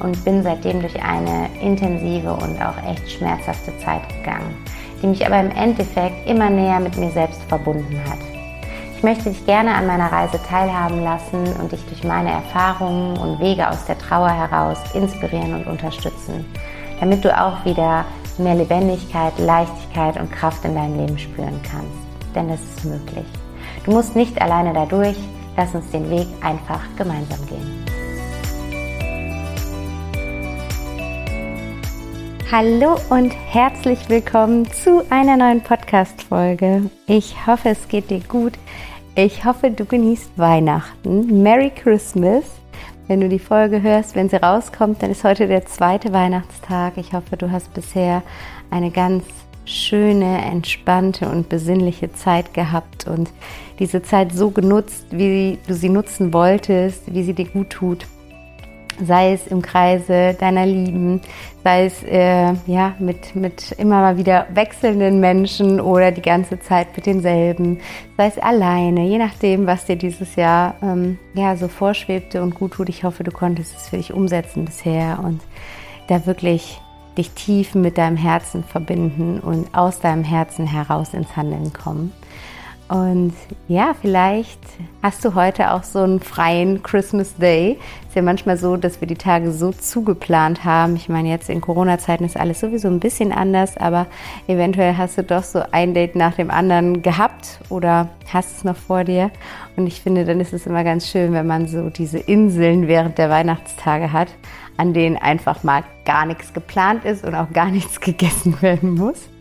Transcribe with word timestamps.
und 0.00 0.24
bin 0.24 0.42
seitdem 0.42 0.80
durch 0.80 1.02
eine 1.02 1.48
intensive 1.60 2.32
und 2.32 2.60
auch 2.60 2.76
echt 2.90 3.10
schmerzhafte 3.10 3.76
Zeit 3.78 4.08
gegangen, 4.08 4.56
die 5.02 5.06
mich 5.06 5.26
aber 5.26 5.40
im 5.40 5.50
Endeffekt 5.50 6.28
immer 6.28 6.50
näher 6.50 6.80
mit 6.80 6.96
mir 6.96 7.10
selbst 7.10 7.42
verbunden 7.44 8.00
hat. 8.08 8.18
Ich 8.96 9.02
möchte 9.02 9.30
dich 9.30 9.44
gerne 9.44 9.74
an 9.74 9.86
meiner 9.86 10.10
Reise 10.10 10.40
teilhaben 10.48 11.02
lassen 11.04 11.44
und 11.60 11.72
dich 11.72 11.84
durch 11.86 12.04
meine 12.04 12.30
Erfahrungen 12.30 13.18
und 13.18 13.38
Wege 13.38 13.68
aus 13.68 13.84
der 13.84 13.98
Trauer 13.98 14.30
heraus 14.30 14.78
inspirieren 14.94 15.54
und 15.54 15.66
unterstützen, 15.66 16.46
damit 17.00 17.24
du 17.24 17.38
auch 17.38 17.64
wieder 17.64 18.04
mehr 18.38 18.54
Lebendigkeit, 18.54 19.38
Leichtigkeit 19.38 20.18
und 20.18 20.32
Kraft 20.32 20.64
in 20.64 20.74
deinem 20.74 20.98
Leben 20.98 21.18
spüren 21.18 21.60
kannst. 21.62 22.34
Denn 22.34 22.48
das 22.48 22.60
ist 22.60 22.84
möglich. 22.84 23.26
Du 23.84 23.92
musst 23.92 24.16
nicht 24.16 24.40
alleine 24.40 24.72
dadurch, 24.72 25.18
Lass 25.56 25.74
uns 25.74 25.88
den 25.90 26.10
Weg 26.10 26.26
einfach 26.42 26.80
gemeinsam 26.96 27.46
gehen. 27.46 27.83
Hallo 32.56 33.00
und 33.10 33.32
herzlich 33.32 34.08
willkommen 34.08 34.70
zu 34.70 35.02
einer 35.10 35.36
neuen 35.36 35.60
Podcast-Folge. 35.60 36.88
Ich 37.08 37.48
hoffe, 37.48 37.70
es 37.70 37.88
geht 37.88 38.10
dir 38.10 38.20
gut. 38.20 38.52
Ich 39.16 39.44
hoffe, 39.44 39.72
du 39.72 39.84
genießt 39.84 40.38
Weihnachten. 40.38 41.42
Merry 41.42 41.70
Christmas. 41.70 42.44
Wenn 43.08 43.20
du 43.20 43.28
die 43.28 43.40
Folge 43.40 43.82
hörst, 43.82 44.14
wenn 44.14 44.28
sie 44.28 44.36
rauskommt, 44.36 45.02
dann 45.02 45.10
ist 45.10 45.24
heute 45.24 45.48
der 45.48 45.66
zweite 45.66 46.12
Weihnachtstag. 46.12 46.96
Ich 46.96 47.12
hoffe, 47.12 47.36
du 47.36 47.50
hast 47.50 47.74
bisher 47.74 48.22
eine 48.70 48.92
ganz 48.92 49.24
schöne, 49.64 50.40
entspannte 50.44 51.28
und 51.28 51.48
besinnliche 51.48 52.12
Zeit 52.12 52.54
gehabt 52.54 53.08
und 53.08 53.30
diese 53.80 54.00
Zeit 54.00 54.30
so 54.30 54.50
genutzt, 54.50 55.06
wie 55.10 55.58
du 55.66 55.74
sie 55.74 55.88
nutzen 55.88 56.32
wolltest, 56.32 57.12
wie 57.12 57.24
sie 57.24 57.34
dir 57.34 57.48
gut 57.48 57.70
tut. 57.70 58.06
Sei 59.02 59.32
es 59.32 59.46
im 59.46 59.62
Kreise 59.62 60.34
deiner 60.38 60.66
Lieben, 60.66 61.20
sei 61.62 61.86
es 61.86 62.02
äh, 62.04 62.52
ja, 62.66 62.94
mit, 62.98 63.34
mit 63.34 63.72
immer 63.72 64.00
mal 64.00 64.18
wieder 64.18 64.46
wechselnden 64.52 65.20
Menschen 65.20 65.80
oder 65.80 66.12
die 66.12 66.22
ganze 66.22 66.60
Zeit 66.60 66.96
mit 66.96 67.06
denselben, 67.06 67.80
sei 68.16 68.26
es 68.26 68.38
alleine, 68.38 69.06
je 69.06 69.18
nachdem, 69.18 69.66
was 69.66 69.84
dir 69.86 69.96
dieses 69.96 70.36
Jahr 70.36 70.74
ähm, 70.82 71.18
ja, 71.34 71.56
so 71.56 71.68
vorschwebte 71.68 72.42
und 72.42 72.54
gut 72.54 72.72
tut. 72.72 72.88
Ich 72.88 73.04
hoffe, 73.04 73.24
du 73.24 73.30
konntest 73.30 73.76
es 73.76 73.88
für 73.88 73.96
dich 73.96 74.12
umsetzen 74.12 74.64
bisher 74.64 75.20
und 75.24 75.40
da 76.08 76.26
wirklich 76.26 76.80
dich 77.16 77.30
tief 77.30 77.74
mit 77.74 77.98
deinem 77.98 78.16
Herzen 78.16 78.64
verbinden 78.64 79.40
und 79.40 79.74
aus 79.74 80.00
deinem 80.00 80.24
Herzen 80.24 80.66
heraus 80.66 81.14
ins 81.14 81.36
Handeln 81.36 81.72
kommen. 81.72 82.12
Und 82.94 83.32
ja, 83.66 83.92
vielleicht 84.00 84.60
hast 85.02 85.24
du 85.24 85.34
heute 85.34 85.72
auch 85.72 85.82
so 85.82 85.98
einen 85.98 86.20
freien 86.20 86.80
Christmas 86.84 87.34
Day. 87.34 87.76
Ist 88.06 88.14
ja 88.14 88.22
manchmal 88.22 88.56
so, 88.56 88.76
dass 88.76 89.00
wir 89.00 89.08
die 89.08 89.16
Tage 89.16 89.50
so 89.50 89.72
zugeplant 89.72 90.64
haben. 90.64 90.94
Ich 90.94 91.08
meine, 91.08 91.28
jetzt 91.28 91.50
in 91.50 91.60
Corona-Zeiten 91.60 92.24
ist 92.24 92.36
alles 92.36 92.60
sowieso 92.60 92.86
ein 92.86 93.00
bisschen 93.00 93.32
anders, 93.32 93.76
aber 93.76 94.06
eventuell 94.46 94.96
hast 94.96 95.18
du 95.18 95.24
doch 95.24 95.42
so 95.42 95.64
ein 95.72 95.92
Date 95.92 96.14
nach 96.14 96.36
dem 96.36 96.52
anderen 96.52 97.02
gehabt 97.02 97.58
oder 97.68 98.10
hast 98.32 98.58
es 98.58 98.62
noch 98.62 98.76
vor 98.76 99.02
dir. 99.02 99.32
Und 99.74 99.88
ich 99.88 100.00
finde, 100.00 100.24
dann 100.24 100.38
ist 100.38 100.52
es 100.52 100.64
immer 100.64 100.84
ganz 100.84 101.08
schön, 101.08 101.32
wenn 101.32 101.48
man 101.48 101.66
so 101.66 101.90
diese 101.90 102.20
Inseln 102.20 102.86
während 102.86 103.18
der 103.18 103.28
Weihnachtstage 103.28 104.12
hat, 104.12 104.28
an 104.76 104.94
denen 104.94 105.16
einfach 105.16 105.64
mal 105.64 105.82
gar 106.04 106.26
nichts 106.26 106.52
geplant 106.52 107.04
ist 107.04 107.24
und 107.24 107.34
auch 107.34 107.52
gar 107.52 107.70
nichts 107.72 108.00
gegessen 108.00 108.62
werden 108.62 108.94
muss. 108.94 109.33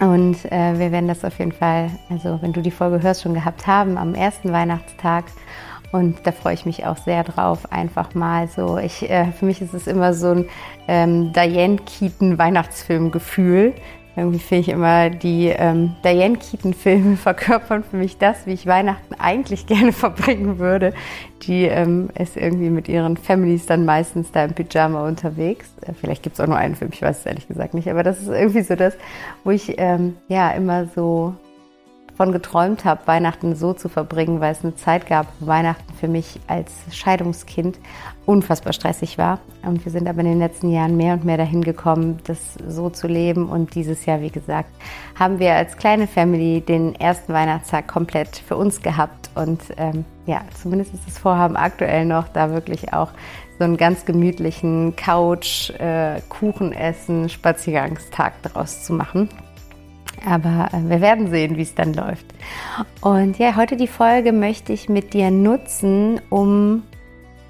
Und 0.00 0.44
äh, 0.52 0.78
wir 0.78 0.92
werden 0.92 1.08
das 1.08 1.24
auf 1.24 1.38
jeden 1.38 1.52
Fall, 1.52 1.90
also 2.10 2.38
wenn 2.42 2.52
du 2.52 2.60
die 2.60 2.70
Folge 2.70 3.02
hörst, 3.02 3.22
schon 3.22 3.34
gehabt 3.34 3.66
haben 3.66 3.96
am 3.96 4.14
ersten 4.14 4.52
Weihnachtstag. 4.52 5.24
Und 5.92 6.18
da 6.24 6.32
freue 6.32 6.54
ich 6.54 6.66
mich 6.66 6.84
auch 6.84 6.98
sehr 6.98 7.24
drauf, 7.24 7.72
einfach 7.72 8.14
mal 8.14 8.48
so. 8.48 8.76
Ich, 8.76 9.08
äh, 9.08 9.32
für 9.32 9.46
mich 9.46 9.62
ist 9.62 9.72
es 9.72 9.86
immer 9.86 10.12
so 10.12 10.32
ein 10.32 10.48
ähm, 10.88 11.32
Diane 11.32 11.76
Keaton 11.76 12.38
Weihnachtsfilm-Gefühl, 12.38 13.72
irgendwie 14.16 14.38
finde 14.38 14.60
ich 14.62 14.68
immer, 14.70 15.10
die 15.10 15.48
ähm, 15.48 15.94
Diane 16.04 16.38
Keaton-Filme 16.38 17.16
verkörpern 17.16 17.84
für 17.84 17.96
mich 17.96 18.16
das, 18.16 18.46
wie 18.46 18.52
ich 18.52 18.66
Weihnachten 18.66 19.14
eigentlich 19.14 19.66
gerne 19.66 19.92
verbringen 19.92 20.58
würde. 20.58 20.94
Die 21.42 21.64
ähm, 21.64 22.08
ist 22.18 22.36
irgendwie 22.36 22.70
mit 22.70 22.88
ihren 22.88 23.16
Families 23.16 23.66
dann 23.66 23.84
meistens 23.84 24.32
da 24.32 24.44
im 24.44 24.54
Pyjama 24.54 25.06
unterwegs. 25.06 25.70
Äh, 25.82 25.92
vielleicht 25.92 26.22
gibt 26.22 26.34
es 26.34 26.40
auch 26.40 26.46
nur 26.46 26.56
einen 26.56 26.76
Film, 26.76 26.90
ich 26.92 27.02
weiß 27.02 27.18
es 27.20 27.26
ehrlich 27.26 27.46
gesagt 27.46 27.74
nicht. 27.74 27.90
Aber 27.90 28.02
das 28.02 28.20
ist 28.20 28.28
irgendwie 28.28 28.62
so 28.62 28.74
das, 28.74 28.94
wo 29.44 29.50
ich 29.50 29.74
ähm, 29.78 30.16
ja 30.28 30.50
immer 30.52 30.86
so 30.86 31.34
von 32.16 32.32
geträumt 32.32 32.84
habe, 32.84 33.06
Weihnachten 33.06 33.54
so 33.54 33.74
zu 33.74 33.88
verbringen, 33.88 34.40
weil 34.40 34.52
es 34.52 34.64
eine 34.64 34.74
Zeit 34.74 35.06
gab, 35.06 35.26
wo 35.38 35.46
Weihnachten 35.46 35.92
für 35.94 36.08
mich 36.08 36.40
als 36.46 36.72
Scheidungskind 36.90 37.78
unfassbar 38.24 38.72
stressig 38.72 39.18
war. 39.18 39.38
Und 39.62 39.84
wir 39.84 39.92
sind 39.92 40.08
aber 40.08 40.20
in 40.20 40.26
den 40.26 40.38
letzten 40.38 40.70
Jahren 40.70 40.96
mehr 40.96 41.14
und 41.14 41.24
mehr 41.24 41.36
dahin 41.36 41.62
gekommen, 41.62 42.18
das 42.24 42.38
so 42.66 42.88
zu 42.88 43.06
leben. 43.06 43.48
Und 43.48 43.74
dieses 43.74 44.06
Jahr, 44.06 44.20
wie 44.20 44.30
gesagt, 44.30 44.70
haben 45.18 45.38
wir 45.38 45.54
als 45.54 45.76
kleine 45.76 46.06
Family 46.06 46.62
den 46.62 46.94
ersten 46.94 47.32
Weihnachtstag 47.32 47.86
komplett 47.86 48.36
für 48.36 48.56
uns 48.56 48.80
gehabt. 48.80 49.30
Und 49.34 49.60
ähm, 49.76 50.04
ja, 50.24 50.40
zumindest 50.60 50.94
ist 50.94 51.06
das 51.06 51.18
Vorhaben 51.18 51.56
aktuell 51.56 52.06
noch, 52.06 52.28
da 52.28 52.50
wirklich 52.50 52.92
auch 52.94 53.10
so 53.58 53.64
einen 53.64 53.76
ganz 53.76 54.04
gemütlichen 54.04 54.96
Couch, 54.96 55.70
äh, 55.70 56.20
Kuchen 56.28 56.72
essen, 56.72 57.28
Spaziergangstag 57.28 58.34
daraus 58.42 58.84
zu 58.84 58.92
machen. 58.92 59.28
Aber 60.24 60.68
äh, 60.72 60.88
wir 60.88 61.00
werden 61.00 61.30
sehen, 61.30 61.56
wie 61.56 61.62
es 61.62 61.74
dann 61.74 61.94
läuft. 61.94 62.26
Und 63.00 63.38
ja, 63.38 63.56
heute 63.56 63.76
die 63.76 63.88
Folge 63.88 64.32
möchte 64.32 64.72
ich 64.72 64.88
mit 64.88 65.14
dir 65.14 65.30
nutzen, 65.30 66.20
um 66.30 66.82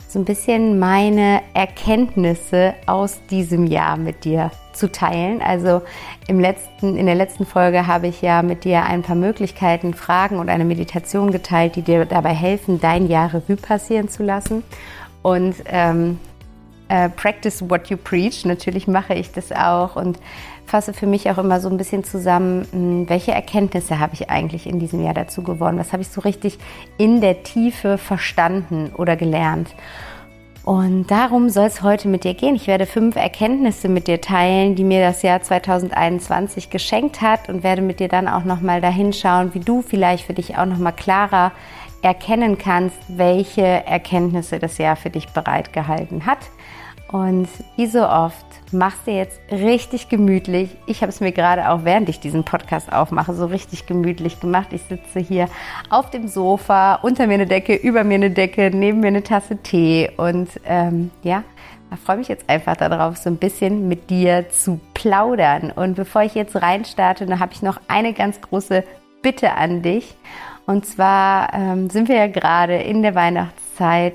so 0.09 0.21
ein 0.21 0.25
bisschen 0.25 0.79
meine 0.79 1.43
Erkenntnisse 1.53 2.75
aus 2.87 3.21
diesem 3.31 3.67
Jahr 3.67 3.97
mit 3.97 4.25
dir 4.25 4.51
zu 4.73 4.91
teilen. 4.91 5.43
Also 5.43 5.83
im 6.29 6.39
letzten, 6.39 6.97
in 6.97 7.07
der 7.07 7.15
letzten 7.15 7.45
Folge 7.45 7.87
habe 7.87 8.07
ich 8.07 8.23
ja 8.23 8.43
mit 8.43 8.65
dir 8.65 8.85
ein 8.85 9.03
paar 9.03 9.17
Möglichkeiten, 9.17 9.95
Fragen 9.95 10.39
und 10.39 10.49
eine 10.49 10.65
Meditation 10.65 11.33
geteilt, 11.33 11.77
die 11.77 11.83
dir 11.83 12.05
dabei 12.05 12.35
helfen, 12.35 12.81
dein 12.81 13.09
Jahr 13.09 13.35
Revue 13.35 13.57
passieren 13.57 14.09
zu 14.09 14.23
lassen. 14.23 14.63
Und 15.23 15.57
ähm, 15.67 16.21
äh, 16.89 17.09
practice 17.09 17.69
what 17.69 17.89
you 17.89 17.97
preach. 17.97 18.45
Natürlich 18.45 18.87
mache 18.87 19.15
ich 19.15 19.33
das 19.33 19.51
auch 19.51 19.97
und 19.97 20.19
fasse 20.67 20.93
für 20.93 21.07
mich 21.07 21.31
auch 21.31 21.39
immer 21.39 21.61
so 21.61 21.69
ein 21.69 21.77
bisschen 21.77 22.05
zusammen, 22.05 22.67
hm, 22.71 23.09
welche 23.09 23.33
Erkenntnisse 23.33 23.99
habe 23.99 24.15
ich 24.15 24.31
eigentlich 24.31 24.67
in 24.67 24.79
diesem 24.79 25.03
Jahr 25.03 25.15
dazu 25.15 25.43
gewonnen? 25.43 25.79
Was 25.79 25.93
habe 25.93 26.03
ich 26.03 26.09
so 26.09 26.21
richtig 26.21 26.59
in 26.99 27.21
der 27.21 27.43
Tiefe 27.43 27.99
verstanden 27.99 28.91
oder 28.97 29.17
gelernt? 29.17 29.75
Und 30.65 31.13
darum 31.13 31.49
soll 31.49 31.67
es 31.67 31.83
heute 31.83 32.09
mit 32.09 32.25
dir 32.25 32.35
gehen. 32.35 32.57
Ich 32.57 32.67
werde 32.67 32.87
fünf 32.87 33.15
Erkenntnisse 33.15 33.89
mit 33.89 34.09
dir 34.09 34.21
teilen, 34.21 34.75
die 34.75 34.83
mir 34.83 35.01
das 35.01 35.23
Jahr 35.23 35.41
2021 35.41 36.71
geschenkt 36.71 37.21
hat 37.21 37.49
und 37.49 37.63
werde 37.63 37.83
mit 37.83 38.01
dir 38.01 38.09
dann 38.09 38.27
auch 38.27 38.43
nochmal 38.43 38.81
dahin 38.81 39.13
schauen, 39.13 39.55
wie 39.55 39.61
du 39.61 39.81
vielleicht 39.81 40.27
für 40.27 40.35
dich 40.35 40.59
auch 40.59 40.67
nochmal 40.67 40.93
klarer 40.93 41.53
erkennen 42.03 42.59
kannst, 42.59 42.97
welche 43.07 43.63
Erkenntnisse 43.63 44.59
das 44.59 44.79
Jahr 44.79 44.97
für 44.97 45.11
dich 45.11 45.29
bereitgehalten 45.29 46.27
hat. 46.27 46.39
Und 47.13 47.49
wie 47.77 47.87
so 47.87 48.09
oft 48.09 48.46
machst 48.73 49.07
dir 49.07 49.15
jetzt 49.15 49.41
richtig 49.51 50.09
gemütlich. 50.09 50.77
Ich 50.87 51.03
habe 51.03 51.11
es 51.11 51.21
mir 51.21 51.33
gerade 51.33 51.71
auch 51.71 51.85
während 51.85 52.09
ich 52.09 52.21
diesen 52.21 52.45
Podcast 52.45 52.93
aufmache, 52.93 53.35
so 53.35 53.47
richtig 53.47 53.87
gemütlich 53.87 54.41
gemacht. 54.41 54.69
Ich 54.73 54.83
sitze 54.83 55.21
hier 55.21 55.49
auf 55.91 56.11
dem 56.11 56.29
Sofa, 56.29 56.97
unter 56.97 57.27
mir 57.27 57.35
eine 57.35 57.47
Decke, 57.47 57.75
über 57.75 58.05
mir 58.05 58.15
eine 58.17 58.31
Decke, 58.31 58.71
neben 58.73 59.01
mir 59.01 59.09
eine 59.09 59.23
Tasse 59.23 59.57
Tee 59.59 60.11
und 60.17 60.49
ähm, 60.65 61.11
ja, 61.23 61.43
ich 61.93 62.01
freue 62.01 62.17
mich 62.17 62.29
jetzt 62.29 62.49
einfach 62.51 62.77
darauf, 62.77 63.17
so 63.17 63.31
ein 63.31 63.37
bisschen 63.37 63.89
mit 63.89 64.11
dir 64.11 64.51
zu 64.51 64.81
plaudern. 64.93 65.71
Und 65.71 65.95
bevor 65.95 66.23
ich 66.23 66.35
jetzt 66.35 66.57
reinstarte, 66.57 67.27
dann 67.27 67.39
habe 67.39 67.53
ich 67.53 67.63
noch 67.63 67.81
eine 67.89 68.13
ganz 68.13 68.41
große 68.41 68.83
Bitte 69.23 69.53
an 69.53 69.83
dich. 69.83 70.17
Und 70.67 70.85
zwar 70.85 71.55
ähm, 71.55 71.89
sind 71.89 72.09
wir 72.09 72.17
ja 72.17 72.27
gerade 72.27 72.75
in 72.75 73.03
der 73.03 73.15
Weihnachtszeit 73.15 73.66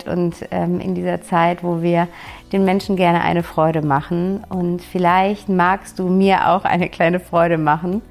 und 0.08 0.36
ähm, 0.52 0.80
in 0.80 0.96
dieser 0.96 1.22
Zeit, 1.22 1.64
wo 1.64 1.82
wir 1.82 2.08
den 2.52 2.66
Menschen 2.66 2.96
gerne 2.96 3.22
eine 3.22 3.44
Freude 3.44 3.82
machen. 3.82 4.44
Und 4.50 4.82
vielleicht 4.82 5.50
magst 5.50 6.00
du 6.00 6.08
mir 6.08 6.50
auch 6.50 6.66
eine 6.66 6.90
kleine 6.90 7.20
Freude 7.20 7.58
machen, 7.58 8.02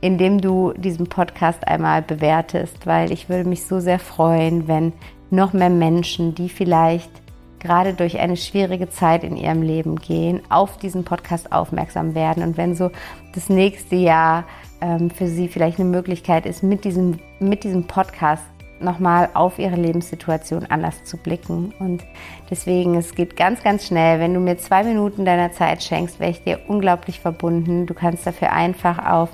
indem 0.00 0.40
du 0.40 0.72
diesen 0.76 1.08
Podcast 1.08 1.66
einmal 1.66 2.02
bewertest, 2.02 2.86
weil 2.86 3.12
ich 3.12 3.28
würde 3.28 3.48
mich 3.48 3.64
so 3.66 3.80
sehr 3.80 3.98
freuen, 3.98 4.68
wenn 4.68 4.92
noch 5.30 5.52
mehr 5.52 5.70
Menschen, 5.70 6.34
die 6.34 6.48
vielleicht 6.48 7.10
gerade 7.58 7.94
durch 7.94 8.18
eine 8.18 8.36
schwierige 8.36 8.90
Zeit 8.90 9.24
in 9.24 9.36
ihrem 9.36 9.62
Leben 9.62 9.96
gehen, 9.96 10.42
auf 10.50 10.76
diesen 10.76 11.04
Podcast 11.04 11.50
aufmerksam 11.50 12.14
werden. 12.14 12.42
Und 12.42 12.56
wenn 12.56 12.74
so 12.74 12.90
das 13.34 13.48
nächste 13.48 13.96
Jahr 13.96 14.44
ähm, 14.82 15.10
für 15.10 15.26
sie 15.26 15.48
vielleicht 15.48 15.80
eine 15.80 15.88
Möglichkeit 15.88 16.44
ist, 16.44 16.62
mit 16.62 16.84
diesem, 16.84 17.18
mit 17.40 17.64
diesem 17.64 17.86
Podcast 17.86 18.44
nochmal 18.84 19.30
auf 19.34 19.58
ihre 19.58 19.76
Lebenssituation 19.76 20.66
anders 20.66 21.04
zu 21.04 21.16
blicken. 21.16 21.74
Und 21.78 22.04
deswegen, 22.50 22.94
es 22.94 23.14
geht 23.14 23.36
ganz, 23.36 23.62
ganz 23.62 23.86
schnell. 23.86 24.20
Wenn 24.20 24.34
du 24.34 24.40
mir 24.40 24.58
zwei 24.58 24.84
Minuten 24.84 25.24
deiner 25.24 25.52
Zeit 25.52 25.82
schenkst, 25.82 26.20
wäre 26.20 26.30
ich 26.30 26.42
dir 26.44 26.60
unglaublich 26.68 27.20
verbunden. 27.20 27.86
Du 27.86 27.94
kannst 27.94 28.26
dafür 28.26 28.52
einfach 28.52 29.04
auf 29.04 29.30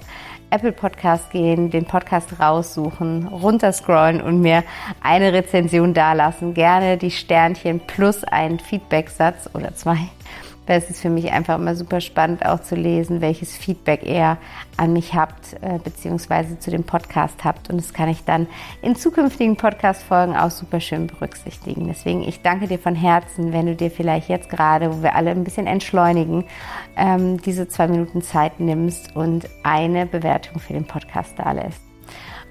Apple 0.51 0.73
Podcast 0.73 1.31
gehen, 1.31 1.71
den 1.71 1.85
Podcast 1.85 2.41
raussuchen, 2.41 3.29
runterscrollen 3.29 4.21
und 4.21 4.41
mir 4.41 4.65
eine 5.01 5.33
Rezension 5.33 5.95
dalassen. 5.95 6.55
Gerne 6.55 6.97
die 6.97 7.13
Sternchen 7.13 7.81
plus 7.81 8.25
einen 8.25 8.59
Feedbacksatz 8.59 9.49
oder 9.55 9.75
zwei 9.75 9.99
weil 10.67 10.79
es 10.79 10.91
ist 10.91 11.01
für 11.01 11.11
mich 11.11 11.33
einfach 11.33 11.57
immer 11.57 11.75
super 11.75 12.01
spannend 12.01 12.47
auch 12.47 12.61
zu 12.61 12.75
lesen, 12.75 13.21
welches 13.21 13.57
Feedback 13.57 14.05
ihr 14.05 14.39
an 14.77 14.93
mich 14.93 15.15
habt, 15.15 15.55
äh, 15.63 15.79
beziehungsweise 15.83 16.59
zu 16.59 16.71
dem 16.71 16.85
Podcast 16.85 17.45
habt. 17.45 17.71
Und 17.71 17.79
das 17.79 17.93
kann 17.93 18.09
ich 18.09 18.25
dann 18.25 18.47
in 18.83 18.95
zukünftigen 18.95 19.57
Podcast-Folgen 19.57 20.37
auch 20.37 20.51
super 20.51 20.81
schön 20.81 21.07
berücksichtigen. 21.07 21.89
Deswegen, 21.89 22.23
ich 22.23 22.43
danke 22.43 22.69
dir 22.69 22.79
von 22.79 22.95
Herzen, 22.95 23.53
wenn 23.53 23.67
du 23.67 23.75
dir 23.75 23.91
vielleicht 23.91 24.29
jetzt 24.29 24.49
gerade, 24.49 24.93
wo 24.93 25.03
wir 25.03 25.15
alle 25.15 25.31
ein 25.31 25.45
bisschen 25.45 25.67
entschleunigen, 25.67 26.45
ähm, 26.97 27.41
diese 27.43 27.69
zwei 27.69 27.89
Minuten 27.89 28.23
Zeit 28.23 28.61
nimmst 28.61 29.17
und 29.17 29.49
eine 29.63 30.07
Bewertung 30.07 30.61
für 30.61 30.73
den 30.73 30.87
Podcast 30.87 31.35
da 31.37 31.53
lässt. 31.53 31.91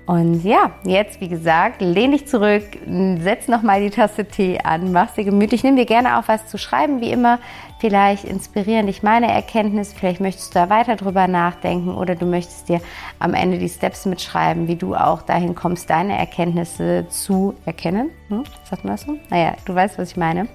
Und 0.09 0.43
ja, 0.43 0.71
jetzt 0.85 1.21
wie 1.21 1.27
gesagt, 1.27 1.81
lehn 1.81 2.13
dich 2.13 2.25
zurück, 2.25 2.63
setz 3.19 3.47
nochmal 3.47 3.79
die 3.79 3.91
Tasse 3.91 4.25
Tee 4.25 4.57
an, 4.57 4.91
mach 4.91 5.13
sie 5.13 5.23
gemütlich, 5.23 5.63
nimm 5.63 5.75
dir 5.75 5.85
gerne 5.85 6.17
auch 6.17 6.23
was 6.27 6.47
zu 6.47 6.57
schreiben, 6.57 6.99
wie 6.99 7.11
immer. 7.11 7.37
Vielleicht 7.79 8.25
inspirieren 8.25 8.87
dich 8.87 9.03
meine 9.03 9.31
Erkenntnisse, 9.31 9.95
vielleicht 9.95 10.19
möchtest 10.19 10.53
du 10.53 10.59
da 10.59 10.69
weiter 10.69 10.97
drüber 10.97 11.27
nachdenken 11.27 11.95
oder 11.95 12.15
du 12.15 12.25
möchtest 12.25 12.67
dir 12.67 12.81
am 13.19 13.33
Ende 13.33 13.57
die 13.57 13.69
Steps 13.69 14.05
mitschreiben, 14.05 14.67
wie 14.67 14.75
du 14.75 14.95
auch 14.95 15.21
dahin 15.21 15.55
kommst, 15.55 15.89
deine 15.89 16.17
Erkenntnisse 16.17 17.05
zu 17.09 17.55
erkennen. 17.65 18.09
Hm? 18.27 18.43
Sagt 18.69 18.83
man 18.83 18.95
das 18.95 19.03
so? 19.03 19.17
Naja, 19.29 19.53
du 19.63 19.73
weißt, 19.73 19.97
was 19.97 20.11
ich 20.11 20.17
meine. 20.17 20.49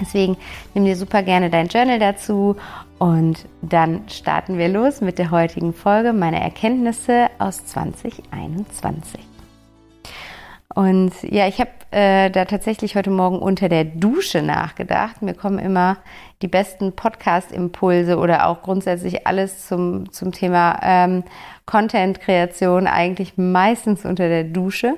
Deswegen 0.00 0.38
nimm 0.72 0.86
dir 0.86 0.96
super 0.96 1.22
gerne 1.22 1.50
dein 1.50 1.68
Journal 1.68 1.98
dazu 1.98 2.56
und 2.98 3.44
dann 3.60 4.08
starten 4.08 4.56
wir 4.56 4.68
los 4.68 5.02
mit 5.02 5.18
der 5.18 5.30
heutigen 5.30 5.74
Folge, 5.74 6.14
meine 6.14 6.40
Erkenntnisse 6.40 7.28
aus 7.38 7.66
2021. 7.66 9.37
Und 10.78 11.10
ja, 11.24 11.48
ich 11.48 11.58
habe 11.58 11.70
äh, 11.90 12.30
da 12.30 12.44
tatsächlich 12.44 12.94
heute 12.94 13.10
Morgen 13.10 13.40
unter 13.40 13.68
der 13.68 13.82
Dusche 13.82 14.42
nachgedacht. 14.42 15.22
Mir 15.22 15.34
kommen 15.34 15.58
immer 15.58 15.96
die 16.40 16.46
besten 16.46 16.94
Podcast-Impulse 16.94 18.16
oder 18.16 18.46
auch 18.46 18.62
grundsätzlich 18.62 19.26
alles 19.26 19.66
zum, 19.66 20.12
zum 20.12 20.30
Thema 20.30 20.78
ähm, 20.84 21.24
Content-Kreation 21.66 22.86
eigentlich 22.86 23.36
meistens 23.36 24.04
unter 24.04 24.28
der 24.28 24.44
Dusche. 24.44 24.94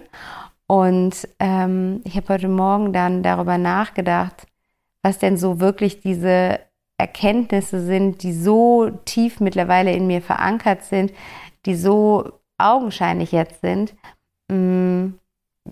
Und 0.67 1.27
ähm, 1.38 2.03
ich 2.05 2.15
habe 2.15 2.29
heute 2.29 2.49
Morgen 2.49 2.93
dann 2.93 3.23
darüber 3.23 3.56
nachgedacht, 3.56 4.47
was 5.03 5.19
denn 5.19 5.38
so 5.38 5.61
wirklich 5.61 6.03
diese 6.03 6.61
Erkenntnisse 6.99 7.81
sind, 7.81 8.23
die 8.23 8.35
so 8.35 8.91
tief 9.06 9.41
mittlerweile 9.41 9.93
in 9.93 10.06
mir 10.06 10.21
verankert 10.21 10.85
sind, 10.85 11.11
die 11.65 11.75
so 11.75 12.33
augenscheinlich 12.59 13.33
jetzt 13.33 13.62
sind, 13.62 13.94
mm, 14.49 15.15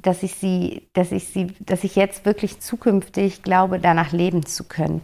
dass 0.02 0.22
ich 0.22 0.34
sie, 0.34 0.88
dass 0.92 1.12
ich 1.12 1.28
sie, 1.28 1.48
dass 1.60 1.84
ich 1.84 1.96
jetzt 1.96 2.24
wirklich 2.24 2.60
zukünftig 2.60 3.42
glaube, 3.42 3.78
danach 3.78 4.12
leben 4.12 4.44
zu 4.46 4.64
können. 4.64 5.02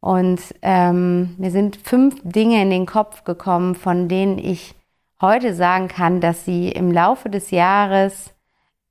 Und 0.00 0.40
ähm, 0.62 1.34
mir 1.38 1.50
sind 1.50 1.76
fünf 1.76 2.16
Dinge 2.22 2.60
in 2.60 2.70
den 2.70 2.86
Kopf 2.86 3.24
gekommen, 3.24 3.74
von 3.74 4.08
denen 4.08 4.38
ich 4.38 4.74
heute 5.20 5.54
sagen 5.54 5.88
kann, 5.88 6.20
dass 6.20 6.44
sie 6.44 6.68
im 6.68 6.92
Laufe 6.92 7.30
des 7.30 7.50
Jahres 7.50 8.34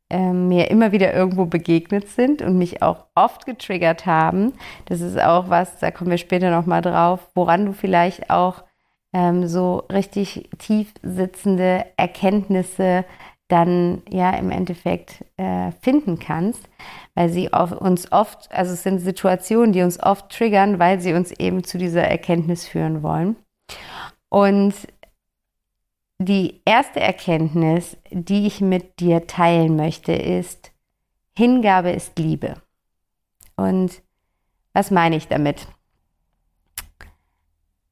ähm, 0.10 0.48
mir 0.48 0.72
immer 0.72 0.92
wieder 0.92 1.14
irgendwo 1.14 1.46
begegnet 1.46 2.10
sind 2.10 2.42
und 2.42 2.58
mich 2.58 2.82
auch 2.82 3.06
oft 3.16 3.46
getriggert 3.46 4.06
haben. 4.06 4.54
Das 4.86 5.02
ist 5.02 5.20
auch 5.20 5.50
was, 5.50 5.80
da 5.80 5.92
kommen 5.92 6.12
wir 6.12 6.18
später 6.18 6.50
nochmal 6.50 6.82
drauf, 6.82 7.20
woran 7.36 7.66
du 7.66 7.74
vielleicht 7.74 8.30
auch 8.30 8.64
ähm, 9.14 9.48
so 9.48 9.84
richtig 9.92 10.50
tief 10.58 10.94
sitzende 11.04 11.86
Erkenntnisse 11.98 13.06
dann 13.48 14.02
ja 14.10 14.32
im 14.32 14.52
Endeffekt 14.52 15.24
äh, 15.38 15.72
finden 15.82 16.20
kannst, 16.20 16.68
weil 17.14 17.30
sie 17.30 17.50
uns 17.50 18.12
oft, 18.12 18.52
also 18.52 18.74
es 18.74 18.84
sind 18.84 19.00
Situationen, 19.00 19.74
die 19.74 19.82
uns 19.82 20.02
oft 20.02 20.30
triggern, 20.30 20.80
weil 20.80 21.00
sie 21.00 21.14
uns 21.14 21.32
eben 21.32 21.64
zu 21.64 21.78
dieser 21.78 22.04
Erkenntnis 22.04 22.68
führen 22.68 23.04
wollen. 23.04 23.36
Und 24.30 24.74
die 26.20 26.62
erste 26.66 27.00
Erkenntnis, 27.00 27.98
die 28.10 28.48
ich 28.48 28.62
mit 28.62 29.00
dir 29.00 29.28
teilen 29.28 29.76
möchte, 29.76 30.14
ist, 30.14 30.72
Hingabe 31.38 31.92
ist 31.92 32.18
Liebe. 32.18 32.56
Und 33.56 34.02
was 34.74 34.90
meine 34.90 35.16
ich 35.16 35.28
damit? 35.28 35.68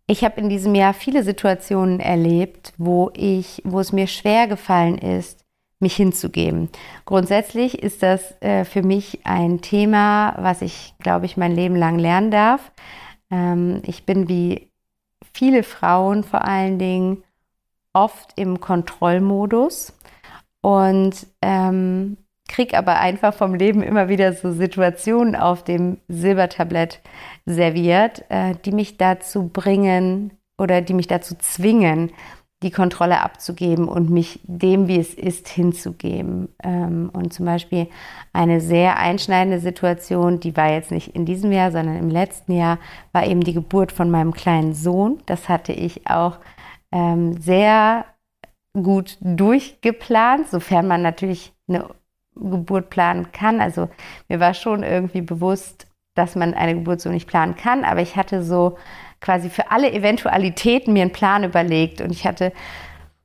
Ich 0.08 0.24
habe 0.24 0.42
in 0.42 0.50
diesem 0.50 0.76
Jahr 0.76 0.94
viele 0.94 1.24
Situationen 1.24 2.00
erlebt, 2.00 2.74
wo 2.78 3.12
ich, 3.14 3.62
wo 3.64 3.80
es 3.80 3.94
mir 3.94 4.08
schwer 4.08 4.48
gefallen 4.48 4.98
ist, 4.98 5.41
mich 5.82 5.96
hinzugeben. 5.96 6.70
Grundsätzlich 7.06 7.82
ist 7.82 8.04
das 8.04 8.40
äh, 8.42 8.66
für 8.66 8.84
mich 8.84 9.20
ein 9.24 9.62
Thema, 9.62 10.36
was 10.38 10.62
ich, 10.62 10.94
glaube 11.00 11.26
ich, 11.26 11.38
mein 11.38 11.56
Leben 11.56 11.76
lang 11.76 11.98
lernen 11.98 12.32
darf. 12.32 12.72
Ähm, 13.30 13.82
ich 13.86 14.06
bin 14.06 14.28
wie 14.28 14.70
viele 15.34 15.64
Frauen 15.64 16.24
vor 16.24 16.46
allen 16.46 16.80
Dingen 16.80 17.24
oft 17.94 18.34
im 18.38 18.60
Kontrollmodus 18.60 19.94
und 20.62 21.28
ähm, 21.42 22.18
krieg 22.48 22.74
aber 22.74 23.00
einfach 23.00 23.34
vom 23.34 23.56
Leben 23.56 23.82
immer 23.82 24.10
wieder 24.10 24.34
so 24.34 24.52
Situationen 24.52 25.36
auf 25.36 25.64
dem 25.64 25.98
Silbertablett 26.08 27.00
serviert, 27.46 28.26
äh, 28.30 28.56
die 28.66 28.72
mich 28.72 28.98
dazu 28.98 29.48
bringen 29.48 30.38
oder 30.58 30.82
die 30.82 30.94
mich 30.94 31.08
dazu 31.08 31.36
zwingen, 31.36 32.12
die 32.64 32.72
Kontrolle 32.72 33.22
abzugeben 33.22 33.88
und 33.88 34.10
mich 34.12 34.40
dem, 34.44 34.88
wie 34.88 35.00
es 35.00 35.14
ist, 35.14 35.48
hinzugeben. 35.48 36.50
Ähm, 36.64 37.10
und 37.12 37.34
zum 37.34 37.46
Beispiel 37.46 37.88
eine 38.34 38.62
sehr 38.62 38.98
einschneidende 38.98 39.60
Situation, 39.60 40.40
die 40.40 40.56
war 40.56 40.72
jetzt 40.72 40.92
nicht 40.92 41.16
in 41.16 41.26
diesem 41.26 41.52
Jahr, 41.52 41.72
sondern 41.72 41.98
im 41.98 42.10
letzten 42.10 42.54
Jahr, 42.54 42.78
war 43.14 43.26
eben 43.26 43.42
die 43.42 43.54
Geburt 43.54 43.92
von 43.92 44.12
meinem 44.12 44.34
kleinen 44.34 44.74
Sohn. 44.74 45.22
Das 45.26 45.50
hatte 45.50 45.74
ich 45.74 46.08
auch 46.08 46.38
ähm, 46.92 47.42
sehr 47.42 48.06
gut 48.74 49.18
durchgeplant, 49.22 50.48
sofern 50.50 50.88
man 50.88 51.02
natürlich 51.02 51.54
eine 51.68 51.86
Geburt 52.36 52.90
planen 52.90 53.32
kann. 53.32 53.60
Also 53.60 53.90
mir 54.30 54.40
war 54.40 54.54
schon 54.54 54.84
irgendwie 54.84 55.22
bewusst, 55.22 55.88
dass 56.14 56.36
man 56.36 56.54
eine 56.54 56.76
Geburt 56.76 57.02
so 57.02 57.10
nicht 57.10 57.28
planen 57.28 57.56
kann, 57.56 57.84
aber 57.84 58.02
ich 58.02 58.16
hatte 58.16 58.44
so 58.44 58.78
quasi 59.22 59.50
für 59.50 59.72
alle 59.72 59.92
Eventualitäten 59.92 60.94
mir 60.94 61.04
einen 61.04 61.14
Plan 61.14 61.44
überlegt 61.44 62.02
und 62.02 62.12
ich 62.12 62.26
hatte 62.26 62.52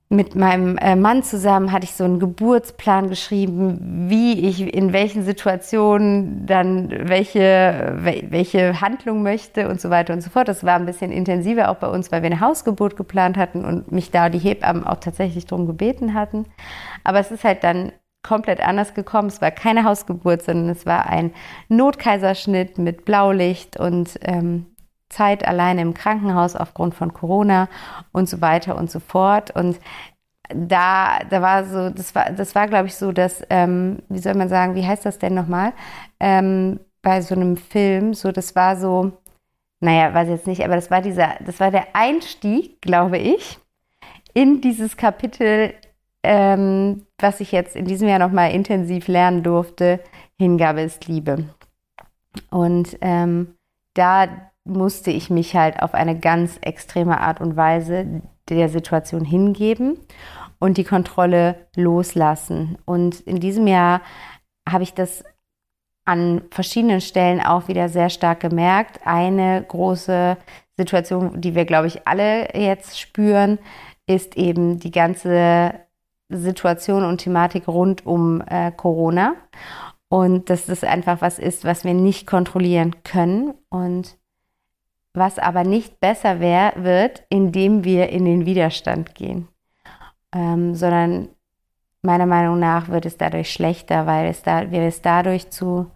mit 0.08 0.36
meinem 0.36 0.78
äh, 0.78 0.94
Mann 0.94 1.24
zusammen 1.24 1.72
hatte 1.72 1.84
ich 1.84 1.92
so 1.92 2.04
einen 2.04 2.20
Geburtsplan 2.20 3.08
geschrieben, 3.08 4.06
wie 4.08 4.46
ich 4.46 4.72
in 4.72 4.92
welchen 4.92 5.24
Situationen 5.24 6.46
dann 6.46 7.08
welche, 7.08 7.96
welche 8.28 8.80
Handlung 8.80 9.24
möchte 9.24 9.68
und 9.68 9.80
so 9.80 9.90
weiter 9.90 10.14
und 10.14 10.20
so 10.20 10.30
fort. 10.30 10.46
Das 10.46 10.62
war 10.62 10.76
ein 10.76 10.86
bisschen 10.86 11.10
intensiver 11.10 11.70
auch 11.70 11.76
bei 11.76 11.88
uns, 11.88 12.12
weil 12.12 12.22
wir 12.22 12.30
eine 12.30 12.40
Hausgeburt 12.40 12.96
geplant 12.96 13.36
hatten 13.36 13.64
und 13.64 13.90
mich 13.90 14.12
da 14.12 14.28
die 14.28 14.38
Hebammen 14.38 14.84
auch 14.84 15.00
tatsächlich 15.00 15.46
darum 15.46 15.66
gebeten 15.66 16.14
hatten. 16.14 16.46
Aber 17.02 17.18
es 17.18 17.32
ist 17.32 17.42
halt 17.42 17.64
dann 17.64 17.90
komplett 18.22 18.60
anders 18.60 18.94
gekommen. 18.94 19.26
Es 19.28 19.40
war 19.40 19.50
keine 19.50 19.82
Hausgeburt, 19.82 20.42
sondern 20.42 20.68
es 20.68 20.86
war 20.86 21.06
ein 21.06 21.32
Notkaiserschnitt 21.68 22.78
mit 22.78 23.04
Blaulicht 23.04 23.76
und 23.76 24.18
ähm, 24.22 24.66
Zeit 25.16 25.46
alleine 25.46 25.82
im 25.82 25.94
Krankenhaus 25.94 26.56
aufgrund 26.56 26.94
von 26.94 27.12
Corona 27.12 27.68
und 28.12 28.28
so 28.28 28.40
weiter 28.40 28.76
und 28.76 28.90
so 28.90 29.00
fort. 29.00 29.50
Und 29.50 29.80
da, 30.49 31.20
da 31.30 31.42
war 31.42 31.64
so, 31.64 31.90
das 31.90 32.14
war, 32.14 32.30
das 32.30 32.54
war, 32.54 32.68
glaube 32.68 32.87
ich, 32.87 32.94
so, 32.94 33.12
dass, 33.12 33.42
ähm, 33.50 33.99
wie 34.08 34.18
soll 34.18 34.35
man 34.35 34.49
sagen, 34.49 34.75
wie 34.75 34.87
heißt 34.87 35.06
das 35.06 35.18
denn 35.18 35.35
nochmal? 35.35 35.73
Ähm, 36.20 36.80
bei 37.02 37.20
so 37.20 37.35
einem 37.35 37.56
Film, 37.56 38.14
so, 38.14 38.32
das 38.32 38.54
war 38.54 38.76
so, 38.76 39.12
naja, 39.80 40.12
weiß 40.12 40.28
jetzt 40.28 40.46
nicht, 40.46 40.64
aber 40.64 40.75
das 40.75 40.90
war 40.90 41.02
dieser, 41.02 41.35
das 41.44 41.61
war 41.61 41.70
der 41.70 41.94
Einstieg, 41.94 42.80
glaube 42.80 43.18
ich, 43.18 43.58
in 44.35 44.61
dieses 44.61 44.96
Kapitel, 44.96 45.75
ähm, 46.23 47.06
was 47.18 47.40
ich 47.40 47.52
jetzt 47.52 47.76
in 47.76 47.87
diesem 47.87 48.08
Jahr 48.08 48.18
nochmal 48.18 48.52
intensiv 48.52 49.08
lernen 49.08 49.42
durfte, 49.42 50.00
Hingabe 50.38 50.82
ist 50.82 51.06
Liebe. 51.06 51.44
Und 52.50 52.99
ähm, 53.00 53.54
da 53.94 54.28
musste 54.66 55.11
ich 55.11 55.30
mich 55.30 55.56
halt 55.56 55.82
auf 55.82 55.94
eine 55.94 56.18
ganz 56.18 56.58
extreme 56.61 57.20
Art 57.20 57.40
und 57.40 57.56
Weise 57.56 58.23
der 58.49 58.68
Situation 58.68 59.25
hingeben 59.25 59.99
und 60.58 60.78
die 60.78 60.85
Kontrolle 60.85 61.66
loslassen. 61.76 62.78
Und 62.85 63.20
in 63.20 63.40
diesem 63.40 63.66
Jahr 63.66 64.00
habe 64.68 64.85
ich 64.85 64.94
das 64.94 65.25
an 66.04 66.42
verschiedenen 66.50 67.00
Stellen 67.00 67.40
auch 67.40 67.68
wieder 67.68 67.88
sehr 67.88 68.11
stark 68.11 68.40
gemerkt. 68.40 69.00
Eine 69.04 69.64
große 69.66 70.37
Situation, 70.76 71.40
die 71.40 71.54
wir, 71.54 71.64
glaube 71.64 71.88
ich, 71.88 72.06
alle 72.06 72.54
jetzt 72.54 72.99
spüren, 72.99 73.58
ist 74.06 74.37
eben 74.37 74.78
die 74.78 74.92
ganze 74.92 75.75
Situation 76.28 77.04
und 77.04 77.18
Thematik 77.18 77.68
rund 77.68 78.06
um 78.06 78.42
äh, 78.46 78.70
Corona. 78.70 79.35
Und 80.08 80.50
dass 80.50 80.66
das 80.66 80.85
einfach 80.85 81.20
was 81.20 81.38
ist, 81.38 81.64
was 81.64 81.85
wir 81.85 81.94
nicht 81.94 82.26
kontrollieren 82.26 82.94
können 83.02 83.54
und 83.68 84.16
was 85.16 85.38
aber 85.38 85.64
nicht 85.64 85.99
besser 85.99 86.40
wär, 86.40 86.75
wird, 86.76 87.25
indem 87.28 87.85
wir 87.85 88.11
in 88.11 88.25
den 88.25 88.46
Widerstand 88.46 89.14
gehen, 89.14 89.49
ähm, 90.35 90.75
sondern 90.75 91.28
meiner 92.02 92.26
Meinung 92.26 92.58
nach 92.58 92.88
wird 92.88 93.06
es 93.06 93.16
dadurch 93.16 93.50
schlechter, 93.52 94.06
weil 94.06 94.28
es 94.28 94.42
da, 94.42 94.70
wir 94.70 94.82
es 94.82 95.02
dadurch 95.02 95.50
zu 95.50 95.90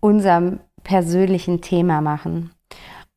unserem 0.00 0.60
persönlichen 0.84 1.60
Thema 1.60 2.00
machen. 2.00 2.50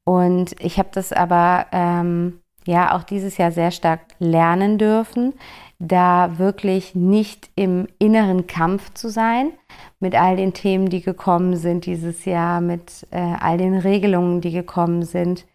Und 0.04 0.56
ich 0.60 0.80
habe 0.80 0.90
das 0.92 1.14
aber 1.14 1.68
ähm, 1.72 2.42
ja 2.66 2.96
auch 2.96 3.04
dieses 3.04 3.38
Jahr 3.38 3.52
sehr 3.52 3.72
stark 3.72 4.02
lernen 4.20 4.78
dürfen, 4.78 5.34
da 5.82 6.38
wirklich 6.38 6.94
nicht 6.94 7.50
im 7.56 7.88
inneren 7.98 8.46
Kampf 8.46 8.94
zu 8.94 9.10
sein 9.10 9.52
mit 10.00 10.14
all 10.14 10.36
den 10.36 10.54
Themen, 10.54 10.90
die 10.90 11.02
gekommen 11.02 11.56
sind 11.56 11.88
dieses 11.88 12.26
Jahr, 12.26 12.62
mit 12.62 13.08
äh, 13.10 13.20
all 13.40 13.58
den 13.58 13.76
Regelungen, 13.78 14.42
die 14.42 14.52
gekommen 14.52 15.04
sind, 15.04 15.48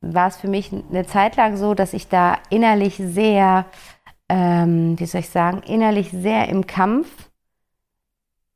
war 0.00 0.28
es 0.28 0.38
für 0.38 0.48
mich 0.48 0.72
eine 0.72 1.06
Zeit 1.06 1.36
lang 1.36 1.58
so, 1.58 1.74
dass 1.74 1.92
ich 1.92 2.08
da 2.08 2.38
innerlich 2.48 2.96
sehr, 2.96 3.66
ähm, 4.30 4.98
wie 4.98 5.06
soll 5.06 5.20
ich 5.20 5.28
sagen, 5.28 5.62
innerlich 5.66 6.10
sehr 6.10 6.48
im 6.48 6.66
Kampf 6.66 7.30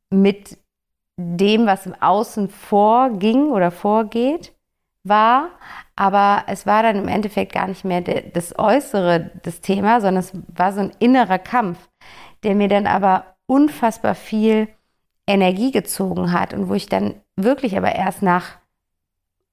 mit 0.09 0.57
dem, 1.19 1.67
was 1.67 1.85
im 1.85 1.95
Außen 2.01 2.49
vorging 2.49 3.51
oder 3.51 3.71
vorgeht, 3.71 4.55
war, 5.03 5.51
aber 5.97 6.45
es 6.47 6.67
war 6.67 6.83
dann 6.83 6.97
im 6.97 7.09
Endeffekt 7.09 7.53
gar 7.53 7.67
nicht 7.67 7.85
mehr 7.85 8.01
das 8.01 8.59
Äußere 8.59 9.31
des 9.45 9.61
Thema, 9.61 10.01
sondern 10.01 10.21
es 10.21 10.33
war 10.49 10.73
so 10.73 10.81
ein 10.81 10.93
innerer 10.99 11.39
Kampf, 11.39 11.79
der 12.43 12.55
mir 12.55 12.69
dann 12.69 12.87
aber 12.87 13.37
unfassbar 13.47 14.15
viel 14.15 14.69
Energie 15.27 15.71
gezogen 15.71 16.33
hat 16.33 16.55
und 16.55 16.69
wo 16.69 16.75
ich 16.75 16.87
dann 16.87 17.15
wirklich 17.37 17.77
aber 17.77 17.95
erst 17.95 18.23
nach 18.23 18.59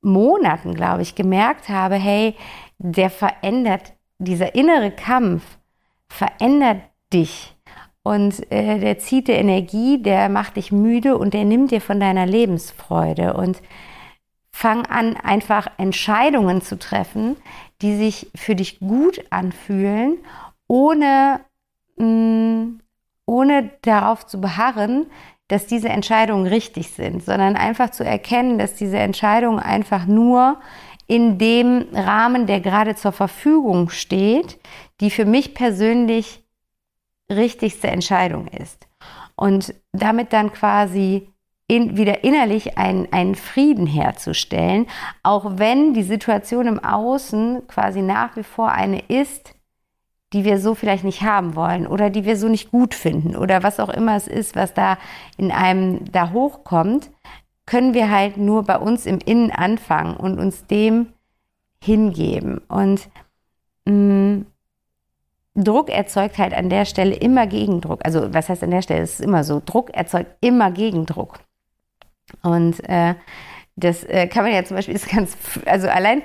Monaten, 0.02 0.74
glaube 0.74 1.02
ich, 1.02 1.16
gemerkt 1.16 1.70
habe, 1.70 1.96
hey, 1.96 2.36
der 2.78 3.10
verändert, 3.10 3.94
dieser 4.20 4.56
innere 4.56 4.92
Kampf 4.92 5.58
verändert 6.08 6.82
dich 7.14 7.56
und 8.04 8.52
äh, 8.52 8.80
der 8.80 9.00
zieht 9.00 9.28
dir 9.28 9.36
Energie, 9.36 10.02
der 10.02 10.30
macht 10.30 10.56
dich 10.56 10.72
müde 10.72 11.18
und 11.18 11.34
der 11.34 11.46
nimmt 11.46 11.72
dir 11.72 11.82
von 11.82 12.00
deiner 12.00 12.26
Lebensfreude 12.26 13.34
und 13.34 13.62
Fang 14.60 14.88
an, 14.88 15.16
einfach 15.18 15.68
Entscheidungen 15.78 16.64
zu 16.64 16.80
treffen, 16.80 17.36
die 17.84 17.96
sich 17.96 18.32
für 18.34 18.56
dich 18.56 18.80
gut 18.80 19.24
anfühlen, 19.30 20.18
ohne, 20.66 21.42
mh, 21.98 22.06
mm, 22.08 22.80
ohne 23.28 23.70
darauf 23.84 24.26
zu 24.26 24.42
beharren, 24.42 25.06
dass 25.48 25.68
diese 25.68 25.90
Entscheidungen 25.90 26.48
richtig 26.48 26.90
sind, 26.90 27.24
sondern 27.24 27.56
einfach 27.56 27.92
zu 27.92 28.04
erkennen, 28.04 28.58
dass 28.58 28.74
diese 28.74 28.98
Entscheidung 28.98 29.60
einfach 29.60 30.08
nur 30.08 30.60
in 31.06 31.38
dem 31.38 31.90
Rahmen, 31.94 32.48
der 32.48 32.60
gerade 32.60 32.96
zur 32.96 33.12
Verfügung 33.12 33.92
steht, 33.92 34.60
die 35.02 35.12
für 35.12 35.26
mich 35.26 35.54
persönlich 35.54 36.44
richtigste 37.30 37.90
Entscheidung 37.90 38.48
ist. 38.48 38.88
Und 39.36 39.76
damit 39.92 40.34
dann 40.34 40.52
quasi 40.52 41.32
in, 41.68 41.98
wieder 41.98 42.24
innerlich 42.24 42.78
einen, 42.78 43.12
einen 43.12 43.36
Frieden 43.36 43.88
herzustellen, 43.88 44.88
auch 45.24 45.58
wenn 45.58 45.94
die 45.94 46.04
Situation 46.04 46.68
im 46.68 46.84
Außen 46.84 47.68
quasi 47.68 48.02
nach 48.02 48.36
wie 48.38 48.44
vor 48.44 48.72
eine 48.72 49.00
ist, 49.08 49.54
die 50.34 50.44
wir 50.44 50.60
so 50.60 50.76
vielleicht 50.76 51.04
nicht 51.04 51.22
haben 51.22 51.56
wollen 51.56 51.88
oder 51.88 52.10
die 52.10 52.26
wir 52.26 52.38
so 52.38 52.48
nicht 52.48 52.72
gut 52.72 52.94
finden 52.94 53.36
oder 53.36 53.64
was 53.64 53.80
auch 53.80 53.90
immer 53.90 54.16
es 54.16 54.28
ist, 54.28 54.56
was 54.56 54.74
da 54.74 54.98
in 55.38 55.52
einem 55.52 56.12
da 56.12 56.32
hochkommt, 56.32 57.10
können 57.66 57.94
wir 57.94 58.10
halt 58.10 58.38
nur 58.38 58.64
bei 58.64 58.78
uns 58.78 59.06
im 59.06 59.20
Innen 59.20 59.52
anfangen 59.52 60.16
und 60.16 60.40
uns 60.40 60.66
dem 60.68 61.08
hingeben. 61.82 62.60
Und 62.68 63.10
mh, 63.86 63.94
mm, 63.94 64.46
Druck 65.56 65.90
erzeugt 65.90 66.38
halt 66.38 66.54
an 66.54 66.70
der 66.70 66.86
Stelle 66.86 67.16
immer 67.16 67.48
Gegendruck. 67.48 68.06
Also 68.06 68.34
was 68.34 68.48
heißt 68.48 68.64
an 68.64 68.72
der 68.72 68.84
Stelle? 68.84 69.02
Es 69.02 69.14
ist 69.16 69.22
immer 69.22 69.44
so. 69.44 69.62
Druck 69.66 69.90
erzeugt 69.92 70.36
immer 70.40 70.72
Gegendruck. 70.72 71.40
Und 72.42 72.88
äh, 72.90 73.16
das 73.80 74.04
äh, 74.04 74.26
kann 74.28 74.44
man 74.44 74.54
ja 74.54 74.64
zum 74.66 74.76
Beispiel 74.76 74.96
ist 74.96 75.10
ganz, 75.10 75.38
also 75.66 75.88
allein, 75.88 76.24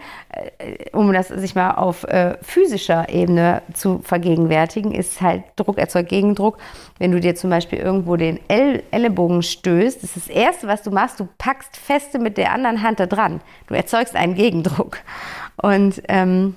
äh, 0.58 0.90
um 0.92 1.12
das 1.12 1.28
sich 1.28 1.54
mal 1.54 1.72
auf 1.72 2.04
äh, 2.04 2.38
physischer 2.40 3.08
Ebene 3.10 3.62
zu 3.74 4.00
vergegenwärtigen, 4.00 4.92
ist 4.92 5.20
halt 5.20 5.44
Druck 5.56 5.78
erzeugt 5.78 6.08
Gegendruck. 6.08 6.58
Wenn 6.98 7.12
du 7.12 7.20
dir 7.20 7.34
zum 7.34 7.50
Beispiel 7.50 7.78
irgendwo 7.78 8.16
den 8.16 8.40
El 8.48 8.82
Ellenbogen 8.90 9.42
stößt, 9.42 10.02
das 10.02 10.16
ist 10.16 10.28
das 10.28 10.34
Erste, 10.34 10.66
was 10.66 10.82
du 10.82 10.90
machst, 10.90 11.20
du 11.20 11.28
packst 11.38 11.76
feste 11.76 12.18
mit 12.18 12.38
der 12.38 12.52
anderen 12.52 12.82
Hand 12.82 12.98
da 12.98 13.06
dran. 13.06 13.42
Du 13.66 13.74
erzeugst 13.74 14.16
einen 14.16 14.34
Gegendruck. 14.34 14.98
Und 15.56 16.02
ähm, 16.08 16.54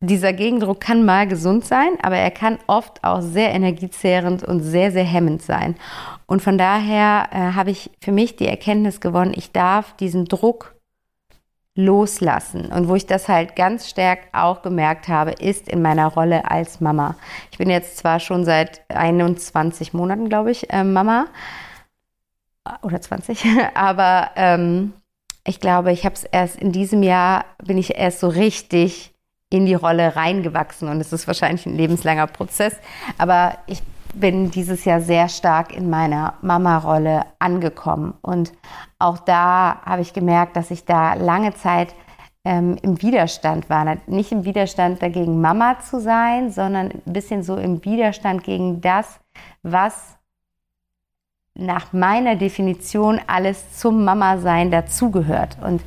dieser 0.00 0.32
Gegendruck 0.32 0.80
kann 0.80 1.04
mal 1.04 1.26
gesund 1.26 1.64
sein, 1.64 1.94
aber 2.02 2.16
er 2.16 2.30
kann 2.30 2.58
oft 2.66 3.02
auch 3.02 3.20
sehr 3.20 3.52
energiezehrend 3.52 4.44
und 4.44 4.60
sehr, 4.60 4.92
sehr 4.92 5.04
hemmend 5.04 5.42
sein. 5.42 5.76
Und 6.26 6.42
von 6.42 6.58
daher 6.58 7.28
äh, 7.32 7.52
habe 7.54 7.70
ich 7.70 7.90
für 8.00 8.12
mich 8.12 8.36
die 8.36 8.48
Erkenntnis 8.48 9.00
gewonnen, 9.00 9.34
ich 9.36 9.52
darf 9.52 9.94
diesen 9.96 10.24
Druck 10.24 10.74
loslassen. 11.76 12.66
Und 12.66 12.88
wo 12.88 12.94
ich 12.94 13.06
das 13.06 13.28
halt 13.28 13.56
ganz 13.56 13.88
stark 13.88 14.20
auch 14.32 14.62
gemerkt 14.62 15.08
habe, 15.08 15.32
ist 15.32 15.68
in 15.68 15.82
meiner 15.82 16.06
Rolle 16.06 16.48
als 16.50 16.80
Mama. 16.80 17.16
Ich 17.50 17.58
bin 17.58 17.68
jetzt 17.68 17.96
zwar 17.96 18.20
schon 18.20 18.44
seit 18.44 18.82
21 18.90 19.92
Monaten, 19.92 20.28
glaube 20.28 20.52
ich, 20.52 20.72
äh, 20.72 20.84
Mama 20.84 21.26
oder 22.82 23.00
20, 23.00 23.44
aber 23.74 24.30
ähm, 24.36 24.92
ich 25.46 25.60
glaube, 25.60 25.92
ich 25.92 26.04
habe 26.04 26.14
es 26.14 26.24
erst 26.24 26.56
in 26.56 26.72
diesem 26.72 27.02
Jahr, 27.02 27.44
bin 27.62 27.76
ich 27.76 27.96
erst 27.96 28.20
so 28.20 28.28
richtig 28.28 29.12
in 29.50 29.66
die 29.66 29.74
Rolle 29.74 30.16
reingewachsen 30.16 30.88
und 30.88 31.00
es 31.00 31.12
ist 31.12 31.26
wahrscheinlich 31.26 31.66
ein 31.66 31.76
lebenslanger 31.76 32.26
Prozess. 32.26 32.74
Aber 33.18 33.58
ich 33.66 33.82
bin 34.14 34.50
dieses 34.50 34.84
Jahr 34.84 35.00
sehr 35.00 35.28
stark 35.28 35.76
in 35.76 35.90
meiner 35.90 36.34
Mama-Rolle 36.42 37.26
angekommen 37.38 38.14
und 38.22 38.52
auch 38.98 39.18
da 39.18 39.82
habe 39.84 40.02
ich 40.02 40.12
gemerkt, 40.12 40.56
dass 40.56 40.70
ich 40.70 40.84
da 40.84 41.14
lange 41.14 41.54
Zeit 41.54 41.94
ähm, 42.44 42.76
im 42.82 43.00
Widerstand 43.02 43.70
war. 43.70 43.96
Nicht 44.06 44.32
im 44.32 44.44
Widerstand 44.44 45.02
dagegen, 45.02 45.40
Mama 45.40 45.80
zu 45.80 46.00
sein, 46.00 46.50
sondern 46.50 46.90
ein 46.90 47.12
bisschen 47.12 47.42
so 47.42 47.56
im 47.56 47.84
Widerstand 47.84 48.44
gegen 48.44 48.80
das, 48.80 49.20
was 49.62 50.16
nach 51.54 51.92
meiner 51.92 52.36
Definition 52.36 53.20
alles 53.26 53.78
zum 53.78 54.04
Mama-Sein 54.04 54.70
dazugehört. 54.70 55.56
Und 55.62 55.82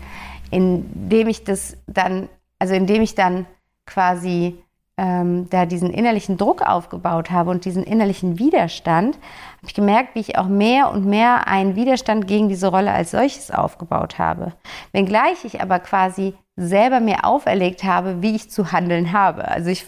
indem 0.49 1.27
ich 1.27 1.43
das 1.43 1.77
dann, 1.87 2.29
also 2.57 2.73
indem 2.73 3.01
ich 3.01 3.15
dann 3.15 3.45
quasi 3.85 4.63
ähm, 4.97 5.47
da 5.49 5.65
diesen 5.65 5.91
innerlichen 5.91 6.37
Druck 6.37 6.63
aufgebaut 6.63 7.29
habe 7.29 7.51
und 7.51 7.65
diesen 7.65 7.83
innerlichen 7.83 8.39
Widerstand, 8.39 9.15
habe 9.15 9.67
ich 9.67 9.73
gemerkt, 9.75 10.15
wie 10.15 10.19
ich 10.19 10.37
auch 10.37 10.47
mehr 10.47 10.91
und 10.91 11.05
mehr 11.05 11.47
einen 11.47 11.75
Widerstand 11.75 12.27
gegen 12.27 12.49
diese 12.49 12.67
Rolle 12.67 12.91
als 12.91 13.11
solches 13.11 13.51
aufgebaut 13.51 14.17
habe. 14.17 14.53
Wenngleich 14.93 15.45
ich 15.45 15.61
aber 15.61 15.79
quasi 15.79 16.33
selber 16.55 16.99
mir 16.99 17.23
auferlegt 17.25 17.83
habe, 17.83 18.23
wie 18.23 18.35
ich 18.35 18.49
zu 18.49 18.71
handeln 18.71 19.13
habe. 19.13 19.47
Also 19.47 19.69
ich 19.69 19.85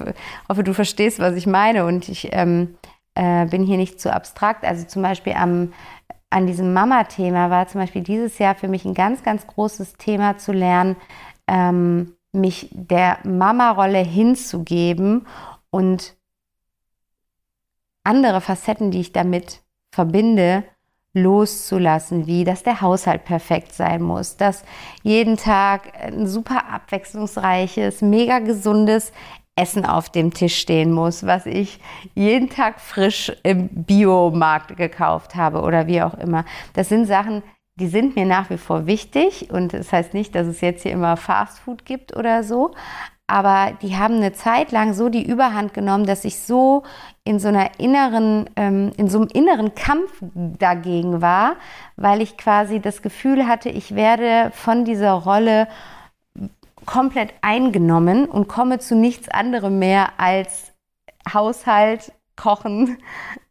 hoffe, 0.47 0.63
du 0.63 0.73
verstehst, 0.73 1.19
was 1.19 1.35
ich 1.35 1.47
meine 1.47 1.85
und 1.85 2.07
ich 2.07 2.29
ähm, 2.31 2.75
äh, 3.15 3.47
bin 3.47 3.63
hier 3.63 3.77
nicht 3.77 3.99
zu 3.99 4.13
abstrakt. 4.13 4.63
Also 4.63 4.85
zum 4.85 5.01
Beispiel 5.01 5.33
am, 5.33 5.73
an 6.29 6.45
diesem 6.45 6.71
Mama-Thema 6.73 7.49
war 7.49 7.67
zum 7.67 7.81
Beispiel 7.81 8.03
dieses 8.03 8.37
Jahr 8.37 8.53
für 8.53 8.67
mich 8.67 8.85
ein 8.85 8.93
ganz, 8.93 9.23
ganz 9.23 9.47
großes 9.47 9.93
Thema 9.93 10.37
zu 10.37 10.51
lernen, 10.51 10.95
ähm, 11.47 12.13
mich 12.31 12.69
der 12.71 13.19
Mama-Rolle 13.23 13.99
hinzugeben 13.99 15.25
und 15.69 16.15
andere 18.03 18.41
Facetten, 18.41 18.91
die 18.91 19.01
ich 19.01 19.11
damit 19.11 19.61
verbinde, 19.91 20.63
loszulassen, 21.13 22.27
wie 22.27 22.43
dass 22.43 22.63
der 22.63 22.81
Haushalt 22.81 23.25
perfekt 23.25 23.73
sein 23.73 24.01
muss, 24.01 24.37
dass 24.37 24.63
jeden 25.01 25.37
Tag 25.37 25.91
ein 25.99 26.27
super 26.27 26.71
abwechslungsreiches, 26.71 28.01
mega 28.01 28.39
gesundes 28.39 29.11
Essen 29.55 29.85
auf 29.85 30.09
dem 30.09 30.33
Tisch 30.33 30.57
stehen 30.57 30.91
muss, 30.91 31.25
was 31.25 31.45
ich 31.45 31.79
jeden 32.15 32.49
Tag 32.49 32.79
frisch 32.79 33.31
im 33.43 33.69
Biomarkt 33.69 34.77
gekauft 34.77 35.35
habe 35.35 35.61
oder 35.61 35.87
wie 35.87 36.01
auch 36.01 36.13
immer. 36.13 36.45
Das 36.73 36.89
sind 36.89 37.07
Sachen, 37.07 37.43
die 37.79 37.87
sind 37.87 38.15
mir 38.15 38.25
nach 38.25 38.49
wie 38.49 38.57
vor 38.57 38.85
wichtig 38.85 39.49
und 39.51 39.73
das 39.73 39.91
heißt 39.91 40.13
nicht, 40.13 40.35
dass 40.35 40.47
es 40.47 40.61
jetzt 40.61 40.83
hier 40.83 40.91
immer 40.91 41.17
Fast 41.17 41.59
Food 41.59 41.85
gibt 41.85 42.15
oder 42.15 42.43
so, 42.43 42.71
aber 43.29 43.73
die 43.83 43.95
haben 43.95 44.15
eine 44.15 44.33
Zeit 44.33 44.71
lang 44.71 44.93
so 44.93 45.09
die 45.09 45.23
Überhand 45.23 45.75
genommen, 45.75 46.05
dass 46.05 46.25
ich 46.25 46.39
so 46.39 46.81
in 47.23 47.39
so 47.39 47.47
einer 47.49 47.79
inneren, 47.79 48.49
ähm, 48.55 48.91
in 48.97 49.07
so 49.07 49.19
einem 49.19 49.27
inneren 49.31 49.75
Kampf 49.75 50.11
dagegen 50.21 51.21
war, 51.21 51.55
weil 51.95 52.21
ich 52.21 52.37
quasi 52.37 52.79
das 52.79 53.03
Gefühl 53.03 53.47
hatte, 53.47 53.69
ich 53.69 53.93
werde 53.93 54.51
von 54.55 54.83
dieser 54.83 55.11
Rolle 55.11 55.67
komplett 56.87 57.33
eingenommen 57.41 58.25
und 58.25 58.47
komme 58.47 58.79
zu 58.79 58.95
nichts 58.95 59.29
anderem 59.29 59.77
mehr 59.77 60.13
als 60.17 60.73
Haushalt, 61.31 62.11
Kochen, 62.35 62.97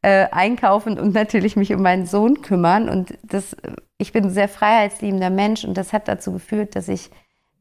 äh, 0.02 0.26
Einkaufen 0.32 0.98
und 0.98 1.14
natürlich 1.14 1.54
mich 1.54 1.72
um 1.72 1.82
meinen 1.82 2.06
Sohn 2.06 2.42
kümmern. 2.42 2.88
Und 2.88 3.16
das, 3.22 3.54
ich 3.98 4.12
bin 4.12 4.24
ein 4.24 4.30
sehr 4.30 4.48
freiheitsliebender 4.48 5.30
Mensch 5.30 5.64
und 5.64 5.74
das 5.76 5.92
hat 5.92 6.08
dazu 6.08 6.32
geführt, 6.32 6.76
dass 6.76 6.88
ich 6.88 7.10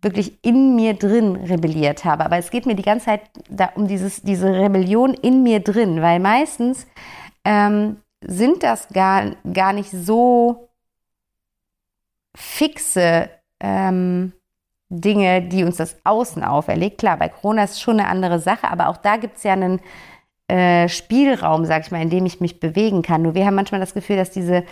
wirklich 0.01 0.38
in 0.44 0.75
mir 0.75 0.94
drin 0.94 1.36
rebelliert 1.36 2.06
habe. 2.06 2.24
Aber 2.24 2.38
es 2.38 2.51
geht 2.51 2.67
mir 2.67 2.75
die 2.75 2.84
ganze 2.84 3.08
Zeit 3.08 3.22
da 3.50 3.72
um 3.75 3.88
dieses, 3.88 4.22
diese 4.22 4.48
Rebellion 4.48 5.15
in 5.15 5.41
mir 5.41 5.60
drin, 5.60 6.01
weil 6.01 6.20
meistens 6.20 6.86
ähm, 7.44 7.98
sind 8.22 8.62
das 8.62 8.89
gar, 8.89 9.36
gar 9.51 9.74
nicht 9.74 9.89
so 9.89 10.70
fixe 12.36 13.29
ähm, 13.60 14.34
Dinge, 14.89 15.41
die 15.41 15.63
uns 15.63 15.77
das 15.77 15.98
Außen 16.03 16.44
auferlegt. 16.44 17.00
Klar, 17.00 17.17
bei 17.17 17.29
Corona 17.29 17.63
ist 17.63 17.82
schon 17.82 18.00
eine 18.00 18.10
andere 18.10 18.39
Sache, 18.39 18.70
aber 18.70 18.89
auch 18.89 18.98
da 18.98 19.17
gibt 19.17 19.38
es 19.38 19.44
ja 19.44 19.53
einen 19.53 19.82
äh, 20.48 20.88
Spielraum, 20.88 21.66
sag 21.66 21.84
ich 21.86 21.92
mal, 21.92 22.01
in 22.01 22.10
dem 22.10 22.25
ich 22.25 22.39
mich 22.39 22.60
bewegen 22.60 23.01
kann. 23.01 23.22
Nur 23.22 23.36
wir 23.36 23.46
haben 23.46 23.56
manchmal 23.56 23.82
das 23.82 23.94
Gefühl, 23.94 24.16
dass 24.16 24.32
diese, 24.32 24.63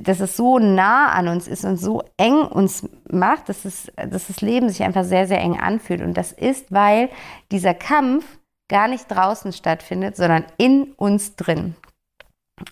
dass 0.00 0.20
es 0.20 0.36
so 0.36 0.58
nah 0.58 1.12
an 1.12 1.28
uns 1.28 1.48
ist 1.48 1.64
und 1.64 1.78
so 1.78 2.02
eng 2.18 2.42
uns 2.42 2.86
macht, 3.10 3.48
dass, 3.48 3.64
es, 3.64 3.90
dass 3.96 4.26
das 4.26 4.42
Leben 4.42 4.68
sich 4.68 4.82
einfach 4.82 5.04
sehr, 5.04 5.26
sehr 5.26 5.40
eng 5.40 5.58
anfühlt. 5.58 6.02
Und 6.02 6.14
das 6.14 6.32
ist, 6.32 6.70
weil 6.72 7.08
dieser 7.50 7.72
Kampf 7.72 8.26
gar 8.68 8.88
nicht 8.88 9.06
draußen 9.08 9.52
stattfindet, 9.52 10.16
sondern 10.16 10.44
in 10.58 10.92
uns 10.96 11.36
drin. 11.36 11.74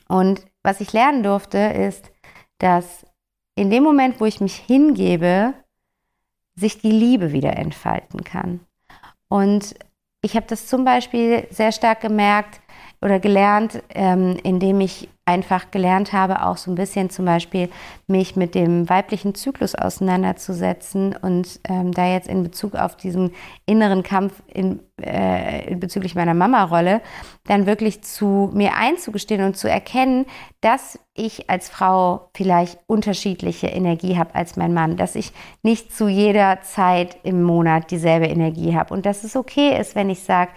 Und 0.08 0.44
was 0.62 0.80
ich 0.80 0.92
lernen 0.92 1.22
durfte, 1.22 1.58
ist, 1.58 2.10
dass 2.58 3.06
in 3.54 3.70
dem 3.70 3.82
Moment, 3.82 4.20
wo 4.20 4.26
ich 4.26 4.40
mich 4.40 4.56
hingebe, 4.56 5.54
sich 6.56 6.80
die 6.80 6.90
Liebe 6.90 7.32
wieder 7.32 7.56
entfalten 7.56 8.24
kann. 8.24 8.60
Und 9.28 9.74
ich 10.24 10.36
habe 10.36 10.46
das 10.48 10.66
zum 10.66 10.84
Beispiel 10.84 11.46
sehr 11.50 11.70
stark 11.70 12.00
gemerkt 12.00 12.60
oder 13.02 13.20
gelernt, 13.20 13.82
ähm, 13.90 14.38
indem 14.42 14.80
ich 14.80 15.10
einfach 15.26 15.70
gelernt 15.70 16.12
habe, 16.12 16.44
auch 16.44 16.58
so 16.58 16.70
ein 16.70 16.74
bisschen 16.74 17.08
zum 17.08 17.24
Beispiel 17.24 17.70
mich 18.06 18.36
mit 18.36 18.54
dem 18.54 18.88
weiblichen 18.88 19.34
Zyklus 19.34 19.74
auseinanderzusetzen 19.74 21.16
und 21.16 21.60
ähm, 21.68 21.92
da 21.92 22.06
jetzt 22.06 22.28
in 22.28 22.42
Bezug 22.42 22.74
auf 22.74 22.96
diesen 22.96 23.32
inneren 23.64 24.02
Kampf 24.02 24.42
in, 24.52 24.80
äh, 25.00 25.74
bezüglich 25.76 26.14
meiner 26.14 26.34
Mama-Rolle 26.34 27.00
dann 27.44 27.64
wirklich 27.66 28.02
zu 28.02 28.50
mir 28.52 28.74
einzugestehen 28.74 29.42
und 29.42 29.56
zu 29.56 29.68
erkennen, 29.68 30.26
dass 30.60 30.98
ich 31.14 31.48
als 31.48 31.68
Frau 31.68 32.28
vielleicht 32.34 32.78
unterschiedliche 32.86 33.68
Energie 33.68 34.18
habe 34.18 34.34
als 34.34 34.56
mein 34.56 34.74
Mann, 34.74 34.96
dass 34.96 35.14
ich 35.14 35.32
nicht 35.62 35.94
zu 35.94 36.08
jeder 36.08 36.60
Zeit 36.62 37.16
im 37.22 37.42
Monat 37.42 37.90
dieselbe 37.90 38.26
Energie 38.26 38.76
habe. 38.76 38.92
Und 38.92 39.06
dass 39.06 39.24
es 39.24 39.36
okay 39.36 39.78
ist, 39.78 39.94
wenn 39.94 40.10
ich 40.10 40.22
sage, 40.22 40.50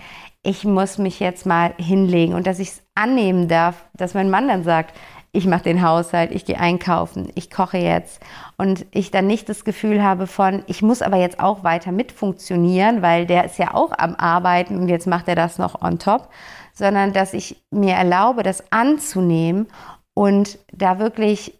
ich 0.47 0.63
muss 0.63 0.97
mich 0.97 1.19
jetzt 1.19 1.45
mal 1.45 1.73
hinlegen 1.77 2.33
und 2.33 2.47
dass 2.47 2.59
ich 2.59 2.69
es 2.69 2.81
annehmen 2.95 3.49
darf, 3.49 3.83
dass 3.93 4.13
mein 4.13 4.29
Mann 4.29 4.47
dann 4.47 4.63
sagt, 4.63 4.95
ich 5.33 5.45
mache 5.45 5.63
den 5.63 5.81
Haushalt, 5.81 6.31
ich 6.31 6.45
gehe 6.45 6.57
einkaufen, 6.57 7.29
ich 7.35 7.51
koche 7.51 7.77
jetzt. 7.77 8.21
Und 8.57 8.85
ich 8.91 9.11
dann 9.11 9.27
nicht 9.27 9.49
das 9.49 9.65
Gefühl 9.65 10.01
habe 10.01 10.25
von, 10.25 10.63
ich 10.67 10.81
muss 10.81 11.01
aber 11.01 11.17
jetzt 11.17 11.41
auch 11.41 11.65
weiter 11.65 11.91
mitfunktionieren, 11.91 13.01
weil 13.01 13.25
der 13.25 13.43
ist 13.43 13.59
ja 13.59 13.73
auch 13.73 13.91
am 13.97 14.15
Arbeiten 14.15 14.77
und 14.77 14.87
jetzt 14.87 15.05
macht 15.05 15.27
er 15.27 15.35
das 15.35 15.57
noch 15.57 15.81
on 15.81 15.99
top, 15.99 16.29
sondern 16.71 17.11
dass 17.11 17.33
ich 17.33 17.61
mir 17.69 17.95
erlaube, 17.95 18.41
das 18.41 18.71
anzunehmen 18.71 19.67
und 20.13 20.59
da 20.71 20.97
wirklich 20.97 21.59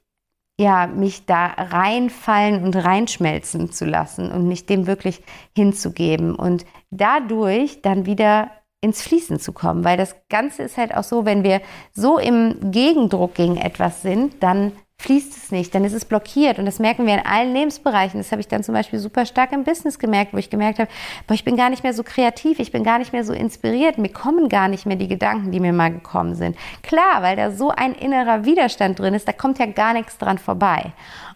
ja, 0.60 0.88
mich 0.88 1.26
da 1.26 1.46
reinfallen 1.46 2.64
und 2.64 2.76
reinschmelzen 2.76 3.70
zu 3.70 3.86
lassen 3.86 4.32
und 4.32 4.48
mich 4.48 4.66
dem 4.66 4.88
wirklich 4.88 5.22
hinzugeben. 5.56 6.34
Und 6.34 6.66
dadurch 6.90 7.84
dann 7.84 8.08
wieder 8.08 8.50
ins 8.82 9.02
Fließen 9.02 9.40
zu 9.40 9.54
kommen, 9.54 9.84
weil 9.84 9.98
das 9.98 10.16
Ganze 10.30 10.64
ist 10.64 10.78
halt 10.78 10.96
auch 10.96 11.04
so, 11.04 11.26
wenn 11.26 11.44
wir 11.44 11.62
so 11.94 12.20
im 12.20 12.72
Gegendruck 12.72 13.34
gegen 13.34 13.58
etwas 13.58 14.02
sind, 14.02 14.42
dann 14.44 14.74
fließt 15.00 15.38
es 15.38 15.52
nicht, 15.52 15.76
dann 15.76 15.84
ist 15.84 15.94
es 15.94 16.06
blockiert 16.06 16.58
und 16.58 16.66
das 16.66 16.80
merken 16.80 17.06
wir 17.06 17.14
in 17.14 17.26
allen 17.26 17.54
Lebensbereichen. 17.54 18.20
Das 18.20 18.32
habe 18.32 18.42
ich 18.42 18.48
dann 18.48 18.64
zum 18.64 18.74
Beispiel 18.74 18.98
super 18.98 19.26
stark 19.28 19.52
im 19.52 19.64
Business 19.64 20.00
gemerkt, 20.00 20.34
wo 20.34 20.38
ich 20.38 20.50
gemerkt 20.50 20.80
habe, 20.80 20.90
boah, 21.28 21.36
ich 21.36 21.44
bin 21.44 21.56
gar 21.56 21.70
nicht 21.70 21.84
mehr 21.84 21.94
so 21.94 22.04
kreativ, 22.04 22.60
ich 22.60 22.72
bin 22.72 22.84
gar 22.84 22.98
nicht 22.98 23.14
mehr 23.14 23.24
so 23.24 23.34
inspiriert, 23.34 24.00
mir 24.00 24.12
kommen 24.12 24.50
gar 24.50 24.68
nicht 24.68 24.88
mehr 24.88 24.98
die 24.98 25.08
Gedanken, 25.08 25.52
die 25.52 25.60
mir 25.60 25.74
mal 25.74 25.92
gekommen 25.92 26.34
sind. 26.34 26.58
Klar, 26.82 27.22
weil 27.22 27.36
da 27.36 27.52
so 27.52 27.70
ein 27.70 27.94
innerer 27.94 28.46
Widerstand 28.46 28.98
drin 28.98 29.14
ist, 29.14 29.28
da 29.28 29.34
kommt 29.34 29.60
ja 29.60 29.68
gar 29.68 29.94
nichts 29.94 30.18
dran 30.18 30.40
vorbei. 30.40 30.94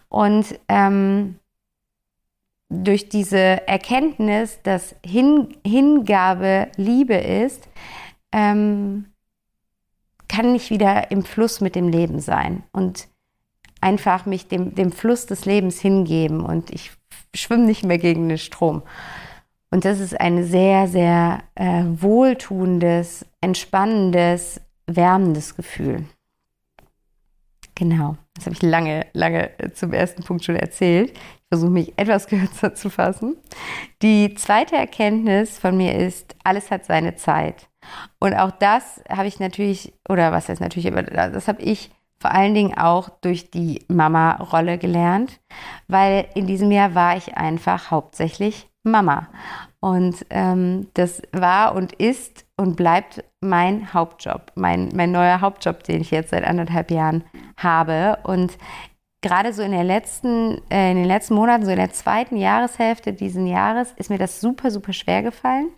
Und 0.08 0.58
ähm, 0.68 1.36
durch 2.72 3.08
diese 3.08 3.66
Erkenntnis, 3.68 4.58
dass 4.62 4.94
Hin 5.04 5.56
Hingabe 5.66 6.68
Liebe 6.76 7.14
ist, 7.14 7.68
ähm, 8.32 9.06
kann 10.28 10.54
ich 10.54 10.70
wieder 10.70 11.10
im 11.10 11.24
Fluss 11.24 11.60
mit 11.60 11.74
dem 11.74 11.88
Leben 11.88 12.20
sein 12.20 12.62
und 12.72 13.08
einfach 13.80 14.24
mich 14.24 14.48
dem, 14.48 14.74
dem 14.74 14.92
Fluss 14.92 15.26
des 15.26 15.44
Lebens 15.44 15.80
hingeben 15.80 16.40
und 16.44 16.70
ich 16.70 16.92
schwimme 17.34 17.64
nicht 17.64 17.84
mehr 17.84 17.98
gegen 17.98 18.28
den 18.28 18.38
Strom. 18.38 18.82
Und 19.70 19.84
das 19.84 20.00
ist 20.00 20.18
ein 20.18 20.44
sehr, 20.44 20.86
sehr 20.86 21.42
äh, 21.54 21.84
wohltuendes, 21.86 23.26
entspannendes, 23.40 24.60
wärmendes 24.86 25.56
Gefühl. 25.56 26.04
Genau, 27.74 28.16
das 28.34 28.46
habe 28.46 28.54
ich 28.54 28.62
lange, 28.62 29.06
lange 29.12 29.50
zum 29.74 29.92
ersten 29.92 30.22
Punkt 30.22 30.44
schon 30.44 30.56
erzählt 30.56 31.12
versuche 31.52 31.70
mich 31.70 31.92
etwas 31.98 32.26
kürzer 32.28 32.74
zu 32.74 32.88
fassen. 32.88 33.36
Die 34.00 34.34
zweite 34.34 34.74
Erkenntnis 34.74 35.58
von 35.58 35.76
mir 35.76 35.98
ist, 35.98 36.34
alles 36.44 36.70
hat 36.70 36.86
seine 36.86 37.16
Zeit. 37.16 37.68
Und 38.18 38.32
auch 38.32 38.52
das 38.52 39.02
habe 39.10 39.28
ich 39.28 39.38
natürlich, 39.38 39.92
oder 40.08 40.32
was 40.32 40.48
heißt 40.48 40.62
natürlich, 40.62 40.90
aber 40.90 41.02
das 41.02 41.48
habe 41.48 41.60
ich 41.60 41.90
vor 42.18 42.30
allen 42.30 42.54
Dingen 42.54 42.78
auch 42.78 43.10
durch 43.20 43.50
die 43.50 43.84
Mama-Rolle 43.88 44.78
gelernt, 44.78 45.40
weil 45.88 46.26
in 46.34 46.46
diesem 46.46 46.70
Jahr 46.70 46.94
war 46.94 47.18
ich 47.18 47.36
einfach 47.36 47.90
hauptsächlich 47.90 48.70
Mama. 48.82 49.28
Und 49.80 50.24
ähm, 50.30 50.88
das 50.94 51.20
war 51.32 51.74
und 51.74 51.92
ist 51.92 52.41
und 52.56 52.76
bleibt 52.76 53.24
mein 53.40 53.92
Hauptjob, 53.92 54.52
mein, 54.54 54.90
mein 54.94 55.10
neuer 55.10 55.40
Hauptjob, 55.40 55.82
den 55.84 56.00
ich 56.00 56.10
jetzt 56.10 56.30
seit 56.30 56.44
anderthalb 56.44 56.90
Jahren 56.90 57.24
habe. 57.56 58.18
Und 58.24 58.56
gerade 59.22 59.52
so 59.52 59.62
in, 59.62 59.72
der 59.72 59.84
letzten, 59.84 60.60
äh, 60.70 60.90
in 60.90 60.98
den 60.98 61.06
letzten 61.06 61.34
Monaten, 61.34 61.64
so 61.64 61.70
in 61.70 61.78
der 61.78 61.92
zweiten 61.92 62.36
Jahreshälfte 62.36 63.12
diesen 63.12 63.46
Jahres, 63.46 63.92
ist 63.96 64.10
mir 64.10 64.18
das 64.18 64.40
super, 64.40 64.70
super 64.70 64.92
schwer 64.92 65.22
gefallen, 65.22 65.70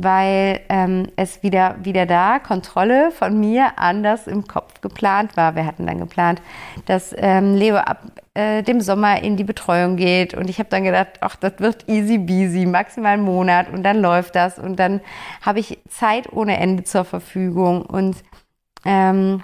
weil 0.00 0.60
ähm, 0.68 1.08
es 1.16 1.42
wieder, 1.42 1.74
wieder 1.82 2.06
da 2.06 2.38
Kontrolle 2.38 3.10
von 3.10 3.40
mir 3.40 3.72
anders 3.78 4.28
im 4.28 4.46
Kopf 4.46 4.80
geplant 4.80 5.36
war. 5.36 5.56
Wir 5.56 5.66
hatten 5.66 5.86
dann 5.86 5.98
geplant, 5.98 6.40
dass 6.86 7.12
ähm, 7.18 7.56
Leo 7.56 7.76
ab 7.78 8.02
äh, 8.34 8.62
dem 8.62 8.80
Sommer 8.80 9.20
in 9.20 9.36
die 9.36 9.42
Betreuung 9.42 9.96
geht 9.96 10.34
und 10.34 10.48
ich 10.48 10.60
habe 10.60 10.68
dann 10.68 10.84
gedacht, 10.84 11.18
ach, 11.20 11.34
das 11.34 11.54
wird 11.58 11.88
easy 11.88 12.18
beasy, 12.18 12.64
maximal 12.64 13.14
einen 13.14 13.24
Monat 13.24 13.70
und 13.72 13.82
dann 13.82 14.00
läuft 14.00 14.36
das 14.36 14.60
und 14.60 14.76
dann 14.76 15.00
habe 15.42 15.58
ich 15.58 15.80
Zeit 15.88 16.32
ohne 16.32 16.58
Ende 16.58 16.84
zur 16.84 17.04
Verfügung 17.04 17.82
und 17.82 18.18
ähm, 18.84 19.42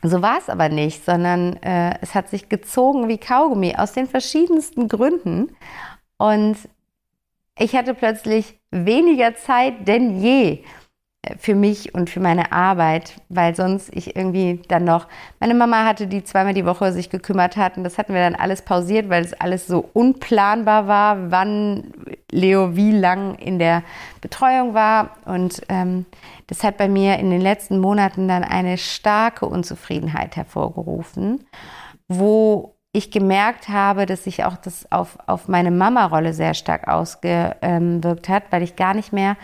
so 0.00 0.22
war 0.22 0.38
es 0.38 0.48
aber 0.48 0.70
nicht, 0.70 1.04
sondern 1.04 1.56
äh, 1.62 1.98
es 2.00 2.14
hat 2.14 2.30
sich 2.30 2.48
gezogen 2.48 3.08
wie 3.08 3.18
Kaugummi 3.18 3.74
aus 3.76 3.92
den 3.92 4.06
verschiedensten 4.06 4.88
Gründen. 4.88 5.54
Und 6.16 6.56
ich 7.58 7.74
hatte 7.74 7.94
plötzlich 7.94 8.58
weniger 8.70 9.34
Zeit 9.36 9.86
denn 9.86 10.20
je 10.20 10.64
für 11.38 11.54
mich 11.54 11.94
und 11.94 12.10
für 12.10 12.20
meine 12.20 12.52
Arbeit, 12.52 13.14
weil 13.28 13.54
sonst 13.54 13.90
ich 13.94 14.16
irgendwie 14.16 14.60
dann 14.68 14.84
noch, 14.84 15.06
meine 15.40 15.54
Mama 15.54 15.84
hatte, 15.84 16.06
die 16.06 16.24
zweimal 16.24 16.54
die 16.54 16.66
Woche 16.66 16.92
sich 16.92 17.10
gekümmert 17.10 17.56
hat 17.56 17.76
und 17.76 17.84
das 17.84 17.98
hatten 17.98 18.14
wir 18.14 18.20
dann 18.20 18.34
alles 18.34 18.62
pausiert, 18.62 19.08
weil 19.08 19.24
es 19.24 19.32
alles 19.32 19.66
so 19.66 19.88
unplanbar 19.92 20.86
war, 20.86 21.30
wann 21.30 21.92
Leo 22.30 22.76
wie 22.76 22.92
lang 22.92 23.36
in 23.36 23.58
der 23.58 23.82
Betreuung 24.20 24.74
war. 24.74 25.16
Und 25.24 25.62
ähm, 25.68 26.06
das 26.46 26.62
hat 26.62 26.76
bei 26.76 26.88
mir 26.88 27.18
in 27.18 27.30
den 27.30 27.40
letzten 27.40 27.78
Monaten 27.78 28.28
dann 28.28 28.44
eine 28.44 28.76
starke 28.76 29.46
Unzufriedenheit 29.46 30.36
hervorgerufen, 30.36 31.46
wo 32.08 32.73
ich 32.94 33.10
gemerkt 33.10 33.68
habe, 33.68 34.06
dass 34.06 34.24
sich 34.24 34.44
auch 34.44 34.56
das 34.56 34.90
auf, 34.90 35.18
auf 35.26 35.48
meine 35.48 35.72
Mama-Rolle 35.72 36.32
sehr 36.32 36.54
stark 36.54 36.88
ausgewirkt 36.88 38.28
hat, 38.28 38.44
weil 38.50 38.62
ich 38.62 38.76
gar 38.76 38.94
nicht 38.94 39.12
mehr 39.12 39.36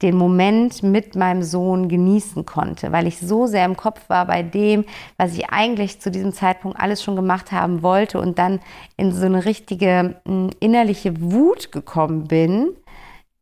den 0.00 0.16
Moment 0.16 0.82
mit 0.82 1.14
meinem 1.14 1.42
Sohn 1.42 1.88
genießen 1.88 2.46
konnte, 2.46 2.92
weil 2.92 3.06
ich 3.06 3.18
so 3.18 3.46
sehr 3.46 3.64
im 3.64 3.76
Kopf 3.76 4.08
war 4.08 4.26
bei 4.26 4.42
dem, 4.42 4.84
was 5.18 5.34
ich 5.34 5.50
eigentlich 5.50 6.00
zu 6.00 6.10
diesem 6.10 6.32
Zeitpunkt 6.32 6.80
alles 6.80 7.02
schon 7.02 7.14
gemacht 7.14 7.52
haben 7.52 7.82
wollte 7.82 8.18
und 8.18 8.38
dann 8.38 8.60
in 8.96 9.12
so 9.12 9.26
eine 9.26 9.44
richtige 9.44 10.16
hm, 10.26 10.50
innerliche 10.60 11.20
Wut 11.20 11.72
gekommen 11.72 12.24
bin, 12.24 12.70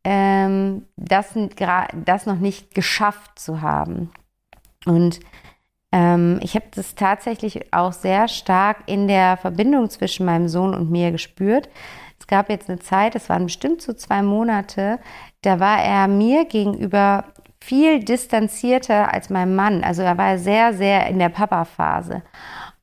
ähm, 0.03 0.85
das, 0.97 1.33
das 2.05 2.25
noch 2.25 2.39
nicht 2.39 2.75
geschafft 2.75 3.39
zu 3.39 3.61
haben. 3.61 4.11
Und 4.85 5.21
ähm, 5.93 6.39
ich 6.41 6.55
habe 6.55 6.65
das 6.73 6.95
tatsächlich 6.95 7.71
auch 7.71 7.93
sehr 7.93 8.27
stark 8.27 8.77
in 8.87 9.07
der 9.07 9.37
Verbindung 9.37 9.91
zwischen 9.91 10.25
meinem 10.25 10.47
Sohn 10.47 10.73
und 10.73 10.89
mir 10.89 11.11
gespürt. 11.11 11.69
Es 12.19 12.25
gab 12.25 12.49
jetzt 12.49 12.67
eine 12.67 12.79
Zeit, 12.79 13.15
es 13.15 13.29
waren 13.29 13.45
bestimmt 13.45 13.81
so 13.81 13.93
zwei 13.93 14.23
Monate, 14.23 14.99
da 15.43 15.59
war 15.59 15.81
er 15.83 16.07
mir 16.07 16.45
gegenüber 16.45 17.25
viel 17.61 18.03
distanzierter 18.03 19.13
als 19.13 19.29
mein 19.29 19.55
Mann. 19.55 19.83
Also 19.83 20.01
er 20.01 20.17
war 20.17 20.37
sehr, 20.39 20.73
sehr 20.73 21.07
in 21.07 21.19
der 21.19 21.29
Papa-Phase. 21.29 22.23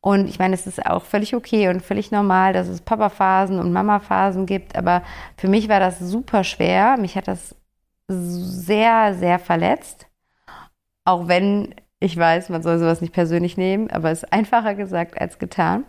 Und 0.01 0.29
ich 0.29 0.39
meine, 0.39 0.55
es 0.55 0.67
ist 0.67 0.87
auch 0.87 1.03
völlig 1.03 1.35
okay 1.35 1.69
und 1.69 1.83
völlig 1.83 2.11
normal, 2.13 2.53
dass 2.53 2.69
es 2.69 2.81
Papa-Phasen 2.81 3.59
und 3.59 3.73
Mama-Phasen 3.73 4.47
gibt. 4.47 4.77
Aber 4.77 5.03
für 5.37 5.49
mich 5.49 5.69
war 5.69 5.81
das 5.81 5.99
super 5.99 6.45
schwer. 6.45 6.97
Mich 6.97 7.17
hat 7.17 7.29
das 7.29 7.57
sehr, 8.09 9.15
sehr 9.15 9.39
verletzt. 9.39 10.07
Auch 11.05 11.29
wenn 11.29 11.75
ich 12.01 12.17
weiß, 12.17 12.49
man 12.49 12.63
soll 12.63 12.79
sowas 12.79 13.03
nicht 13.03 13.13
persönlich 13.13 13.57
nehmen, 13.57 13.91
aber 13.91 14.11
es 14.11 14.23
ist 14.23 14.33
einfacher 14.33 14.75
gesagt 14.75 15.21
als 15.21 15.39
getan. 15.39 15.85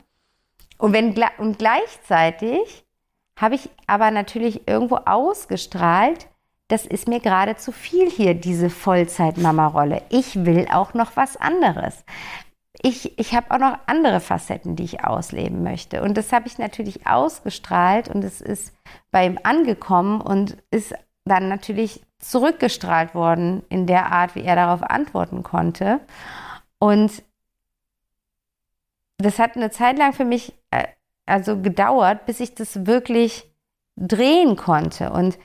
Und, 0.77 0.93
wenn, 0.93 1.15
und 1.37 1.57
gleichzeitig 1.57 2.85
habe 3.39 3.55
ich 3.55 3.69
aber 3.87 4.11
natürlich 4.11 4.67
irgendwo 4.67 4.97
ausgestrahlt, 4.97 6.27
das 6.67 6.85
ist 6.85 7.07
mir 7.07 7.19
gerade 7.19 7.55
zu 7.55 7.71
viel 7.71 8.09
hier, 8.09 8.33
diese 8.33 8.69
Vollzeit-Mama-Rolle. 8.69 10.03
Ich 10.09 10.45
will 10.45 10.67
auch 10.71 10.93
noch 10.93 11.15
was 11.15 11.37
anderes. 11.37 12.03
Ich, 12.81 13.17
ich 13.19 13.33
habe 13.35 13.51
auch 13.51 13.59
noch 13.59 13.77
andere 13.87 14.19
Facetten, 14.19 14.75
die 14.75 14.83
ich 14.83 15.03
ausleben 15.03 15.63
möchte. 15.63 16.01
Und 16.01 16.17
das 16.17 16.31
habe 16.31 16.47
ich 16.47 16.57
natürlich 16.57 17.05
ausgestrahlt 17.05 18.07
und 18.07 18.23
es 18.23 18.41
ist 18.41 18.73
bei 19.11 19.25
ihm 19.25 19.37
angekommen 19.43 20.21
und 20.21 20.57
ist 20.71 20.95
dann 21.25 21.47
natürlich 21.47 22.01
zurückgestrahlt 22.19 23.15
worden 23.15 23.63
in 23.69 23.87
der 23.87 24.11
Art, 24.11 24.35
wie 24.35 24.43
er 24.43 24.55
darauf 24.55 24.83
antworten 24.83 25.43
konnte. 25.43 25.99
Und 26.79 27.23
das 29.17 29.39
hat 29.39 29.55
eine 29.55 29.71
Zeit 29.71 29.97
lang 29.97 30.13
für 30.13 30.25
mich 30.25 30.53
äh, 30.71 30.87
also 31.25 31.61
gedauert, 31.61 32.25
bis 32.25 32.39
ich 32.39 32.55
das 32.55 32.85
wirklich 32.85 33.49
drehen 33.95 34.55
konnte. 34.55 35.11
Und 35.11 35.37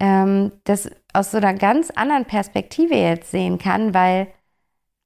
ähm, 0.00 0.52
das 0.64 0.90
aus 1.12 1.30
so 1.30 1.38
einer 1.38 1.54
ganz 1.54 1.90
anderen 1.90 2.24
Perspektive 2.24 2.94
jetzt 2.94 3.30
sehen 3.30 3.58
kann, 3.58 3.94
weil 3.94 4.28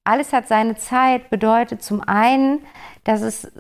alles 0.05 0.33
hat 0.33 0.49
seine 0.49 0.77
Zeit, 0.77 1.31
bedeutet 1.31 1.83
zum 1.83 2.01
einen, 2.01 2.65
dass 3.05 3.21
es, 3.21 3.51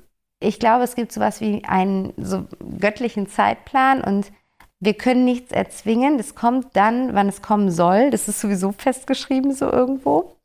ich 0.40 0.58
glaube, 0.58 0.84
es 0.84 0.94
gibt 0.94 1.12
sowas 1.12 1.40
wie 1.40 1.64
einen 1.64 2.12
so 2.16 2.46
göttlichen 2.78 3.28
Zeitplan 3.28 4.02
und 4.02 4.32
wir 4.80 4.94
können 4.94 5.24
nichts 5.24 5.52
erzwingen. 5.52 6.16
Das 6.16 6.34
kommt 6.34 6.74
dann, 6.74 7.14
wann 7.14 7.28
es 7.28 7.42
kommen 7.42 7.70
soll. 7.70 8.10
Das 8.10 8.28
ist 8.28 8.40
sowieso 8.40 8.72
festgeschrieben 8.72 9.52
so 9.52 9.70
irgendwo. 9.70 10.36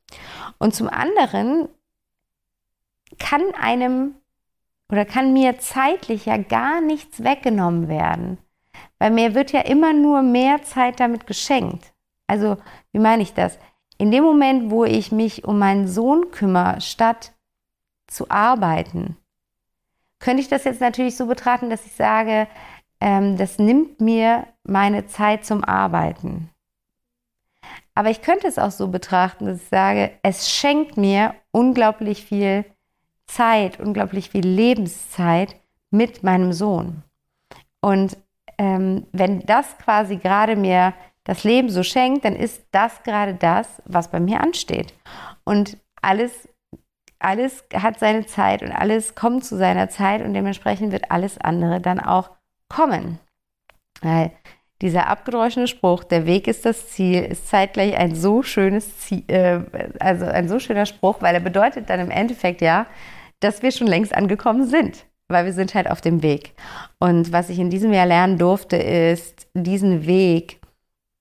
Und 0.58 0.76
zum 0.76 0.90
anderen 0.90 1.70
kann 3.18 3.44
einem 3.60 4.16
oder 4.92 5.06
kann 5.06 5.34
mir 5.34 5.58
zeitlich 5.58 6.26
ja 6.26 6.38
gar 6.38 6.82
nichts 6.82 7.24
weggenommen 7.24 7.88
werden. 7.88 8.38
Weil 9.00 9.12
mir 9.12 9.34
wird 9.34 9.52
ja 9.52 9.62
immer 9.62 9.94
nur 9.94 10.22
mehr 10.22 10.64
Zeit 10.64 11.00
damit 11.00 11.26
geschenkt. 11.28 11.94
Also, 12.28 12.58
wie 12.92 13.00
meine 13.00 13.24
ich 13.24 13.34
das? 13.34 13.58
In 13.98 14.12
dem 14.12 14.24
Moment, 14.24 14.70
wo 14.70 14.84
ich 14.84 15.12
mich 15.12 15.46
um 15.46 15.58
meinen 15.60 15.88
Sohn 15.88 16.32
kümmere, 16.32 16.82
statt 16.82 17.34
zu 18.08 18.30
arbeiten, 18.30 19.18
könnte 20.20 20.42
ich 20.42 20.50
das 20.50 20.66
jetzt 20.66 20.82
natürlich 20.82 21.16
so 21.16 21.28
betrachten, 21.28 21.70
dass 21.70 21.86
ich 21.86 21.94
sage, 21.94 22.48
ähm, 23.00 23.38
das 23.38 23.60
nimmt 23.60 24.02
mir 24.02 24.48
meine 24.64 25.06
Zeit 25.08 25.46
zum 25.46 25.64
Arbeiten. 25.64 26.50
Aber 27.94 28.10
ich 28.10 28.22
könnte 28.22 28.48
es 28.48 28.60
auch 28.60 28.72
so 28.72 28.90
betrachten, 28.90 29.46
dass 29.46 29.62
ich 29.62 29.70
sage, 29.70 30.12
es 30.22 30.50
schenkt 30.50 30.98
mir 30.98 31.34
unglaublich 31.52 32.26
viel 32.26 32.66
Zeit, 33.26 33.80
unglaublich 33.80 34.30
viel 34.30 34.46
Lebenszeit 34.46 35.56
mit 35.92 36.22
meinem 36.22 36.52
Sohn. 36.52 37.04
Und 37.82 38.18
ähm, 38.58 39.06
wenn 39.12 39.42
das 39.42 39.78
quasi 39.78 40.18
gerade 40.18 40.56
mir 40.56 40.94
das 41.24 41.44
Leben 41.44 41.70
so 41.70 41.84
schenkt, 41.84 42.26
dann 42.26 42.36
ist 42.36 42.66
das 42.72 43.04
gerade 43.04 43.34
das, 43.34 43.82
was 43.86 44.12
bei 44.12 44.20
mir 44.20 44.42
ansteht. 44.42 44.94
Und 45.44 45.78
alles, 46.02 46.48
alles 47.20 47.64
hat 47.74 48.00
seine 48.00 48.26
Zeit 48.26 48.62
und 48.62 48.72
alles 48.72 49.16
kommt 49.16 49.44
zu 49.46 49.58
seiner 49.58 49.90
Zeit 49.90 50.22
und 50.22 50.34
dementsprechend 50.34 50.92
wird 50.92 51.12
alles 51.12 51.38
andere 51.38 51.82
dann 51.82 52.00
auch 52.00 52.30
kommen. 52.70 53.20
Weil 54.02 54.32
dieser 54.82 55.08
abgedroschene 55.08 55.68
Spruch, 55.68 56.04
der 56.04 56.26
Weg 56.26 56.48
ist 56.48 56.66
das 56.66 56.90
Ziel, 56.90 57.24
ist 57.24 57.48
zeitgleich 57.48 57.98
ein 57.98 58.14
so 58.14 58.44
schönes 58.44 59.00
Ziel, 59.00 59.24
äh, 59.28 59.62
also 60.00 60.26
ein 60.26 60.50
so 60.50 60.60
schöner 60.60 60.86
Spruch, 60.86 61.22
weil 61.22 61.36
er 61.36 61.42
bedeutet 61.42 61.90
dann 61.90 62.00
im 62.00 62.12
Endeffekt 62.12 62.62
ja, 62.62 62.86
dass 63.40 63.62
wir 63.62 63.72
schon 63.72 63.88
längst 63.88 64.14
angekommen 64.16 64.68
sind 64.68 65.06
weil 65.28 65.46
wir 65.46 65.54
sind 65.54 65.74
halt 65.74 65.90
auf 65.90 66.02
dem 66.02 66.24
Weg. 66.24 66.54
Und 67.00 67.32
was 67.32 67.50
ich 67.50 67.60
in 67.60 67.70
diesem 67.70 67.94
Jahr 67.94 68.06
lernen 68.06 68.38
durfte, 68.38 68.78
ist, 68.78 69.48
diesen 69.54 70.06
Weg 70.06 70.60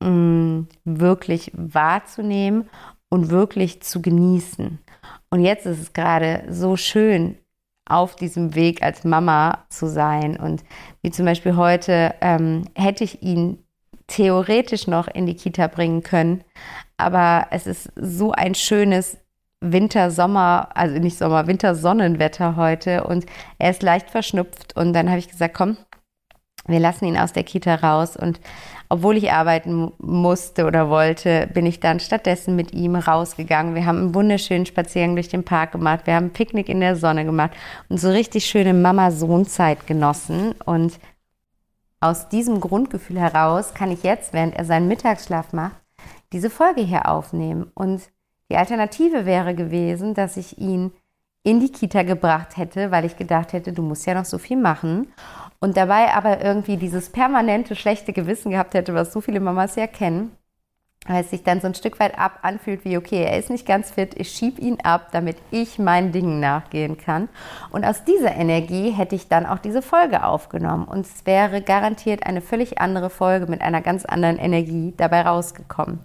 mh, 0.02 0.10
mm, 0.10 0.68
wirklich 0.84 1.50
wahrzunehmen 1.54 2.68
und 3.08 3.30
wirklich 3.30 3.82
zu 3.82 4.02
genießen. 4.02 4.78
Und 5.30 5.40
jetzt 5.40 5.66
ist 5.66 5.80
es 5.80 5.92
gerade 5.92 6.44
so 6.48 6.76
schön, 6.76 7.36
auf 7.86 8.16
diesem 8.16 8.54
Weg 8.54 8.82
als 8.82 9.04
Mama 9.04 9.64
zu 9.68 9.86
sein. 9.86 10.36
Und 10.36 10.64
wie 11.02 11.10
zum 11.10 11.26
Beispiel 11.26 11.56
heute 11.56 12.14
ähm, 12.20 12.64
hätte 12.74 13.04
ich 13.04 13.22
ihn 13.22 13.64
theoretisch 14.06 14.86
noch 14.86 15.08
in 15.08 15.26
die 15.26 15.36
Kita 15.36 15.66
bringen 15.66 16.02
können. 16.02 16.44
Aber 16.96 17.46
es 17.50 17.66
ist 17.66 17.90
so 17.96 18.32
ein 18.32 18.54
schönes 18.54 19.18
Winter, 19.60 20.10
Sommer, 20.10 20.68
also 20.74 20.98
nicht 20.98 21.16
Sommer, 21.16 21.46
Winter, 21.46 21.74
Sonnenwetter 21.74 22.56
heute 22.56 23.04
und 23.04 23.24
er 23.58 23.70
ist 23.70 23.82
leicht 23.82 24.10
verschnupft 24.10 24.76
und 24.76 24.92
dann 24.92 25.08
habe 25.08 25.18
ich 25.18 25.28
gesagt, 25.28 25.54
komm, 25.54 25.78
wir 26.66 26.80
lassen 26.80 27.06
ihn 27.06 27.16
aus 27.16 27.32
der 27.32 27.44
Kita 27.44 27.74
raus 27.76 28.16
und 28.16 28.40
obwohl 28.94 29.16
ich 29.16 29.32
arbeiten 29.32 29.90
musste 29.98 30.66
oder 30.66 30.88
wollte, 30.88 31.48
bin 31.52 31.66
ich 31.66 31.80
dann 31.80 31.98
stattdessen 31.98 32.54
mit 32.54 32.72
ihm 32.72 32.94
rausgegangen. 32.94 33.74
Wir 33.74 33.86
haben 33.86 33.98
einen 33.98 34.14
wunderschönen 34.14 34.66
Spaziergang 34.66 35.16
durch 35.16 35.28
den 35.28 35.44
Park 35.44 35.72
gemacht, 35.72 36.06
wir 36.06 36.14
haben 36.14 36.26
ein 36.26 36.32
Picknick 36.32 36.68
in 36.68 36.78
der 36.78 36.94
Sonne 36.94 37.24
gemacht 37.24 37.50
und 37.88 37.98
so 37.98 38.08
richtig 38.08 38.46
schöne 38.46 38.72
Mama-Sohn-Zeit 38.72 39.88
genossen 39.88 40.54
und 40.64 41.00
aus 41.98 42.28
diesem 42.28 42.60
Grundgefühl 42.60 43.18
heraus 43.18 43.74
kann 43.74 43.90
ich 43.90 44.04
jetzt, 44.04 44.32
während 44.32 44.54
er 44.54 44.64
seinen 44.64 44.86
Mittagsschlaf 44.86 45.52
macht, 45.52 45.74
diese 46.32 46.48
Folge 46.48 46.82
hier 46.82 47.08
aufnehmen 47.08 47.72
und 47.74 48.00
die 48.48 48.56
Alternative 48.56 49.26
wäre 49.26 49.56
gewesen, 49.56 50.14
dass 50.14 50.36
ich 50.36 50.58
ihn 50.58 50.92
in 51.42 51.58
die 51.58 51.72
Kita 51.72 52.04
gebracht 52.04 52.56
hätte, 52.56 52.92
weil 52.92 53.04
ich 53.04 53.16
gedacht 53.16 53.54
hätte, 53.54 53.72
du 53.72 53.82
musst 53.82 54.06
ja 54.06 54.14
noch 54.14 54.24
so 54.24 54.38
viel 54.38 54.56
machen. 54.56 55.08
Und 55.60 55.76
dabei 55.76 56.12
aber 56.14 56.44
irgendwie 56.44 56.76
dieses 56.76 57.10
permanente 57.10 57.74
schlechte 57.74 58.12
Gewissen 58.12 58.50
gehabt 58.50 58.74
hätte, 58.74 58.94
was 58.94 59.12
so 59.12 59.20
viele 59.20 59.40
Mamas 59.40 59.76
ja 59.76 59.86
kennen, 59.86 60.32
weil 61.06 61.22
es 61.22 61.30
sich 61.30 61.42
dann 61.42 61.60
so 61.60 61.66
ein 61.66 61.74
Stück 61.74 62.00
weit 62.00 62.18
ab 62.18 62.40
anfühlt 62.42 62.84
wie, 62.84 62.96
okay, 62.96 63.24
er 63.24 63.38
ist 63.38 63.50
nicht 63.50 63.66
ganz 63.66 63.90
fit, 63.90 64.14
ich 64.18 64.30
schieb 64.30 64.58
ihn 64.58 64.78
ab, 64.82 65.08
damit 65.12 65.36
ich 65.50 65.78
meinen 65.78 66.12
Dingen 66.12 66.40
nachgehen 66.40 66.96
kann. 66.96 67.28
Und 67.70 67.84
aus 67.84 68.04
dieser 68.04 68.34
Energie 68.34 68.90
hätte 68.90 69.14
ich 69.14 69.28
dann 69.28 69.46
auch 69.46 69.58
diese 69.58 69.82
Folge 69.82 70.24
aufgenommen. 70.24 70.86
Und 70.86 71.06
es 71.06 71.26
wäre 71.26 71.62
garantiert 71.62 72.26
eine 72.26 72.40
völlig 72.40 72.80
andere 72.80 73.10
Folge 73.10 73.46
mit 73.46 73.60
einer 73.60 73.82
ganz 73.82 74.04
anderen 74.04 74.38
Energie 74.38 74.94
dabei 74.96 75.22
rausgekommen. 75.22 76.00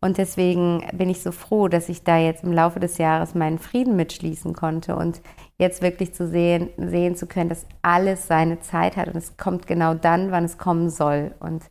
Und 0.00 0.18
deswegen 0.18 0.84
bin 0.92 1.08
ich 1.08 1.22
so 1.22 1.32
froh, 1.32 1.68
dass 1.68 1.88
ich 1.88 2.04
da 2.04 2.18
jetzt 2.18 2.44
im 2.44 2.52
Laufe 2.52 2.78
des 2.78 2.98
Jahres 2.98 3.34
meinen 3.34 3.58
Frieden 3.58 3.96
mitschließen 3.96 4.52
konnte 4.52 4.96
und 4.96 5.22
jetzt 5.58 5.82
wirklich 5.82 6.14
zu 6.14 6.28
sehen, 6.28 6.70
sehen 6.76 7.16
zu 7.16 7.26
können, 7.26 7.48
dass 7.48 7.66
alles 7.82 8.26
seine 8.26 8.60
Zeit 8.60 8.96
hat 8.96 9.08
und 9.08 9.16
es 9.16 9.36
kommt 9.36 9.66
genau 9.66 9.94
dann, 9.94 10.30
wann 10.30 10.44
es 10.44 10.58
kommen 10.58 10.90
soll. 10.90 11.34
Und 11.40 11.62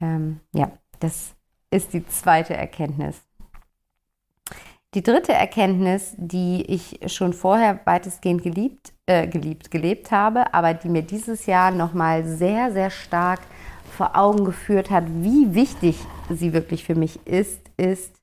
ähm, 0.00 0.40
ja, 0.52 0.70
das 1.00 1.34
ist 1.70 1.92
die 1.92 2.06
zweite 2.06 2.54
Erkenntnis. 2.54 3.22
Die 4.94 5.02
dritte 5.02 5.32
Erkenntnis, 5.32 6.14
die 6.16 6.62
ich 6.68 7.00
schon 7.12 7.32
vorher 7.32 7.80
weitestgehend 7.84 8.42
geliebt, 8.42 8.92
äh, 9.06 9.26
geliebt, 9.26 9.70
gelebt 9.70 10.10
habe, 10.10 10.54
aber 10.54 10.72
die 10.72 10.88
mir 10.88 11.02
dieses 11.02 11.46
Jahr 11.46 11.70
nochmal 11.70 12.24
sehr, 12.24 12.72
sehr 12.72 12.90
stark 12.90 13.40
vor 13.96 14.16
Augen 14.16 14.44
geführt 14.44 14.90
hat, 14.90 15.04
wie 15.08 15.54
wichtig 15.54 15.98
sie 16.30 16.52
wirklich 16.52 16.84
für 16.84 16.94
mich 16.94 17.26
ist, 17.26 17.60
ist, 17.76 18.14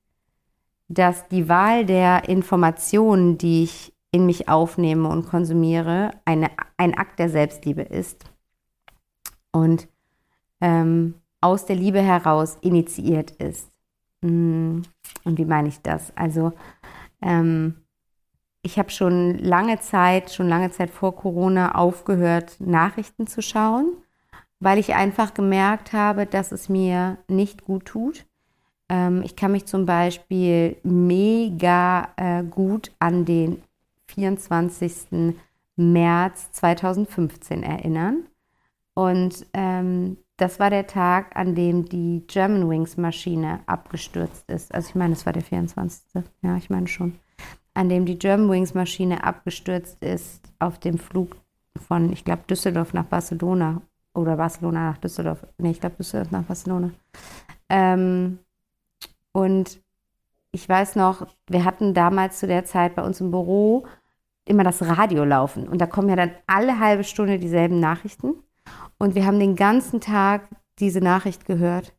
dass 0.88 1.27
die 1.27 1.49
Wahl 1.49 1.86
der 1.86 2.27
Informationen, 2.29 3.38
die 3.38 3.63
ich 3.63 3.92
in 4.13 4.26
mich 4.26 4.47
aufnehme 4.47 5.10
und 5.10 5.28
konsumiere, 5.28 6.12
eine, 6.23 6.49
ein 6.78 6.97
Akt 6.97 7.19
der 7.19 7.30
Selbstliebe 7.30 7.82
ist 7.82 8.23
und 9.52 9.89
ähm, 10.62 11.15
aus 11.41 11.65
der 11.65 11.76
Liebe 11.76 12.02
heraus 12.02 12.58
initiiert 12.62 13.32
ist. 13.32 13.69
Mm, 14.21 14.84
und 15.26 15.38
wie 15.38 15.45
meine 15.45 15.67
ich 15.67 15.82
das? 15.82 16.15
Also 16.15 16.54
ähm, 17.21 17.76
ich 18.62 18.80
habe 18.80 18.91
schon 18.91 19.38
lange 19.39 19.82
Zeit, 19.82 20.32
schon 20.32 20.47
lange 20.47 20.71
Zeit 20.71 20.89
vor 20.89 21.15
Corona 21.15 21.76
aufgehört, 21.76 22.56
Nachrichten 22.62 23.28
zu 23.28 23.41
schauen 23.41 23.97
weil 24.63 24.80
ich 24.80 24.95
einfach 24.95 25.34
gemerkt 25.34 25.91
habe, 25.91 26.26
dass 26.26 26.54
es 26.54 26.69
mir 26.69 27.17
nicht 27.28 27.65
gut 27.65 27.86
tut. 27.86 28.26
Ähm, 28.89 29.21
ich 29.23 29.36
kann 29.36 29.52
mich 29.52 29.65
zum 29.65 29.86
Beispiel 29.86 30.78
mega 30.84 32.08
äh, 32.15 32.43
gut 32.43 32.91
an 32.99 33.26
den 33.26 33.62
24. 34.13 35.36
März 35.76 36.52
2015 36.54 37.63
erinnern. 37.63 38.28
Und 38.93 39.45
ähm, 39.54 40.17
das 40.38 40.60
war 40.60 40.69
der 40.69 40.88
Tag, 40.88 41.36
an 41.36 41.56
dem 41.56 41.86
die 41.86 42.23
German 42.28 42.69
Wings 42.69 42.97
Maschine 42.97 43.62
abgestürzt 43.65 44.49
ist. 44.49 44.73
Also 44.73 44.89
ich 44.89 44.95
meine, 44.95 45.13
es 45.13 45.26
war 45.26 45.34
der 45.34 45.43
24. 45.43 46.23
Ja, 46.41 46.58
ich 46.58 46.69
meine 46.69 46.88
schon. 46.88 47.19
An 47.73 47.89
dem 47.89 48.06
die 48.06 48.19
German 48.19 48.49
Wings 48.52 48.73
Maschine 48.73 49.23
abgestürzt 49.23 50.04
ist 50.04 50.41
auf 50.60 50.80
dem 50.80 50.97
Flug 50.97 51.36
von, 51.88 52.12
ich 52.13 52.23
glaube, 52.23 52.43
Düsseldorf 52.47 52.93
nach 52.93 53.06
Barcelona 53.06 53.82
oder 54.13 54.38
Barcelona 54.38 54.91
nach 54.91 54.97
Düsseldorf. 54.99 55.45
Nee, 55.58 55.71
ich 55.71 55.80
glaube, 55.80 55.95
Düsseldorf 55.95 56.32
nach 56.32 56.43
Barcelona. 56.43 56.91
Ähm, 57.69 58.38
und 59.32 59.80
ich 60.52 60.69
weiß 60.69 60.95
noch, 60.95 61.28
wir 61.47 61.65
hatten 61.65 61.95
damals 61.95 62.38
zu 62.38 62.45
der 62.45 62.63
Zeit 62.63 62.93
bei 62.93 63.04
uns 63.04 63.19
im 63.21 63.32
Büro 63.32 63.88
immer 64.45 64.63
das 64.63 64.82
Radio 64.82 65.23
laufen. 65.23 65.67
Und 65.67 65.79
da 65.79 65.86
kommen 65.86 66.10
ja 66.10 66.15
dann 66.15 66.32
alle 66.47 66.79
halbe 66.79 67.03
Stunde 67.03 67.39
dieselben 67.39 67.79
Nachrichten. 67.79 68.36
Und 68.97 69.15
wir 69.15 69.25
haben 69.25 69.39
den 69.39 69.56
ganzen 69.56 70.01
Tag 70.01 70.47
diese 70.79 70.99
Nachricht 70.99 71.45
gehört. 71.45 71.93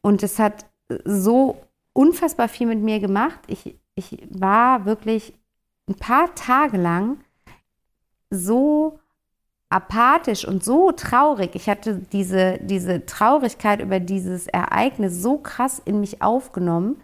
Und 0.00 0.22
es 0.22 0.38
hat 0.38 0.66
so 1.04 1.62
unfassbar 1.92 2.48
viel 2.48 2.66
mit 2.66 2.80
mir 2.80 3.00
gemacht. 3.00 3.40
Ich, 3.46 3.76
ich 3.94 4.26
war 4.30 4.84
wirklich 4.84 5.34
ein 5.88 5.94
paar 5.94 6.34
Tage 6.34 6.76
lang 6.76 7.18
so 8.30 8.98
apathisch 9.68 10.46
und 10.46 10.62
so 10.62 10.92
traurig. 10.92 11.54
Ich 11.54 11.68
hatte 11.68 11.96
diese, 12.12 12.58
diese 12.62 13.06
Traurigkeit 13.06 13.80
über 13.80 14.00
dieses 14.00 14.46
Ereignis 14.46 15.22
so 15.22 15.38
krass 15.38 15.80
in 15.84 16.00
mich 16.00 16.22
aufgenommen, 16.22 17.00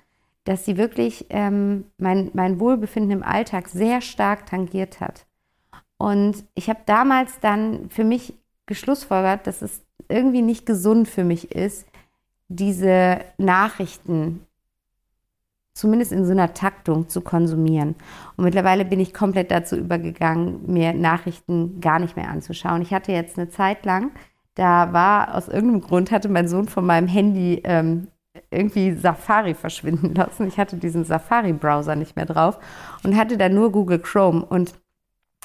dass 0.48 0.64
sie 0.64 0.78
wirklich 0.78 1.26
ähm, 1.28 1.84
mein, 1.98 2.30
mein 2.32 2.58
Wohlbefinden 2.58 3.11
im 3.11 3.22
Alltag 3.22 3.68
sehr 3.68 4.00
stark 4.00 4.46
tangiert 4.46 4.98
hat. 4.98 5.26
Und 5.98 6.42
ich 6.54 6.70
habe 6.70 6.80
damals 6.87 7.38
dann 7.40 7.90
für 7.90 8.02
mich 8.02 8.32
geschlussfolgert, 8.64 9.46
dass 9.46 9.61
es 9.61 9.82
irgendwie 10.08 10.40
nicht 10.40 10.64
gesund 10.64 11.06
für 11.06 11.22
mich 11.22 11.52
ist, 11.52 11.87
diese 12.48 13.18
Nachrichten 13.37 14.46
zumindest 15.74 16.12
in 16.12 16.24
so 16.24 16.32
einer 16.32 16.54
Taktung 16.54 17.11
zu 17.11 17.20
konsumieren. 17.20 17.94
Und 18.38 18.44
mittlerweile 18.44 18.87
bin 18.87 19.00
ich 19.00 19.12
komplett 19.12 19.50
dazu 19.50 19.76
übergegangen, 19.76 20.62
mir 20.66 20.94
Nachrichten 20.94 21.78
gar 21.82 21.98
nicht 21.98 22.16
mehr 22.16 22.30
anzuschauen. 22.30 22.80
Ich 22.80 22.94
hatte 22.94 23.12
jetzt 23.12 23.38
eine 23.38 23.50
Zeit 23.50 23.84
lang, 23.84 24.12
da 24.54 24.94
war 24.94 25.34
aus 25.34 25.48
irgendeinem 25.48 25.82
Grund, 25.82 26.11
hatte 26.11 26.30
mein 26.30 26.48
Sohn 26.48 26.68
von 26.68 26.87
meinem 26.87 27.06
Handy 27.06 27.61
ähm, 27.64 28.08
irgendwie 28.51 28.92
Safari 28.92 29.55
verschwinden 29.55 30.14
lassen. 30.14 30.46
Ich 30.46 30.59
hatte 30.59 30.77
diesen 30.77 31.05
Safari-Browser 31.05 31.96
nicht 31.96 32.16
mehr 32.16 32.27
drauf 32.27 32.59
und 33.05 33.16
hatte 33.16 33.37
da 33.37 33.48
nur 33.48 33.72
Google 33.72 33.98
Chrome. 33.98 34.44
Und 34.44 34.74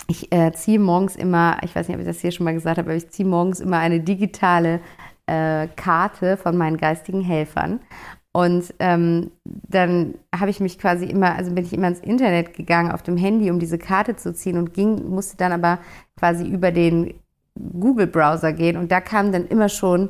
ich 0.08 0.32
äh, 0.32 0.52
ziehe 0.54 0.80
morgens 0.80 1.16
immer, 1.16 1.58
ich 1.62 1.76
weiß 1.76 1.88
nicht, 1.88 1.96
ob 1.96 2.02
ich 2.02 2.08
das 2.08 2.20
hier 2.20 2.32
schon 2.32 2.46
mal 2.46 2.54
gesagt 2.54 2.78
habe, 2.78 2.90
aber 2.90 2.98
ich 2.98 3.10
ziehe 3.10 3.28
morgens 3.28 3.60
immer 3.60 3.80
eine 3.80 4.00
digitale 4.00 4.80
äh, 5.28 5.68
Karte 5.76 6.38
von 6.38 6.58
meinen 6.58 6.78
geistigen 6.78 7.22
Helfern. 7.22 7.80
Und 8.36 8.74
ähm, 8.80 9.30
dann 9.44 10.16
habe 10.36 10.50
ich 10.50 10.60
mich 10.60 10.80
quasi 10.80 11.06
immer, 11.06 11.36
also 11.36 11.52
bin 11.52 11.66
ich 11.66 11.74
immer 11.74 11.88
ins 11.88 12.00
Internet 12.00 12.56
gegangen 12.56 12.92
auf 12.92 13.04
dem 13.04 13.16
Handy, 13.16 13.52
um 13.52 13.60
diese 13.60 13.78
Karte 13.78 14.16
zu 14.16 14.34
ziehen 14.34 14.58
und 14.58 14.74
ging, 14.74 15.08
musste 15.08 15.38
dann 15.38 15.52
aber 15.52 15.78
quasi 16.18 16.48
über 16.48 16.72
den 16.72 17.14
Google-Browser 17.56 18.54
gehen. 18.54 18.78
Und 18.78 18.92
da 18.92 19.02
kamen 19.02 19.32
dann 19.32 19.46
immer 19.46 19.70
schon 19.70 20.10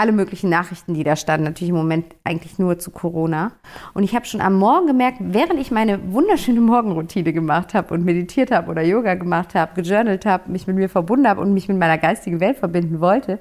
alle 0.00 0.12
möglichen 0.12 0.48
Nachrichten, 0.48 0.94
die 0.94 1.04
da 1.04 1.14
standen. 1.14 1.44
Natürlich 1.44 1.68
im 1.68 1.76
Moment 1.76 2.06
eigentlich 2.24 2.58
nur 2.58 2.78
zu 2.78 2.90
Corona. 2.90 3.52
Und 3.92 4.02
ich 4.02 4.14
habe 4.14 4.24
schon 4.24 4.40
am 4.40 4.58
Morgen 4.58 4.86
gemerkt, 4.86 5.18
während 5.20 5.60
ich 5.60 5.70
meine 5.70 6.12
wunderschöne 6.12 6.60
Morgenroutine 6.62 7.34
gemacht 7.34 7.74
habe 7.74 7.92
und 7.92 8.04
meditiert 8.04 8.50
habe 8.50 8.70
oder 8.70 8.80
Yoga 8.80 9.14
gemacht 9.14 9.54
habe, 9.54 9.80
gejournalt 9.80 10.24
habe, 10.24 10.50
mich 10.50 10.66
mit 10.66 10.76
mir 10.76 10.88
verbunden 10.88 11.28
habe 11.28 11.42
und 11.42 11.52
mich 11.52 11.68
mit 11.68 11.78
meiner 11.78 11.98
geistigen 11.98 12.40
Welt 12.40 12.56
verbinden 12.56 13.00
wollte, 13.00 13.40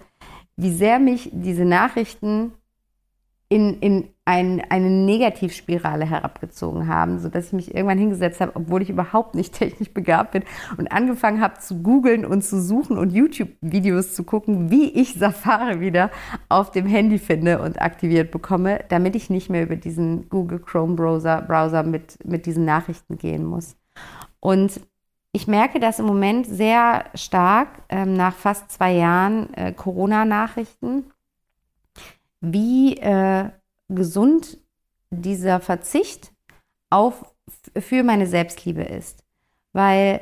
wie 0.57 0.71
sehr 0.71 0.99
mich 0.99 1.29
diese 1.31 1.63
Nachrichten 1.63 2.51
in, 3.49 3.79
in 3.79 4.09
ein, 4.25 4.61
eine 4.69 4.91
Negativspirale 4.91 6.05
herabgezogen 6.05 6.87
haben, 6.87 7.17
sodass 7.17 7.47
ich 7.47 7.53
mich 7.53 7.73
irgendwann 7.73 7.97
hingesetzt 7.97 8.41
habe, 8.41 8.51
obwohl 8.53 8.83
ich 8.83 8.91
überhaupt 8.91 9.33
nicht 9.33 9.53
technisch 9.55 9.91
begabt 9.91 10.31
bin 10.31 10.43
und 10.77 10.91
angefangen 10.91 11.41
habe 11.41 11.59
zu 11.59 11.81
googeln 11.81 12.25
und 12.25 12.43
zu 12.43 12.61
suchen 12.61 12.99
und 12.99 13.11
YouTube-Videos 13.11 14.13
zu 14.13 14.23
gucken, 14.23 14.69
wie 14.69 14.89
ich 14.91 15.15
Safari 15.15 15.79
wieder 15.79 16.11
auf 16.47 16.69
dem 16.69 16.85
Handy 16.85 17.17
finde 17.17 17.59
und 17.59 17.81
aktiviert 17.81 18.29
bekomme, 18.29 18.85
damit 18.89 19.15
ich 19.15 19.31
nicht 19.31 19.49
mehr 19.49 19.63
über 19.63 19.75
diesen 19.75 20.29
Google 20.29 20.59
Chrome 20.59 20.93
Browser, 20.93 21.41
Browser 21.41 21.81
mit, 21.81 22.23
mit 22.23 22.45
diesen 22.45 22.65
Nachrichten 22.65 23.17
gehen 23.17 23.43
muss. 23.43 23.75
Und 24.39 24.79
ich 25.31 25.47
merke 25.47 25.79
das 25.79 25.99
im 25.99 26.05
Moment 26.05 26.45
sehr 26.45 27.05
stark 27.15 27.69
ähm, 27.89 28.13
nach 28.13 28.35
fast 28.35 28.71
zwei 28.71 28.93
Jahren 28.93 29.51
äh, 29.55 29.73
Corona-Nachrichten 29.73 31.05
wie 32.41 32.97
äh, 32.97 33.49
gesund 33.89 34.57
dieser 35.09 35.59
Verzicht 35.59 36.31
auf 36.89 37.25
für 37.77 38.03
meine 38.03 38.27
Selbstliebe 38.27 38.83
ist. 38.83 39.23
Weil 39.73 40.21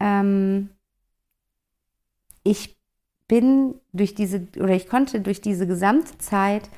ähm, 0.00 0.70
ich 2.42 2.76
bin 3.28 3.80
durch 3.92 4.14
diese, 4.14 4.46
oder 4.56 4.74
ich 4.74 4.88
konnte 4.88 5.20
durch 5.20 5.40
diese 5.40 5.66
gesamte 5.66 6.18
Zeit 6.18 6.68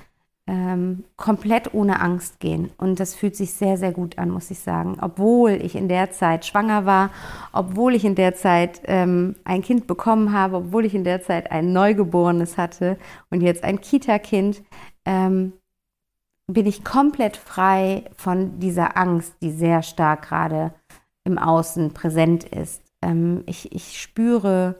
ähm, 0.47 1.05
komplett 1.17 1.73
ohne 1.73 2.01
Angst 2.01 2.39
gehen. 2.39 2.71
Und 2.77 3.01
das 3.01 3.15
fühlt 3.15 3.35
sich 3.35 3.53
sehr, 3.55 3.79
sehr 3.79 3.93
gut 3.93 4.19
an, 4.19 4.31
muss 4.31 4.51
ich 4.51 4.59
sagen. 4.59 4.99
Obwohl 5.01 5.53
ich 5.53 5.75
in 5.75 5.89
der 5.89 6.11
Zeit 6.11 6.45
schwanger 6.45 6.85
war, 6.85 7.11
obwohl 7.53 7.95
ich 7.95 8.05
in 8.05 8.15
der 8.15 8.35
Zeit 8.35 8.83
ähm, 8.85 9.37
ein 9.45 9.63
Kind 9.63 9.87
bekommen 9.87 10.33
habe, 10.33 10.57
obwohl 10.57 10.85
ich 10.85 10.95
in 10.95 11.05
der 11.05 11.23
Zeit 11.23 11.51
ein 11.51 11.73
Neugeborenes 11.73 12.59
hatte 12.59 12.99
und 13.31 13.41
jetzt 13.41 13.65
ein 13.65 13.81
Kita-Kind, 13.81 14.63
ähm, 15.07 15.55
bin 16.47 16.67
ich 16.67 16.85
komplett 16.85 17.39
frei 17.39 18.05
von 18.15 18.59
dieser 18.59 18.99
Angst, 18.99 19.35
die 19.41 19.51
sehr 19.51 19.83
stark 19.83 20.29
gerade 20.29 20.75
im 21.25 21.39
Außen 21.39 21.95
präsent 21.95 22.45
ist. 22.45 22.83
Ähm, 23.01 23.45
ich, 23.47 23.73
ich 23.73 23.99
spüre 24.01 24.77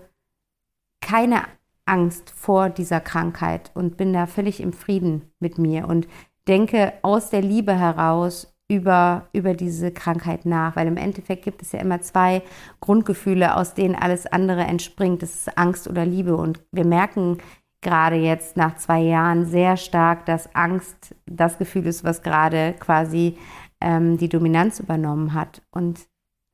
keine 1.01 1.45
Angst 1.87 2.31
vor 2.31 2.71
dieser 2.71 3.01
Krankheit 3.01 3.71
und 3.75 3.97
bin 3.97 4.13
da 4.13 4.27
völlig 4.27 4.61
im 4.61 4.73
Frieden 4.73 5.31
mit 5.41 5.59
mir 5.59 5.89
und 5.89 6.09
denke 6.49 6.93
aus 7.03 7.31
der 7.31 7.43
Liebe 7.43 7.79
heraus 7.79 8.55
über, 8.69 9.29
über 9.33 9.55
diese 9.55 9.93
Krankheit 9.93 10.47
nach, 10.47 10.77
weil 10.77 10.87
im 10.87 10.97
Endeffekt 10.97 11.45
gibt 11.45 11.63
es 11.63 11.73
ja 11.73 11.81
immer 11.81 12.01
zwei 12.01 12.43
Grundgefühle, 12.81 13.57
aus 13.57 13.75
denen 13.75 13.95
alles 13.95 14.27
andere 14.27 14.63
entspringt. 14.63 15.23
Das 15.23 15.35
ist 15.35 15.59
Angst 15.59 15.89
oder 15.89 16.07
Liebe 16.07 16.37
und 16.37 16.63
wir 16.73 16.87
merken 16.87 17.39
gerade 17.83 18.17
jetzt 18.17 18.57
nach 18.57 18.77
zwei 18.77 19.01
Jahren 19.01 19.45
sehr 19.45 19.77
stark, 19.77 20.25
dass 20.27 20.55
Angst 20.55 21.15
das 21.27 21.59
Gefühl 21.59 21.87
ist, 21.87 22.03
was 22.03 22.23
gerade 22.23 22.75
quasi 22.81 23.37
ähm, 23.81 24.17
die 24.17 24.31
Dominanz 24.31 24.81
übernommen 24.81 25.35
hat. 25.35 25.63
Und 25.71 26.01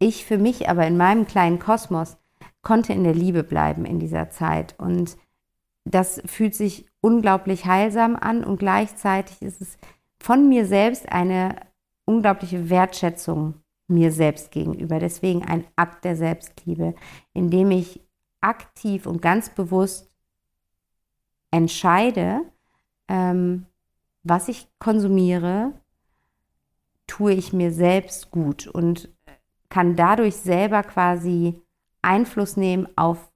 ich 0.01 0.25
für 0.25 0.39
mich 0.39 0.69
aber 0.69 0.87
in 0.87 0.97
meinem 0.97 1.27
kleinen 1.27 1.59
Kosmos 1.59 2.19
konnte 2.63 2.93
in 2.93 3.05
der 3.05 3.15
Liebe 3.15 3.43
bleiben 3.43 3.85
in 3.85 3.99
dieser 3.99 4.31
Zeit. 4.31 4.75
Und 4.79 5.17
das 5.85 6.23
fühlt 6.27 6.55
sich 6.55 6.87
unglaublich 7.01 7.67
heilsam 7.67 8.17
an 8.17 8.45
und 8.45 8.59
gleichzeitig 8.59 9.41
ist 9.43 9.61
es 9.61 9.79
von 10.19 10.49
mir 10.49 10.67
selbst 10.67 11.11
eine 11.11 11.57
unglaubliche 12.05 12.69
Wertschätzung 12.69 13.55
mir 13.89 14.13
selbst 14.13 14.51
gegenüber. 14.51 14.99
Deswegen 14.99 15.45
ein 15.45 15.65
Akt 15.77 16.05
der 16.05 16.17
Selbstliebe, 16.17 16.95
in 17.33 17.51
dem 17.51 17.71
ich 17.71 18.01
aktiv 18.41 19.07
und 19.07 19.23
ganz 19.23 19.51
bewusst 19.51 20.11
entscheide, 21.51 22.43
ähm, 23.09 23.67
was 24.23 24.49
ich 24.49 24.69
konsumiere, 24.79 25.73
tue 27.07 27.33
ich 27.33 27.53
mir 27.53 27.73
selbst 27.73 28.31
gut 28.31 28.67
und 28.67 29.09
kann 29.69 29.97
dadurch 29.97 30.37
selber 30.37 30.83
quasi 30.83 31.61
Einfluss 32.03 32.57
nehmen 32.57 32.89
auf 32.97 33.31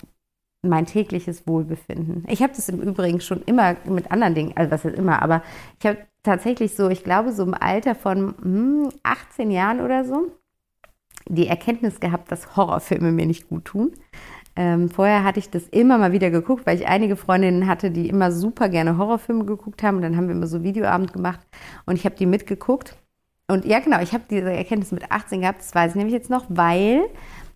mein 0.63 0.87
tägliches 0.87 1.47
Wohlbefinden. 1.47 2.25
Ich 2.29 2.43
habe 2.43 2.55
das 2.55 2.69
im 2.69 2.81
Übrigen 2.81 3.21
schon 3.21 3.43
immer 3.43 3.77
mit 3.85 4.11
anderen 4.11 4.35
Dingen, 4.35 4.53
also 4.57 4.71
was 4.71 4.85
ist 4.85 4.97
immer, 4.97 5.23
aber 5.23 5.43
ich 5.79 5.87
habe 5.87 5.99
tatsächlich 6.23 6.75
so, 6.75 6.89
ich 6.89 7.05
glaube, 7.05 7.33
so 7.33 7.43
im 7.43 7.55
Alter 7.55 7.95
von 7.95 8.35
hm, 8.41 8.89
18 9.03 9.51
Jahren 9.51 9.81
oder 9.81 10.05
so, 10.05 10.33
die 11.29 11.47
Erkenntnis 11.47 12.01
gehabt, 12.01 12.33
dass 12.33 12.57
Horrorfilme 12.57 13.13
mir 13.13 13.27
nicht 13.27 13.49
gut 13.49 13.67
tun. 13.67 13.93
Ähm, 14.57 14.89
vorher 14.89 15.25
hatte 15.25 15.41
ich 15.41 15.51
das 15.51 15.65
immer 15.69 15.99
mal 15.99 16.13
wieder 16.13 16.31
geguckt, 16.31 16.65
weil 16.67 16.79
ich 16.79 16.87
einige 16.87 17.17
Freundinnen 17.17 17.67
hatte, 17.67 17.91
die 17.91 18.09
immer 18.09 18.31
super 18.31 18.69
gerne 18.69 18.99
Horrorfilme 18.99 19.45
geguckt 19.45 19.83
haben. 19.83 19.97
Und 19.97 20.03
dann 20.03 20.17
haben 20.17 20.29
wir 20.29 20.35
immer 20.35 20.47
so 20.47 20.63
Videoabend 20.63 21.13
gemacht 21.13 21.41
und 21.87 21.97
ich 21.97 22.05
habe 22.05 22.15
die 22.15 22.27
mitgeguckt. 22.27 22.97
Und 23.49 23.65
ja, 23.65 23.81
genau, 23.81 24.01
ich 24.01 24.13
habe 24.13 24.25
diese 24.31 24.51
Erkenntnis 24.53 24.93
mit 24.93 25.11
18 25.11 25.41
gehabt, 25.41 25.61
das 25.61 25.75
weiß 25.75 25.91
ich 25.91 25.97
nämlich 25.97 26.15
jetzt 26.15 26.31
noch, 26.31 26.47
weil 26.49 27.03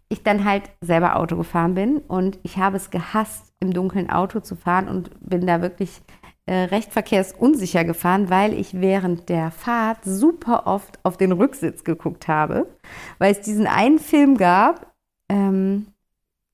ich 0.08 0.22
dann 0.22 0.44
halt 0.44 0.70
selber 0.80 1.16
Auto 1.16 1.36
gefahren 1.36 1.74
bin 1.74 1.98
und 1.98 2.38
ich 2.42 2.56
habe 2.56 2.76
es 2.76 2.90
gehasst, 2.90 3.52
im 3.60 3.72
dunklen 3.72 4.10
Auto 4.10 4.40
zu 4.40 4.56
fahren 4.56 4.88
und 4.88 5.10
bin 5.20 5.46
da 5.46 5.60
wirklich 5.60 6.00
äh, 6.46 6.64
recht 6.64 6.92
verkehrsunsicher 6.92 7.84
gefahren, 7.84 8.30
weil 8.30 8.54
ich 8.54 8.80
während 8.80 9.28
der 9.28 9.50
Fahrt 9.50 9.98
super 10.04 10.66
oft 10.66 10.98
auf 11.02 11.18
den 11.18 11.32
Rücksitz 11.32 11.84
geguckt 11.84 12.26
habe, 12.26 12.66
weil 13.18 13.32
es 13.32 13.42
diesen 13.42 13.66
einen 13.66 13.98
Film 13.98 14.38
gab. 14.38 14.94
Ähm, 15.28 15.88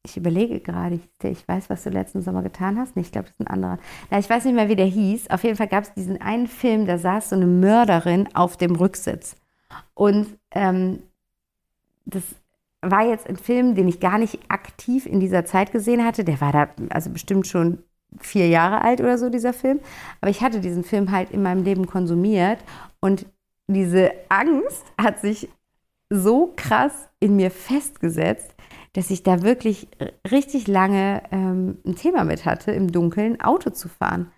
ich 0.05 0.17
überlege 0.17 0.61
gerade, 0.61 0.97
ich, 0.97 1.09
ich, 1.23 1.47
weiß, 1.47 1.71
was 1.71 1.85
du 1.85 1.91
letzten 1.91 2.23
Sommer 2.23 2.43
getan 2.43 2.77
hast. 2.77 2.97
Nee, 2.97 3.03
ich 3.03 3.13
glaube, 3.13 3.29
das 3.29 3.35
ist 3.35 3.41
ein 3.41 3.47
anderer. 3.47 3.79
Na, 4.11 4.19
ich 4.19 4.29
weiß 4.29 4.45
nicht 4.45 4.55
mehr, 4.55 4.69
wie 4.69 4.77
der 4.77 4.87
hieß. 4.87 5.31
Auf 5.31 5.45
jeden 5.45 5.57
Fall 5.57 5.69
gab 5.69 5.85
es 5.85 5.95
diesen 5.95 6.21
einen 6.21 6.49
Film, 6.49 6.87
da 6.87 6.99
saß 6.99 7.31
so 7.31 7.37
eine 7.37 7.47
Mörderin 7.47 8.29
auf 8.35 8.57
dem 8.57 8.75
Rücksitz. 8.75 9.37
Und 9.95 10.27
ähm, 10.51 11.05
das 12.05 12.25
war 12.91 13.07
jetzt 13.07 13.29
ein 13.29 13.37
Film, 13.37 13.75
den 13.75 13.89
ich 13.89 14.01
gar 14.01 14.19
nicht 14.19 14.39
aktiv 14.49 15.07
in 15.07 15.21
dieser 15.21 15.45
Zeit 15.45 15.73
gesehen 15.73 16.05
hatte. 16.05 16.25
Der 16.25 16.41
war 16.41 16.53
da 16.53 16.69
also 16.91 17.11
bestimmt 17.11 17.47
schon 17.47 17.79
vier 18.21 18.49
Jahre 18.49 18.83
alt 18.83 19.01
oder 19.01 19.19
so, 19.19 19.29
dieser 19.29 19.53
Film. 19.53 19.81
Aber 20.21 20.31
ich 20.31 20.41
hatte 20.41 20.61
diesen 20.61 20.85
Film 20.85 21.11
halt 21.11 21.31
in 21.31 21.43
meinem 21.43 21.65
Leben 21.65 21.87
konsumiert 21.87 22.59
und 23.01 23.27
diese 23.67 24.13
Angst 24.29 24.85
hat 25.01 25.21
sich 25.21 25.49
so 26.11 26.53
krass 26.55 27.09
in 27.19 27.37
mir 27.37 27.51
festgesetzt, 27.51 28.55
dass 28.93 29.11
ich 29.11 29.23
da 29.23 29.43
wirklich 29.43 29.89
richtig 30.31 30.69
lange 30.69 31.23
ähm, 31.33 31.79
ein 31.85 31.97
Thema 31.97 32.25
mit 32.25 32.45
hatte, 32.45 32.73
im 32.73 32.93
Dunkeln 32.93 33.41
Auto 33.41 33.71
zu 33.71 33.89
fahren. 33.89 34.31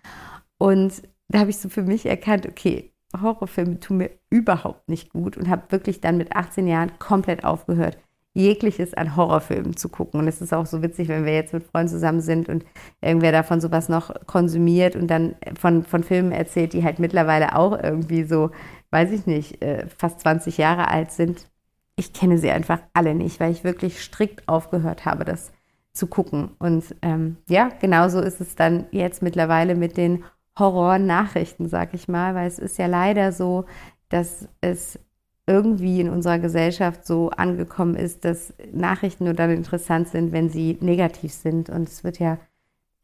Und 0.57 1.03
da 1.27 1.39
habe 1.39 1.49
ich 1.49 1.57
so 1.57 1.69
für 1.69 1.83
mich 1.83 2.05
erkannt, 2.05 2.47
okay, 2.47 2.93
Horrorfilme 3.21 3.79
tun 3.79 3.97
mir 3.97 4.11
überhaupt 4.29 4.89
nicht 4.89 5.11
gut 5.11 5.37
und 5.37 5.49
habe 5.49 5.71
wirklich 5.71 6.01
dann 6.01 6.17
mit 6.17 6.35
18 6.35 6.67
Jahren 6.67 6.97
komplett 6.99 7.43
aufgehört 7.43 7.97
jegliches 8.37 8.93
an 8.93 9.15
Horrorfilmen 9.15 9.75
zu 9.75 9.89
gucken. 9.89 10.19
Und 10.19 10.27
es 10.27 10.41
ist 10.41 10.53
auch 10.53 10.67
so 10.67 10.83
witzig, 10.83 11.07
wenn 11.07 11.25
wir 11.25 11.33
jetzt 11.33 11.53
mit 11.53 11.63
Freunden 11.63 11.89
zusammen 11.89 12.21
sind 12.21 12.49
und 12.49 12.65
irgendwer 13.01 13.31
davon 13.31 13.59
sowas 13.59 13.89
noch 13.89 14.13
konsumiert 14.27 14.95
und 14.95 15.07
dann 15.07 15.35
von, 15.59 15.83
von 15.83 16.03
Filmen 16.03 16.31
erzählt, 16.31 16.73
die 16.73 16.83
halt 16.83 16.99
mittlerweile 16.99 17.55
auch 17.55 17.71
irgendwie 17.81 18.23
so, 18.23 18.51
weiß 18.91 19.11
ich 19.11 19.25
nicht, 19.25 19.61
äh, 19.63 19.87
fast 19.97 20.19
20 20.19 20.57
Jahre 20.57 20.89
alt 20.89 21.11
sind. 21.11 21.49
Ich 21.95 22.13
kenne 22.13 22.37
sie 22.37 22.51
einfach 22.51 22.79
alle 22.93 23.15
nicht, 23.15 23.39
weil 23.39 23.51
ich 23.51 23.63
wirklich 23.63 24.01
strikt 24.01 24.47
aufgehört 24.47 25.05
habe, 25.05 25.25
das 25.25 25.51
zu 25.93 26.05
gucken. 26.05 26.51
Und 26.59 26.95
ähm, 27.01 27.37
ja, 27.49 27.69
genauso 27.81 28.21
ist 28.21 28.39
es 28.39 28.55
dann 28.55 28.85
jetzt 28.91 29.23
mittlerweile 29.23 29.73
mit 29.73 29.97
den 29.97 30.23
Horror-Nachrichten, 30.59 31.67
sag 31.67 31.95
ich 31.95 32.07
mal, 32.07 32.35
weil 32.35 32.47
es 32.47 32.59
ist 32.59 32.77
ja 32.77 32.85
leider 32.85 33.31
so, 33.31 33.65
dass 34.09 34.47
es 34.61 34.99
irgendwie 35.47 36.01
in 36.01 36.09
unserer 36.09 36.39
Gesellschaft 36.39 37.07
so 37.07 37.29
angekommen 37.29 37.95
ist, 37.95 38.25
dass 38.25 38.53
Nachrichten 38.73 39.23
nur 39.23 39.33
dann 39.33 39.49
interessant 39.49 40.09
sind, 40.09 40.33
wenn 40.33 40.49
sie 40.49 40.77
negativ 40.81 41.31
sind. 41.31 41.69
Und 41.69 41.87
es 41.87 42.03
wird 42.03 42.19
ja 42.19 42.37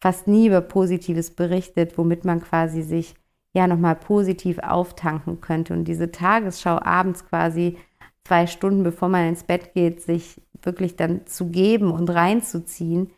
fast 0.02 0.28
nie 0.28 0.48
über 0.48 0.60
Positives 0.60 1.32
berichtet, 1.32 1.98
womit 1.98 2.26
man 2.26 2.42
quasi 2.42 2.82
sich 2.82 3.16
ja 3.54 3.66
nochmal 3.66 3.96
positiv 3.96 4.60
auftanken 4.60 5.40
könnte. 5.40 5.74
Und 5.74 5.86
diese 5.86 6.12
Tagesschau 6.12 6.80
abends 6.82 7.26
quasi 7.26 7.78
zwei 8.26 8.46
Stunden 8.46 8.84
bevor 8.84 9.08
man 9.08 9.30
ins 9.30 9.46
Bett 9.46 9.74
geht, 9.74 10.02
sich 10.02 10.42
wirklich 10.62 10.98
dann 10.98 11.26
zu 11.26 11.48
geben 11.48 11.92
und 11.92 12.10
reinzuziehen, 12.10 13.12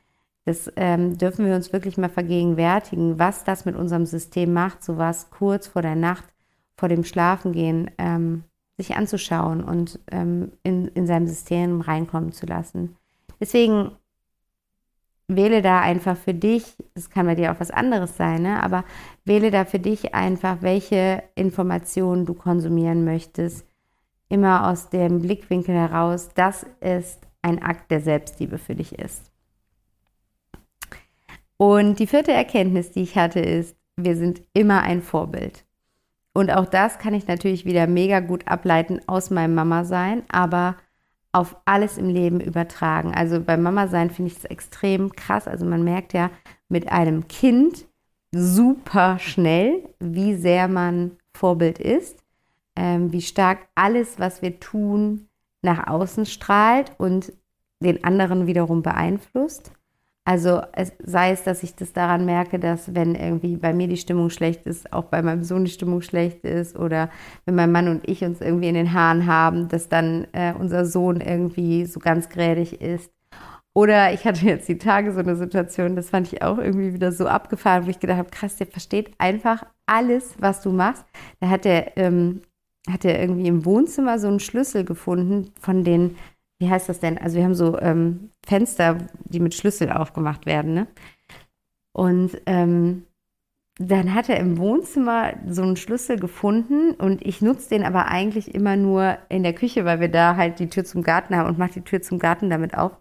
das 0.45 0.71
ähm, 0.75 1.17
dürfen 1.17 1.47
wir 1.47 1.55
uns 1.55 1.73
wirklich 1.73 1.97
mal 1.97 2.09
vergegenwärtigen, 2.09 3.17
was 3.17 3.43
das 3.43 3.65
mit 3.65 3.75
unserem 3.75 4.05
System 4.05 4.53
macht, 4.53 4.83
so 4.83 4.97
was 4.97 5.31
kurz 5.31 5.65
vor 5.65 5.81
der 5.81 5.95
Nacht, 5.95 6.25
vor 6.77 6.87
dem 6.87 7.03
Schlafengehen 7.03 7.89
ähm, 7.97 8.43
sich 8.77 8.95
anzuschauen 8.95 9.63
und 9.63 9.99
ähm, 10.11 10.51
in, 10.63 10.87
in 10.89 11.07
seinem 11.07 11.27
System 11.27 11.81
reinkommen 11.81 12.31
zu 12.31 12.45
lassen. 12.45 12.95
Deswegen 13.39 13.91
wähle 15.27 15.61
da 15.61 15.81
einfach 15.81 16.17
für 16.17 16.33
dich, 16.33 16.75
das 16.93 17.09
kann 17.09 17.25
bei 17.25 17.35
dir 17.35 17.51
auch 17.51 17.59
was 17.59 17.71
anderes 17.71 18.15
sein, 18.17 18.43
ne? 18.43 18.61
aber 18.61 18.83
wähle 19.23 19.49
da 19.49 19.65
für 19.65 19.79
dich 19.79 20.13
einfach, 20.13 20.57
welche 20.61 21.23
Informationen 21.35 22.25
du 22.25 22.33
konsumieren 22.33 23.05
möchtest. 23.05 23.65
Immer 24.27 24.69
aus 24.69 24.89
dem 24.89 25.21
Blickwinkel 25.21 25.75
heraus, 25.75 26.29
dass 26.33 26.65
es 26.79 27.19
ein 27.41 27.61
Akt 27.61 27.91
der 27.91 28.01
Selbstliebe 28.01 28.57
für 28.57 28.75
dich 28.75 28.97
ist. 28.97 29.31
Und 31.57 31.99
die 31.99 32.07
vierte 32.07 32.33
Erkenntnis, 32.33 32.91
die 32.91 33.03
ich 33.03 33.15
hatte, 33.15 33.39
ist, 33.39 33.77
wir 33.95 34.17
sind 34.17 34.41
immer 34.53 34.81
ein 34.81 35.01
Vorbild. 35.01 35.64
Und 36.35 36.51
auch 36.51 36.65
das 36.65 36.99
kann 36.99 37.13
ich 37.13 37.27
natürlich 37.27 37.63
wieder 37.63 37.87
mega 37.87 38.19
gut 38.19 38.45
ableiten 38.45 38.99
aus 39.07 39.29
meinem 39.29 39.55
Mama-Sein, 39.55 40.23
aber 40.29 40.75
auf 41.31 41.55
alles 41.63 41.97
im 41.97 42.09
Leben 42.09 42.41
übertragen. 42.41 43.15
Also 43.15 43.39
beim 43.39 43.63
Mama-Sein 43.63 44.09
finde 44.09 44.31
ich 44.31 44.39
es 44.39 44.43
extrem 44.43 45.13
krass. 45.13 45.47
Also 45.47 45.65
man 45.65 45.85
merkt 45.85 46.11
ja 46.11 46.29
mit 46.67 46.91
einem 46.91 47.29
Kind 47.29 47.85
super 48.33 49.17
schnell, 49.17 49.87
wie 50.01 50.35
sehr 50.35 50.67
man 50.67 51.11
Vorbild 51.33 51.79
ist, 51.79 52.17
ähm, 52.75 53.13
wie 53.13 53.21
stark 53.21 53.59
alles, 53.75 54.19
was 54.19 54.41
wir 54.41 54.59
tun, 54.59 55.29
nach 55.61 55.87
außen 55.87 56.25
strahlt 56.25 56.91
und 56.97 57.31
den 57.79 58.03
anderen 58.03 58.45
wiederum 58.45 58.81
beeinflusst. 58.81 59.71
Also 60.27 60.63
es, 60.73 60.91
sei 61.03 61.31
es, 61.31 61.43
dass 61.43 61.61
ich 61.61 61.75
das 61.75 61.93
daran 61.93 62.25
merke, 62.25 62.57
dass 62.57 62.95
wenn 62.95 63.13
irgendwie 63.13 63.57
bei 63.57 63.73
mir 63.73 63.87
die 63.87 63.95
Stimmung 63.95 64.31
schlecht 64.31 64.65
ist, 64.65 64.91
auch 64.91 65.05
bei 65.05 65.21
meinem 65.21 65.43
Sohn 65.43 65.65
die 65.65 65.71
Stimmung 65.71 66.01
schlecht 66.01 66.43
ist 66.43 66.75
oder 66.75 67.11
wenn 67.45 67.53
mein 67.53 67.71
Mann 67.71 67.87
und 67.87 68.09
ich 68.09 68.23
uns 68.23 68.41
irgendwie 68.41 68.67
in 68.67 68.73
den 68.73 68.91
Haaren 68.91 69.27
haben, 69.27 69.67
dass 69.67 69.87
dann 69.87 70.25
äh, 70.31 70.53
unser 70.57 70.85
Sohn 70.85 71.21
irgendwie 71.21 71.85
so 71.85 71.99
ganz 71.99 72.29
grädig 72.29 72.81
ist. 72.81 73.11
Oder 73.75 74.13
ich 74.13 74.25
hatte 74.25 74.45
jetzt 74.47 74.67
die 74.67 74.79
Tage 74.79 75.11
so 75.13 75.19
eine 75.19 75.35
Situation, 75.35 75.95
das 75.95 76.09
fand 76.09 76.33
ich 76.33 76.41
auch 76.41 76.57
irgendwie 76.57 76.93
wieder 76.93 77.11
so 77.11 77.27
abgefahren, 77.27 77.85
wo 77.85 77.91
ich 77.91 77.99
gedacht 77.99 78.17
habe, 78.17 78.29
krass, 78.31 78.55
der 78.55 78.67
versteht 78.67 79.11
einfach 79.19 79.63
alles, 79.85 80.33
was 80.39 80.61
du 80.61 80.71
machst. 80.71 81.05
Da 81.39 81.49
hat 81.49 81.67
er, 81.67 81.97
ähm, 81.97 82.41
hat 82.89 83.05
er 83.05 83.19
irgendwie 83.19 83.47
im 83.47 83.63
Wohnzimmer 83.63 84.17
so 84.17 84.27
einen 84.27 84.39
Schlüssel 84.39 84.85
gefunden 84.85 85.51
von 85.59 85.83
den 85.83 86.15
wie 86.59 86.69
heißt 86.69 86.89
das 86.89 86.99
denn? 86.99 87.17
Also 87.17 87.37
wir 87.37 87.43
haben 87.43 87.55
so 87.55 87.79
ähm, 87.79 88.31
Fenster, 88.45 88.97
die 89.25 89.39
mit 89.39 89.53
Schlüssel 89.53 89.91
aufgemacht 89.91 90.45
werden, 90.45 90.73
ne? 90.73 90.87
Und 91.93 92.41
ähm, 92.45 93.05
dann 93.77 94.13
hat 94.13 94.29
er 94.29 94.39
im 94.39 94.57
Wohnzimmer 94.57 95.33
so 95.47 95.61
einen 95.61 95.75
Schlüssel 95.75 96.17
gefunden 96.17 96.91
und 96.91 97.25
ich 97.25 97.41
nutze 97.41 97.69
den 97.69 97.83
aber 97.83 98.07
eigentlich 98.07 98.55
immer 98.55 98.77
nur 98.77 99.17
in 99.29 99.43
der 99.43 99.53
Küche, 99.53 99.83
weil 99.83 99.99
wir 99.99 100.09
da 100.09 100.37
halt 100.37 100.59
die 100.59 100.69
Tür 100.69 100.85
zum 100.85 101.03
Garten 101.03 101.35
haben 101.35 101.49
und 101.49 101.57
mache 101.57 101.73
die 101.73 101.81
Tür 101.81 102.01
zum 102.01 102.19
Garten 102.19 102.49
damit 102.49 102.77
auf. 102.77 102.97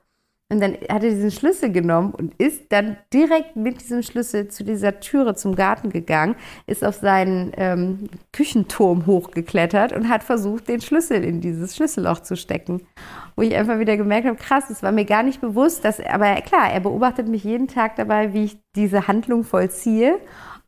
Und 0.55 0.61
dann 0.61 0.75
hat 0.75 1.03
er 1.03 1.11
diesen 1.11 1.33
Schlüssel 1.33 1.73
genommen 1.73 2.15
und 2.15 2.33
ist 2.41 2.71
dann 2.71 2.97
direkt 3.13 3.57
mit 3.57 3.81
diesem 3.81 4.05
Schlüssel 4.05 4.47
zu 4.47 4.63
dieser 4.63 5.01
Türe 5.01 5.35
zum 5.35 5.57
Garten 5.57 5.91
gegangen, 5.91 6.37
ist 6.69 6.85
auf 6.85 6.95
seinen 6.95 7.51
ähm, 7.57 8.09
Küchenturm 8.33 9.05
hochgeklettert 9.07 9.93
und 9.93 10.09
hat 10.09 10.23
versucht, 10.23 10.69
den 10.69 10.81
Schlüssel 10.81 11.25
in 11.25 11.41
dieses 11.41 11.75
Schlüsselloch 11.75 12.21
zu 12.21 12.37
stecken. 12.37 12.87
Wo 13.35 13.43
ich 13.43 13.57
einfach 13.57 13.81
wieder 13.81 13.97
gemerkt 13.97 14.29
habe, 14.29 14.37
krass, 14.37 14.71
es 14.71 14.81
war 14.85 14.93
mir 14.93 15.05
gar 15.05 15.25
nicht 15.25 15.41
bewusst, 15.41 15.85
dass, 15.85 15.99
aber 15.99 16.37
klar, 16.43 16.71
er 16.71 16.79
beobachtet 16.79 17.27
mich 17.27 17.43
jeden 17.43 17.67
Tag 17.67 17.97
dabei, 17.97 18.33
wie 18.33 18.45
ich 18.45 18.59
diese 18.77 19.09
Handlung 19.09 19.43
vollziehe 19.43 20.21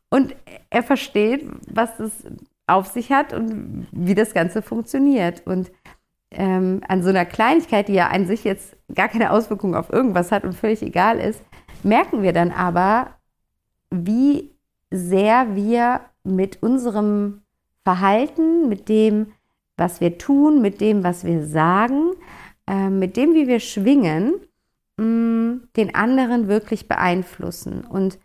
und 0.09 0.35
er 0.69 0.83
versteht, 0.83 1.47
was 1.71 1.97
es 2.01 2.11
auf 2.67 2.87
sich 2.87 3.13
hat 3.13 3.31
und 3.31 3.87
wie 3.93 4.15
das 4.15 4.33
Ganze 4.33 4.61
funktioniert. 4.61 5.47
Und 5.47 5.71
ähm, 6.31 6.81
an 6.89 7.03
so 7.03 7.09
einer 7.09 7.23
Kleinigkeit, 7.23 7.87
die 7.87 7.93
ja 7.93 8.09
an 8.09 8.27
sich 8.27 8.43
jetzt 8.43 8.76
gar 8.93 9.07
keine 9.07 9.31
Auswirkung 9.31 9.75
auf 9.75 9.91
irgendwas 9.91 10.31
hat 10.31 10.43
und 10.43 10.53
völlig 10.53 10.81
egal 10.81 11.19
ist, 11.19 11.41
merken 11.83 12.21
wir 12.21 12.33
dann 12.33 12.51
aber, 12.51 13.15
wie 13.89 14.51
sehr 14.91 15.55
wir 15.55 16.01
mit 16.23 16.61
unserem 16.61 17.41
Verhalten, 17.83 18.69
mit 18.69 18.89
dem, 18.89 19.33
was 19.77 20.01
wir 20.01 20.17
tun, 20.17 20.61
mit 20.61 20.81
dem, 20.81 21.03
was 21.03 21.23
wir 21.23 21.45
sagen, 21.45 22.13
äh, 22.67 22.89
mit 22.89 23.15
dem, 23.15 23.33
wie 23.33 23.47
wir 23.47 23.59
schwingen, 23.59 24.35
mh, 24.97 25.05
mm, 25.05 25.69
den 25.75 25.95
anderen 25.95 26.47
wirklich 26.47 26.87
beeinflussen. 26.87 27.81
Und 27.85 28.19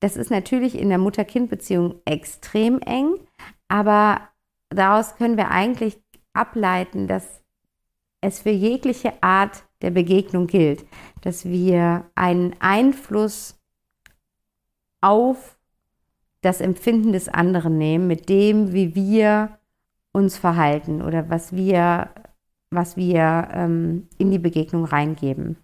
das 0.00 0.16
ist 0.16 0.30
natürlich 0.30 0.78
in 0.78 0.88
der 0.88 0.98
Mutter-Kind-Beziehung 0.98 1.94
extrem 2.04 2.80
eng, 2.80 3.14
aber 3.68 4.20
daraus 4.70 5.16
können 5.16 5.36
wir 5.36 5.50
eigentlich 5.50 5.98
ableiten, 6.32 7.06
dass 7.06 7.42
es 8.20 8.40
für 8.40 8.50
jegliche 8.50 9.12
Art 9.22 9.64
der 9.82 9.90
Begegnung 9.90 10.46
gilt, 10.46 10.84
dass 11.22 11.44
wir 11.44 12.04
einen 12.14 12.54
Einfluss 12.60 13.58
auf 15.00 15.58
das 16.42 16.60
Empfinden 16.60 17.12
des 17.12 17.28
anderen 17.28 17.78
nehmen, 17.78 18.06
mit 18.06 18.28
dem, 18.28 18.72
wie 18.72 18.94
wir 18.94 19.58
uns 20.12 20.36
verhalten 20.36 21.02
oder 21.02 21.28
was 21.28 21.54
wir, 21.54 22.10
was 22.70 22.96
wir 22.96 23.48
ähm, 23.52 24.08
in 24.18 24.30
die 24.30 24.38
Begegnung 24.38 24.84
reingeben. 24.84 25.56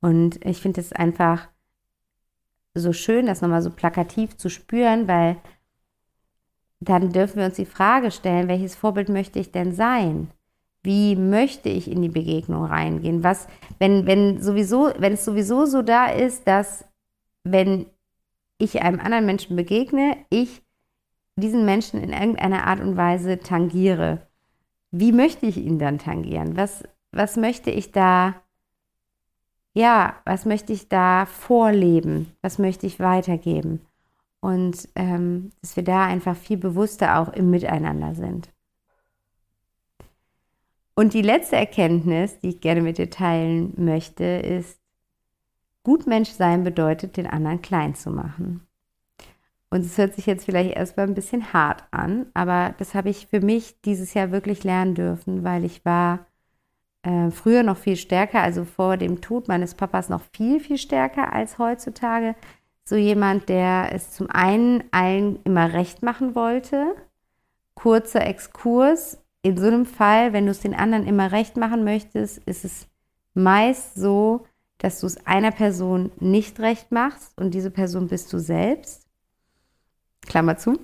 Und 0.00 0.44
ich 0.44 0.60
finde 0.60 0.80
es 0.80 0.92
einfach 0.92 1.48
so 2.74 2.92
schön, 2.92 3.26
das 3.26 3.40
nochmal 3.40 3.62
so 3.62 3.70
plakativ 3.70 4.36
zu 4.36 4.50
spüren, 4.50 5.08
weil 5.08 5.36
dann 6.80 7.10
dürfen 7.10 7.38
wir 7.38 7.46
uns 7.46 7.56
die 7.56 7.64
Frage 7.64 8.10
stellen, 8.10 8.48
welches 8.48 8.74
Vorbild 8.74 9.08
möchte 9.08 9.38
ich 9.38 9.50
denn 9.50 9.72
sein? 9.72 10.30
Wie 10.86 11.16
möchte 11.16 11.68
ich 11.68 11.90
in 11.90 12.00
die 12.00 12.08
Begegnung 12.08 12.64
reingehen? 12.64 13.24
Was, 13.24 13.48
wenn, 13.80 14.06
wenn 14.06 14.40
sowieso, 14.40 14.92
wenn 14.98 15.14
es 15.14 15.24
sowieso 15.24 15.66
so 15.66 15.82
da 15.82 16.06
ist, 16.06 16.46
dass 16.46 16.84
wenn 17.42 17.86
ich 18.58 18.80
einem 18.82 19.00
anderen 19.00 19.26
Menschen 19.26 19.56
begegne, 19.56 20.16
ich 20.30 20.62
diesen 21.36 21.64
Menschen 21.64 22.00
in 22.00 22.12
irgendeiner 22.12 22.68
Art 22.68 22.80
und 22.80 22.96
Weise 22.96 23.40
tangiere. 23.40 24.26
Wie 24.90 25.10
möchte 25.10 25.46
ich 25.46 25.58
ihn 25.58 25.78
dann 25.80 25.98
tangieren? 25.98 26.56
Was, 26.56 26.84
was 27.10 27.36
möchte 27.36 27.70
ich 27.70 27.90
da, 27.92 28.36
ja, 29.74 30.14
was 30.24 30.46
möchte 30.46 30.72
ich 30.72 30.88
da 30.88 31.26
vorleben? 31.26 32.32
Was 32.42 32.58
möchte 32.58 32.86
ich 32.86 33.00
weitergeben? 33.00 33.80
Und 34.40 34.88
ähm, 34.94 35.50
dass 35.60 35.76
wir 35.76 35.82
da 35.82 36.04
einfach 36.04 36.36
viel 36.36 36.56
bewusster 36.56 37.18
auch 37.18 37.32
im 37.32 37.50
Miteinander 37.50 38.14
sind. 38.14 38.50
Und 40.98 41.12
die 41.12 41.22
letzte 41.22 41.56
Erkenntnis, 41.56 42.40
die 42.40 42.48
ich 42.48 42.60
gerne 42.60 42.80
mit 42.80 42.96
dir 42.96 43.10
teilen 43.10 43.74
möchte, 43.76 44.24
ist, 44.24 44.80
Gutmensch 45.84 46.30
sein 46.30 46.64
bedeutet, 46.64 47.16
den 47.16 47.26
anderen 47.26 47.62
klein 47.62 47.94
zu 47.94 48.10
machen. 48.10 48.66
Und 49.70 49.84
es 49.84 49.98
hört 49.98 50.14
sich 50.14 50.26
jetzt 50.26 50.46
vielleicht 50.46 50.74
erstmal 50.74 51.06
ein 51.06 51.14
bisschen 51.14 51.52
hart 51.52 51.84
an, 51.90 52.26
aber 52.32 52.74
das 52.78 52.94
habe 52.94 53.10
ich 53.10 53.26
für 53.26 53.40
mich 53.40 53.80
dieses 53.82 54.14
Jahr 54.14 54.32
wirklich 54.32 54.64
lernen 54.64 54.94
dürfen, 54.94 55.44
weil 55.44 55.64
ich 55.64 55.84
war 55.84 56.26
äh, 57.02 57.30
früher 57.30 57.62
noch 57.62 57.76
viel 57.76 57.96
stärker, 57.96 58.40
also 58.40 58.64
vor 58.64 58.96
dem 58.96 59.20
Tod 59.20 59.48
meines 59.48 59.74
Papas 59.74 60.08
noch 60.08 60.22
viel, 60.32 60.60
viel 60.60 60.78
stärker 60.78 61.32
als 61.32 61.58
heutzutage. 61.58 62.34
So 62.84 62.96
jemand, 62.96 63.48
der 63.48 63.90
es 63.92 64.12
zum 64.12 64.30
einen 64.30 64.84
allen 64.92 65.42
immer 65.44 65.72
recht 65.74 66.02
machen 66.02 66.34
wollte. 66.34 66.94
Kurzer 67.74 68.26
Exkurs. 68.26 69.18
In 69.42 69.56
so 69.56 69.66
einem 69.66 69.86
Fall, 69.86 70.32
wenn 70.32 70.46
du 70.46 70.50
es 70.50 70.60
den 70.60 70.74
anderen 70.74 71.06
immer 71.06 71.32
recht 71.32 71.56
machen 71.56 71.84
möchtest, 71.84 72.38
ist 72.38 72.64
es 72.64 72.88
meist 73.34 73.94
so, 73.94 74.46
dass 74.78 75.00
du 75.00 75.06
es 75.06 75.26
einer 75.26 75.52
Person 75.52 76.10
nicht 76.18 76.60
recht 76.60 76.92
machst 76.92 77.38
und 77.38 77.52
diese 77.54 77.70
Person 77.70 78.08
bist 78.08 78.32
du 78.32 78.38
selbst. 78.38 79.06
Klammer 80.22 80.56
zu. 80.56 80.78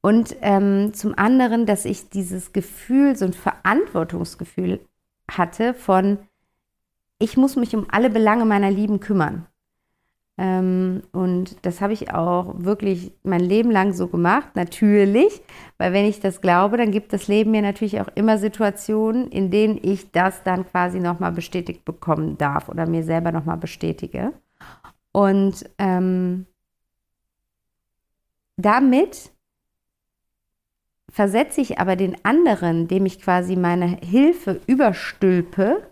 Und 0.00 0.36
ähm, 0.40 0.94
zum 0.94 1.18
anderen, 1.18 1.66
dass 1.66 1.84
ich 1.84 2.08
dieses 2.08 2.52
Gefühl, 2.52 3.16
so 3.16 3.24
ein 3.24 3.32
Verantwortungsgefühl 3.32 4.80
hatte 5.28 5.74
von, 5.74 6.18
ich 7.18 7.36
muss 7.36 7.56
mich 7.56 7.74
um 7.74 7.86
alle 7.90 8.10
Belange 8.10 8.44
meiner 8.44 8.70
Lieben 8.70 9.00
kümmern. 9.00 9.46
Ähm, 10.38 11.02
und 11.12 11.56
das 11.64 11.80
habe 11.80 11.94
ich 11.94 12.12
auch 12.12 12.54
wirklich 12.58 13.12
mein 13.22 13.40
Leben 13.40 13.70
lang 13.70 13.94
so 13.94 14.06
gemacht, 14.08 14.54
natürlich, 14.54 15.40
weil 15.78 15.92
wenn 15.92 16.04
ich 16.04 16.20
das 16.20 16.40
glaube, 16.42 16.76
dann 16.76 16.90
gibt 16.90 17.12
das 17.12 17.26
Leben 17.26 17.52
mir 17.52 17.62
natürlich 17.62 18.00
auch 18.00 18.08
immer 18.14 18.36
Situationen, 18.36 19.28
in 19.28 19.50
denen 19.50 19.78
ich 19.82 20.10
das 20.12 20.42
dann 20.42 20.66
quasi 20.66 21.00
nochmal 21.00 21.32
bestätigt 21.32 21.84
bekommen 21.84 22.36
darf 22.36 22.68
oder 22.68 22.86
mir 22.86 23.02
selber 23.02 23.32
nochmal 23.32 23.56
bestätige. 23.56 24.32
Und 25.12 25.70
ähm, 25.78 26.46
damit 28.58 29.30
versetze 31.08 31.62
ich 31.62 31.78
aber 31.78 31.96
den 31.96 32.22
anderen, 32.26 32.88
dem 32.88 33.06
ich 33.06 33.22
quasi 33.22 33.56
meine 33.56 33.86
Hilfe 34.02 34.60
überstülpe, 34.66 35.82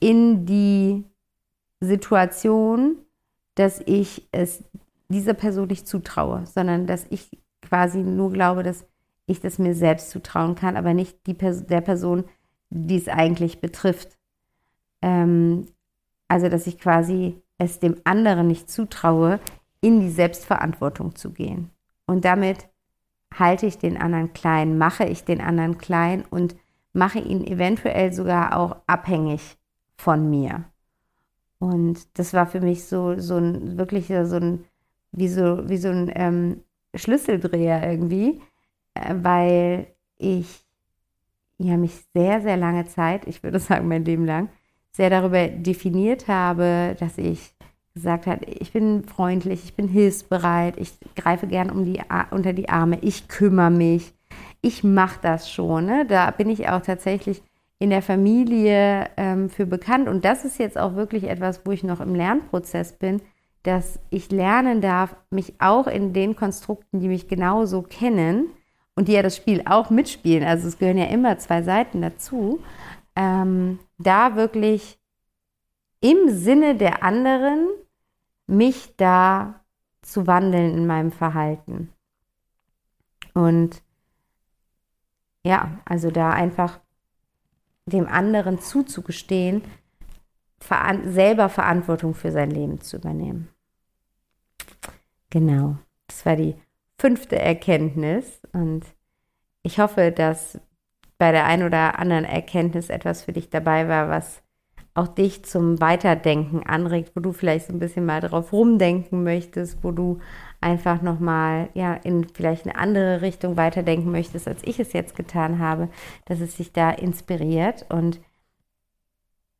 in 0.00 0.46
die 0.46 1.04
Situation, 1.80 2.96
dass 3.58 3.80
ich 3.86 4.28
es 4.30 4.62
dieser 5.08 5.34
Person 5.34 5.68
nicht 5.68 5.88
zutraue, 5.88 6.46
sondern 6.46 6.86
dass 6.86 7.06
ich 7.10 7.30
quasi 7.62 7.98
nur 7.98 8.32
glaube, 8.32 8.62
dass 8.62 8.86
ich 9.26 9.40
das 9.40 9.58
mir 9.58 9.74
selbst 9.74 10.10
zutrauen 10.10 10.54
kann, 10.54 10.76
aber 10.76 10.94
nicht 10.94 11.26
die 11.26 11.34
Pers 11.34 11.66
der 11.66 11.80
Person, 11.80 12.24
die 12.70 12.96
es 12.96 13.08
eigentlich 13.08 13.60
betrifft. 13.60 14.16
Ähm, 15.02 15.66
also, 16.28 16.48
dass 16.48 16.66
ich 16.66 16.78
quasi 16.78 17.42
es 17.58 17.80
dem 17.80 17.96
anderen 18.04 18.46
nicht 18.46 18.70
zutraue, 18.70 19.40
in 19.80 20.00
die 20.00 20.10
Selbstverantwortung 20.10 21.14
zu 21.16 21.30
gehen. 21.30 21.70
Und 22.06 22.24
damit 22.24 22.68
halte 23.36 23.66
ich 23.66 23.78
den 23.78 23.96
anderen 23.96 24.32
klein, 24.32 24.78
mache 24.78 25.04
ich 25.04 25.24
den 25.24 25.40
anderen 25.40 25.78
klein 25.78 26.24
und 26.30 26.56
mache 26.92 27.18
ihn 27.18 27.46
eventuell 27.46 28.12
sogar 28.12 28.56
auch 28.56 28.76
abhängig 28.86 29.56
von 29.96 30.30
mir. 30.30 30.64
Und 31.58 32.18
das 32.18 32.34
war 32.34 32.46
für 32.46 32.60
mich 32.60 32.84
so, 32.84 33.18
so 33.18 33.36
ein, 33.36 33.78
wirklich 33.78 34.06
so 34.06 34.36
ein, 34.36 34.64
wie 35.12 35.28
so, 35.28 35.68
wie 35.68 35.76
so 35.76 35.88
ein 35.88 36.10
ähm, 36.14 36.60
Schlüsseldreher 36.94 37.90
irgendwie, 37.90 38.40
äh, 38.94 39.14
weil 39.22 39.88
ich 40.16 40.64
ja 41.58 41.76
mich 41.76 41.94
sehr, 42.14 42.40
sehr 42.40 42.56
lange 42.56 42.86
Zeit, 42.86 43.26
ich 43.26 43.42
würde 43.42 43.58
sagen 43.60 43.88
mein 43.88 44.04
Leben 44.04 44.24
lang, 44.24 44.48
sehr 44.92 45.10
darüber 45.10 45.48
definiert 45.48 46.28
habe, 46.28 46.96
dass 46.98 47.18
ich 47.18 47.54
gesagt 47.94 48.26
hat, 48.26 48.42
ich 48.46 48.72
bin 48.72 49.04
freundlich, 49.04 49.64
ich 49.64 49.74
bin 49.74 49.88
hilfsbereit, 49.88 50.76
ich 50.76 50.92
greife 51.16 51.48
gern 51.48 51.70
um 51.70 51.84
die, 51.84 52.00
unter 52.30 52.52
die 52.52 52.68
Arme, 52.68 52.98
ich 53.00 53.26
kümmere 53.26 53.70
mich, 53.70 54.14
ich 54.60 54.84
mache 54.84 55.18
das 55.20 55.50
schon. 55.50 55.86
Ne? 55.86 56.06
Da 56.06 56.30
bin 56.30 56.48
ich 56.48 56.68
auch 56.68 56.80
tatsächlich 56.80 57.42
in 57.78 57.90
der 57.90 58.02
Familie 58.02 59.08
ähm, 59.16 59.50
für 59.50 59.66
bekannt. 59.66 60.08
Und 60.08 60.24
das 60.24 60.44
ist 60.44 60.58
jetzt 60.58 60.78
auch 60.78 60.94
wirklich 60.94 61.24
etwas, 61.24 61.64
wo 61.64 61.70
ich 61.70 61.84
noch 61.84 62.00
im 62.00 62.14
Lernprozess 62.14 62.92
bin, 62.92 63.22
dass 63.62 64.00
ich 64.10 64.30
lernen 64.30 64.80
darf, 64.80 65.16
mich 65.30 65.60
auch 65.60 65.86
in 65.86 66.12
den 66.12 66.36
Konstrukten, 66.36 67.00
die 67.00 67.08
mich 67.08 67.28
genauso 67.28 67.82
kennen 67.82 68.50
und 68.96 69.08
die 69.08 69.12
ja 69.12 69.22
das 69.22 69.36
Spiel 69.36 69.62
auch 69.66 69.90
mitspielen, 69.90 70.44
also 70.44 70.66
es 70.66 70.78
gehören 70.78 70.98
ja 70.98 71.06
immer 71.06 71.38
zwei 71.38 71.62
Seiten 71.62 72.02
dazu, 72.02 72.60
ähm, 73.14 73.78
da 73.98 74.34
wirklich 74.36 74.98
im 76.00 76.28
Sinne 76.28 76.74
der 76.74 77.02
anderen 77.02 77.68
mich 78.46 78.96
da 78.96 79.60
zu 80.02 80.26
wandeln 80.26 80.78
in 80.78 80.86
meinem 80.86 81.12
Verhalten. 81.12 81.92
Und 83.34 83.82
ja, 85.44 85.78
also 85.84 86.10
da 86.10 86.30
einfach 86.30 86.80
dem 87.88 88.06
anderen 88.06 88.60
zuzugestehen, 88.60 89.62
veran 90.58 91.12
selber 91.12 91.48
Verantwortung 91.48 92.14
für 92.14 92.32
sein 92.32 92.50
Leben 92.50 92.80
zu 92.80 92.96
übernehmen. 92.96 93.48
Genau, 95.30 95.76
das 96.06 96.24
war 96.26 96.36
die 96.36 96.56
fünfte 96.98 97.38
Erkenntnis 97.38 98.40
und 98.52 98.84
ich 99.62 99.78
hoffe, 99.78 100.10
dass 100.10 100.58
bei 101.18 101.32
der 101.32 101.46
ein 101.46 101.62
oder 101.62 101.98
anderen 101.98 102.24
Erkenntnis 102.24 102.90
etwas 102.90 103.22
für 103.22 103.32
dich 103.32 103.50
dabei 103.50 103.88
war, 103.88 104.08
was 104.08 104.42
auch 104.98 105.06
dich 105.06 105.44
zum 105.44 105.80
Weiterdenken 105.80 106.66
anregt, 106.66 107.12
wo 107.14 107.20
du 107.20 107.32
vielleicht 107.32 107.68
so 107.68 107.72
ein 107.72 107.78
bisschen 107.78 108.04
mal 108.04 108.20
drauf 108.20 108.52
rumdenken 108.52 109.22
möchtest, 109.22 109.84
wo 109.84 109.92
du 109.92 110.18
einfach 110.60 111.02
nochmal 111.02 111.68
ja, 111.74 111.94
in 111.94 112.26
vielleicht 112.28 112.66
eine 112.66 112.76
andere 112.76 113.22
Richtung 113.22 113.56
weiterdenken 113.56 114.10
möchtest, 114.10 114.48
als 114.48 114.60
ich 114.64 114.80
es 114.80 114.92
jetzt 114.92 115.14
getan 115.14 115.60
habe, 115.60 115.88
dass 116.24 116.40
es 116.40 116.56
sich 116.56 116.72
da 116.72 116.90
inspiriert. 116.90 117.86
Und 117.88 118.20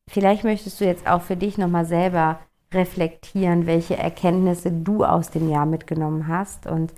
vielleicht 0.09 0.43
möchtest 0.43 0.81
du 0.81 0.85
jetzt 0.85 1.07
auch 1.09 1.23
für 1.23 1.37
dich 1.37 1.57
nochmal 1.57 1.85
selber 1.85 2.41
reflektieren, 2.75 3.67
welche 3.67 3.97
Erkenntnisse 3.97 4.73
du 4.73 5.05
aus 5.05 5.31
dem 5.31 5.49
Jahr 5.49 5.67
mitgenommen 5.67 6.27
hast 6.27 6.67
und 6.67 6.93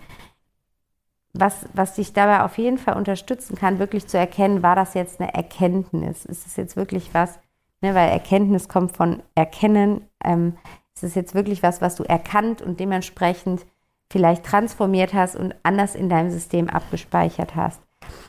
was, 1.33 1.67
was 1.75 1.95
dich 1.95 2.13
dabei 2.13 2.43
auf 2.43 2.59
jeden 2.59 2.79
Fall 2.79 2.97
unterstützen 2.97 3.55
kann, 3.55 3.79
wirklich 3.79 4.09
zu 4.09 4.19
erkennen, 4.19 4.65
war 4.65 4.75
das 4.75 4.95
jetzt 4.95 5.21
eine 5.21 5.33
Erkenntnis? 5.33 6.25
Ist 6.25 6.47
es 6.47 6.57
jetzt 6.57 6.75
wirklich 6.75 7.15
was, 7.15 7.39
ne, 7.81 7.95
weil 7.95 8.11
Erkenntnis 8.11 8.69
kommt 8.69 8.97
von 8.97 9.23
Erkennen. 9.35 10.03
Ähm, 10.25 10.57
ist 10.95 11.05
es 11.05 11.15
jetzt 11.15 11.35
wirklich 11.35 11.63
was, 11.63 11.81
was 11.81 11.97
du 11.97 12.05
erkannt 12.05 12.61
und 12.61 12.79
dementsprechend 12.81 13.65
vielleicht 14.13 14.45
transformiert 14.45 15.15
hast 15.15 15.37
und 15.37 15.55
anders 15.63 15.95
in 15.95 16.09
deinem 16.09 16.31
System 16.31 16.69
abgespeichert 16.69 17.55
hast. 17.55 17.81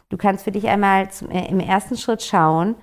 Du 0.09 0.17
kannst 0.17 0.43
für 0.43 0.51
dich 0.51 0.67
einmal 0.67 1.09
zum, 1.11 1.29
äh, 1.31 1.47
im 1.47 1.59
ersten 1.59 1.97
Schritt 1.97 2.21
schauen, 2.21 2.75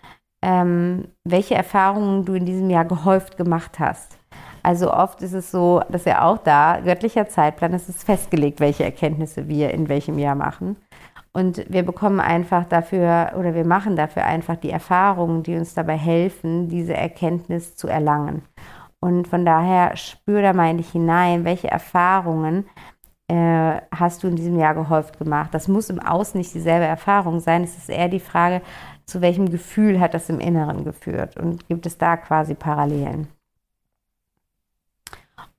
ähm, 0.43 1.09
welche 1.25 1.55
Erfahrungen 1.55 2.25
du 2.25 2.35
in 2.35 2.47
diesem 2.47 2.71
Jahr 2.71 2.85
gehäuft 2.85 3.37
gemacht 3.37 3.79
hast. 3.79 4.19
Also 4.63 4.93
oft 4.93 5.23
ist 5.23 5.33
es 5.33 5.51
so, 5.51 5.83
dass 5.89 6.05
ja 6.05 6.23
auch 6.23 6.39
da, 6.39 6.81
göttlicher 6.81 7.29
Zeitplan, 7.29 7.75
es 7.75 7.89
ist 7.89 8.05
festgelegt, 8.05 8.61
welche 8.61 8.85
Erkenntnisse 8.85 9.49
wir 9.49 9.71
in 9.71 9.89
welchem 9.89 10.19
Jahr 10.19 10.35
machen. 10.35 10.77
Und 11.39 11.65
wir 11.69 11.85
bekommen 11.85 12.19
einfach 12.19 12.65
dafür 12.65 13.35
oder 13.39 13.55
wir 13.55 13.65
machen 13.65 13.95
dafür 13.95 14.25
einfach 14.25 14.57
die 14.57 14.71
Erfahrungen, 14.71 15.45
die 15.45 15.55
uns 15.55 15.73
dabei 15.73 15.97
helfen, 15.97 16.69
diese 16.69 16.95
Erkenntnis 16.95 17.77
zu 17.77 17.87
erlangen. 17.87 18.43
Und 18.99 19.29
von 19.29 19.45
daher 19.45 19.97
spür 19.97 20.43
da 20.43 20.53
mal 20.53 20.69
in 20.69 20.81
hinein, 20.81 21.45
welche 21.45 21.71
Erfahrungen 21.71 22.65
äh, 23.29 23.81
hast 23.95 24.25
du 24.25 24.27
in 24.27 24.35
diesem 24.35 24.59
Jahr 24.59 24.75
gehäuft 24.75 25.21
gemacht. 25.21 25.55
Das 25.55 25.69
muss 25.69 25.91
im 25.91 26.01
Außen 26.01 26.37
nicht 26.37 26.53
dieselbe 26.53 26.87
Erfahrung 26.87 27.39
sein. 27.39 27.63
Es 27.63 27.77
ist 27.77 27.89
eher 27.89 28.09
die 28.09 28.19
Frage, 28.19 28.61
zu 29.07 29.21
welchem 29.21 29.49
Gefühl 29.49 30.01
hat 30.01 30.15
das 30.15 30.29
im 30.29 30.41
Inneren 30.41 30.83
geführt 30.83 31.37
und 31.37 31.69
gibt 31.69 31.87
es 31.87 31.99
da 31.99 32.17
quasi 32.17 32.57
Parallelen. 32.57 33.29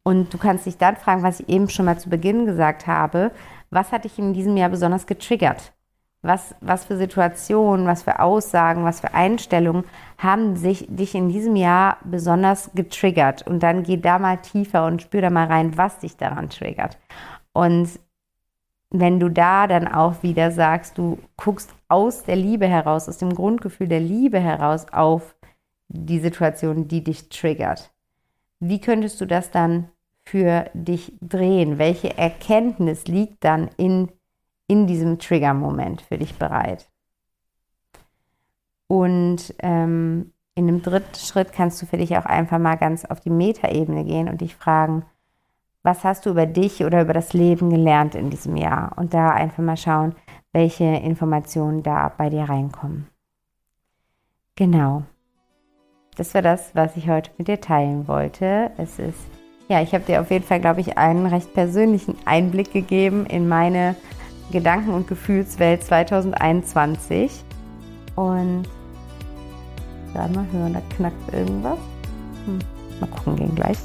Und 0.03 0.34
du 0.34 0.38
kannst 0.38 0.65
dich 0.65 0.77
dann 0.77 0.97
fragen, 0.97 1.23
was 1.23 1.39
ich 1.39 1.47
eben 1.47 1.69
schon 1.69 1.86
mal 1.86 1.97
zu 1.97 2.09
Beginn 2.09 2.45
gesagt 2.45 2.86
habe, 2.86 3.32
was 3.70 3.91
hat 3.91 4.05
dich 4.05 4.17
in 4.20 4.34
diesem 4.34 4.57
Jahr 4.57 4.70
besonders 4.70 5.07
getriggert? 5.07 5.74
Was, 6.22 6.53
was 6.59 6.84
für 6.84 6.97
Situationen, 6.97 7.88
was 7.88 8.03
für 8.03 8.20
Aussagen, 8.20 8.84
was 8.84 8.99
für 8.99 9.13
Einstellungen 9.13 9.86
haben 10.17 10.57
sich, 10.57 10.86
dich 10.89 11.15
in 11.15 11.30
diesem 11.30 11.55
Jahr 11.55 11.97
besonders 12.03 12.72
getriggert? 12.74 13.47
Und 13.47 13.63
dann 13.63 13.84
geh 13.84 13.95
da 13.95 14.20
mal 14.20 14.38
tiefer 14.38 14.86
und 14.86 15.01
spür 15.01 15.22
da 15.22 15.30
mal 15.30 15.47
rein, 15.47 15.78
was 15.78 15.99
dich 15.99 16.17
daran 16.17 16.49
triggert. 16.49 16.97
Und 17.53 17.99
wenn 18.91 19.20
du 19.20 19.30
da 19.30 19.67
dann 19.67 19.88
auch 19.88 20.24
wieder 20.24 20.51
sagst, 20.51 20.97
du 20.97 21.20
guckst 21.38 21.74
aus 21.88 22.24
der 22.24 22.36
Liebe 22.36 22.67
heraus, 22.67 23.07
aus 23.07 23.17
dem 23.17 23.34
Grundgefühl 23.34 23.88
der 23.88 23.99
Liebe 23.99 24.39
heraus 24.39 24.88
auf 24.91 25.36
die 25.88 26.20
Situation, 26.20 26.88
die 26.88 27.03
dich 27.03 27.30
triggert. 27.30 27.91
Wie 28.59 28.82
könntest 28.82 29.22
du 29.22 29.26
das 29.26 29.51
dann 29.51 29.89
für 30.30 30.69
dich 30.73 31.13
drehen? 31.21 31.77
Welche 31.77 32.17
Erkenntnis 32.17 33.07
liegt 33.07 33.43
dann 33.43 33.69
in, 33.77 34.11
in 34.67 34.86
diesem 34.86 35.17
Trigger-Moment 35.17 36.01
für 36.01 36.17
dich 36.17 36.38
bereit? 36.38 36.89
Und 38.88 39.55
ähm, 39.59 40.34
in 40.55 40.67
dem 40.67 40.82
dritten 40.82 41.15
Schritt 41.15 41.53
kannst 41.53 41.82
du 41.82 41.86
für 41.86 41.97
dich 41.97 42.17
auch 42.17 42.25
einfach 42.25 42.59
mal 42.59 42.75
ganz 42.75 43.05
auf 43.05 43.19
die 43.19 43.30
Metaebene 43.30 44.03
gehen 44.03 44.30
und 44.30 44.41
dich 44.41 44.55
fragen, 44.55 45.05
was 45.84 46.03
hast 46.03 46.25
du 46.25 46.32
über 46.32 46.45
dich 46.45 46.84
oder 46.84 47.01
über 47.01 47.13
das 47.13 47.34
Leben 47.34 47.69
gelernt 47.69 48.15
in 48.15 48.30
diesem 48.30 48.57
Jahr? 48.57 48.91
Und 48.97 49.13
da 49.13 49.30
einfach 49.30 49.63
mal 49.63 49.77
schauen, 49.77 50.15
welche 50.51 50.84
Informationen 50.84 51.84
da 51.84 52.09
bei 52.09 52.30
dir 52.30 52.43
reinkommen. 52.43 53.07
Genau. 54.55 55.03
Das 56.17 56.34
war 56.34 56.41
das, 56.41 56.75
was 56.75 56.97
ich 56.97 57.07
heute 57.09 57.32
mit 57.38 57.47
dir 57.47 57.61
teilen 57.61 58.07
wollte. 58.09 58.71
Es 58.77 58.99
ist, 58.99 59.38
ja, 59.70 59.84
ich 59.84 59.93
habe 59.93 60.03
dir 60.03 60.20
auf 60.20 60.32
jeden 60.32 60.43
Fall, 60.43 60.59
glaube 60.59 60.82
ich, 60.82 60.97
einen 60.97 61.28
recht 61.28 61.53
persönlichen 61.53 62.17
Einblick 62.26 62.74
gegeben 62.74 63.28
in 63.28 63.47
meine 63.47 63.95
Gedanken- 64.51 64.91
und 64.91 65.07
Gefühlswelt 65.07 65.84
2021. 65.84 67.43
Und 68.15 68.63
gerade 70.11 70.34
mal 70.34 70.45
hören, 70.51 70.74
da 70.74 70.82
knackt 70.95 71.34
irgendwas. 71.34 71.78
Hm, 72.45 72.59
mal 72.99 73.07
gucken, 73.11 73.36
gehen 73.36 73.55
gleich. 73.55 73.78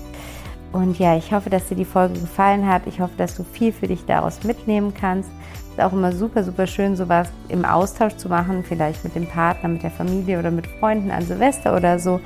Und 0.72 0.98
ja, 0.98 1.16
ich 1.16 1.32
hoffe, 1.32 1.50
dass 1.50 1.68
dir 1.68 1.76
die 1.76 1.84
Folge 1.84 2.18
gefallen 2.18 2.66
hat. 2.66 2.86
Ich 2.86 3.00
hoffe, 3.00 3.14
dass 3.18 3.36
du 3.36 3.44
viel 3.44 3.70
für 3.70 3.86
dich 3.86 4.06
daraus 4.06 4.42
mitnehmen 4.42 4.94
kannst. 4.98 5.28
Ist 5.70 5.80
auch 5.80 5.92
immer 5.92 6.12
super, 6.12 6.42
super 6.44 6.66
schön, 6.66 6.96
sowas 6.96 7.28
im 7.50 7.66
Austausch 7.66 8.16
zu 8.16 8.30
machen, 8.30 8.64
vielleicht 8.66 9.04
mit 9.04 9.14
dem 9.14 9.26
Partner, 9.26 9.68
mit 9.68 9.82
der 9.82 9.90
Familie 9.90 10.38
oder 10.38 10.50
mit 10.50 10.66
Freunden 10.66 11.10
an 11.10 11.22
Silvester 11.22 11.76
oder 11.76 11.98
so, 11.98 12.20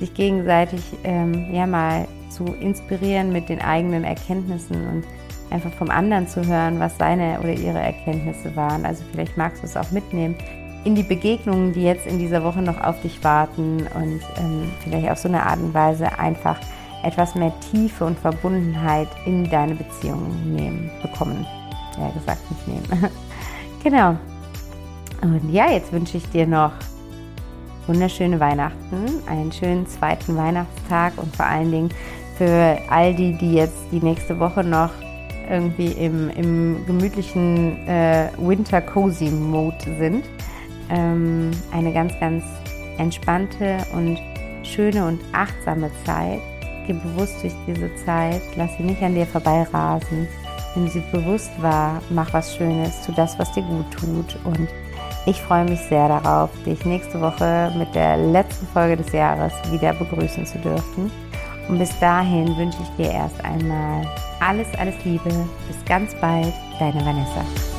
sich 0.00 0.12
gegenseitig 0.14 0.82
ähm, 1.04 1.54
ja 1.54 1.66
mal 1.66 2.08
zu 2.34 2.44
inspirieren 2.60 3.32
mit 3.32 3.48
den 3.48 3.60
eigenen 3.60 4.04
Erkenntnissen 4.04 4.76
und 4.88 5.04
einfach 5.50 5.72
vom 5.72 5.90
anderen 5.90 6.26
zu 6.26 6.44
hören, 6.44 6.80
was 6.80 6.98
seine 6.98 7.38
oder 7.40 7.52
ihre 7.52 7.78
Erkenntnisse 7.78 8.54
waren. 8.56 8.84
Also 8.84 9.04
vielleicht 9.12 9.36
magst 9.36 9.62
du 9.62 9.66
es 9.66 9.76
auch 9.76 9.90
mitnehmen 9.90 10.34
in 10.84 10.94
die 10.94 11.02
Begegnungen, 11.02 11.72
die 11.72 11.82
jetzt 11.82 12.06
in 12.06 12.18
dieser 12.18 12.44
Woche 12.44 12.60
noch 12.60 12.80
auf 12.82 13.00
dich 13.00 13.22
warten 13.24 13.86
und 13.94 14.20
ähm, 14.36 14.70
vielleicht 14.80 15.08
auf 15.08 15.18
so 15.18 15.28
eine 15.28 15.44
Art 15.44 15.58
und 15.58 15.72
Weise 15.72 16.18
einfach 16.18 16.58
etwas 17.02 17.34
mehr 17.34 17.52
Tiefe 17.70 18.04
und 18.04 18.18
Verbundenheit 18.18 19.08
in 19.26 19.48
deine 19.48 19.74
Beziehungen 19.74 20.54
nehmen, 20.54 20.90
bekommen. 21.02 21.46
Ja, 21.98 22.10
gesagt, 22.10 22.40
nicht 22.50 22.68
nehmen. 22.68 23.10
genau. 23.82 24.16
Und 25.22 25.52
ja, 25.52 25.70
jetzt 25.70 25.92
wünsche 25.92 26.18
ich 26.18 26.28
dir 26.30 26.46
noch 26.46 26.72
wunderschöne 27.86 28.40
Weihnachten, 28.40 29.22
einen 29.26 29.52
schönen 29.52 29.86
zweiten 29.86 30.36
Weihnachtstag 30.36 31.12
und 31.16 31.34
vor 31.34 31.46
allen 31.46 31.70
Dingen 31.70 31.90
für 32.36 32.78
all 32.88 33.14
die, 33.14 33.32
die 33.32 33.54
jetzt 33.54 33.84
die 33.92 34.00
nächste 34.00 34.38
Woche 34.38 34.64
noch 34.64 34.90
irgendwie 35.50 35.92
im, 35.92 36.30
im 36.30 36.86
gemütlichen 36.86 37.86
äh, 37.86 38.28
Winter-Cozy-Mode 38.38 39.96
sind. 39.98 40.24
Ähm, 40.90 41.50
eine 41.72 41.92
ganz, 41.92 42.18
ganz 42.20 42.44
entspannte 42.98 43.78
und 43.94 44.18
schöne 44.62 45.06
und 45.06 45.20
achtsame 45.32 45.90
Zeit 46.04 46.40
Geh 46.86 46.92
bewusst 46.92 47.42
durch 47.42 47.54
diese 47.66 47.94
Zeit, 48.04 48.42
lass 48.56 48.76
sie 48.76 48.82
nicht 48.82 49.02
an 49.02 49.14
dir 49.14 49.26
vorbeirasen. 49.26 50.28
Nimm 50.74 50.88
sie 50.88 51.02
bewusst 51.12 51.50
wahr, 51.62 52.02
mach 52.10 52.32
was 52.34 52.56
Schönes, 52.56 53.06
tu 53.06 53.12
das, 53.12 53.38
was 53.38 53.50
dir 53.52 53.62
gut 53.62 53.90
tut. 53.92 54.36
Und 54.44 54.68
ich 55.24 55.40
freue 55.40 55.64
mich 55.64 55.80
sehr 55.80 56.08
darauf, 56.08 56.50
dich 56.66 56.84
nächste 56.84 57.20
Woche 57.20 57.72
mit 57.78 57.94
der 57.94 58.16
letzten 58.18 58.66
Folge 58.66 58.98
des 58.98 59.12
Jahres 59.12 59.52
wieder 59.70 59.94
begrüßen 59.94 60.44
zu 60.44 60.58
dürfen. 60.58 61.10
Und 61.68 61.78
bis 61.78 61.98
dahin 61.98 62.56
wünsche 62.56 62.78
ich 62.82 62.96
dir 62.96 63.10
erst 63.12 63.42
einmal 63.44 64.06
alles, 64.40 64.66
alles 64.78 64.94
Liebe. 65.04 65.30
Bis 65.66 65.84
ganz 65.86 66.14
bald, 66.20 66.52
deine 66.78 67.04
Vanessa. 67.04 67.73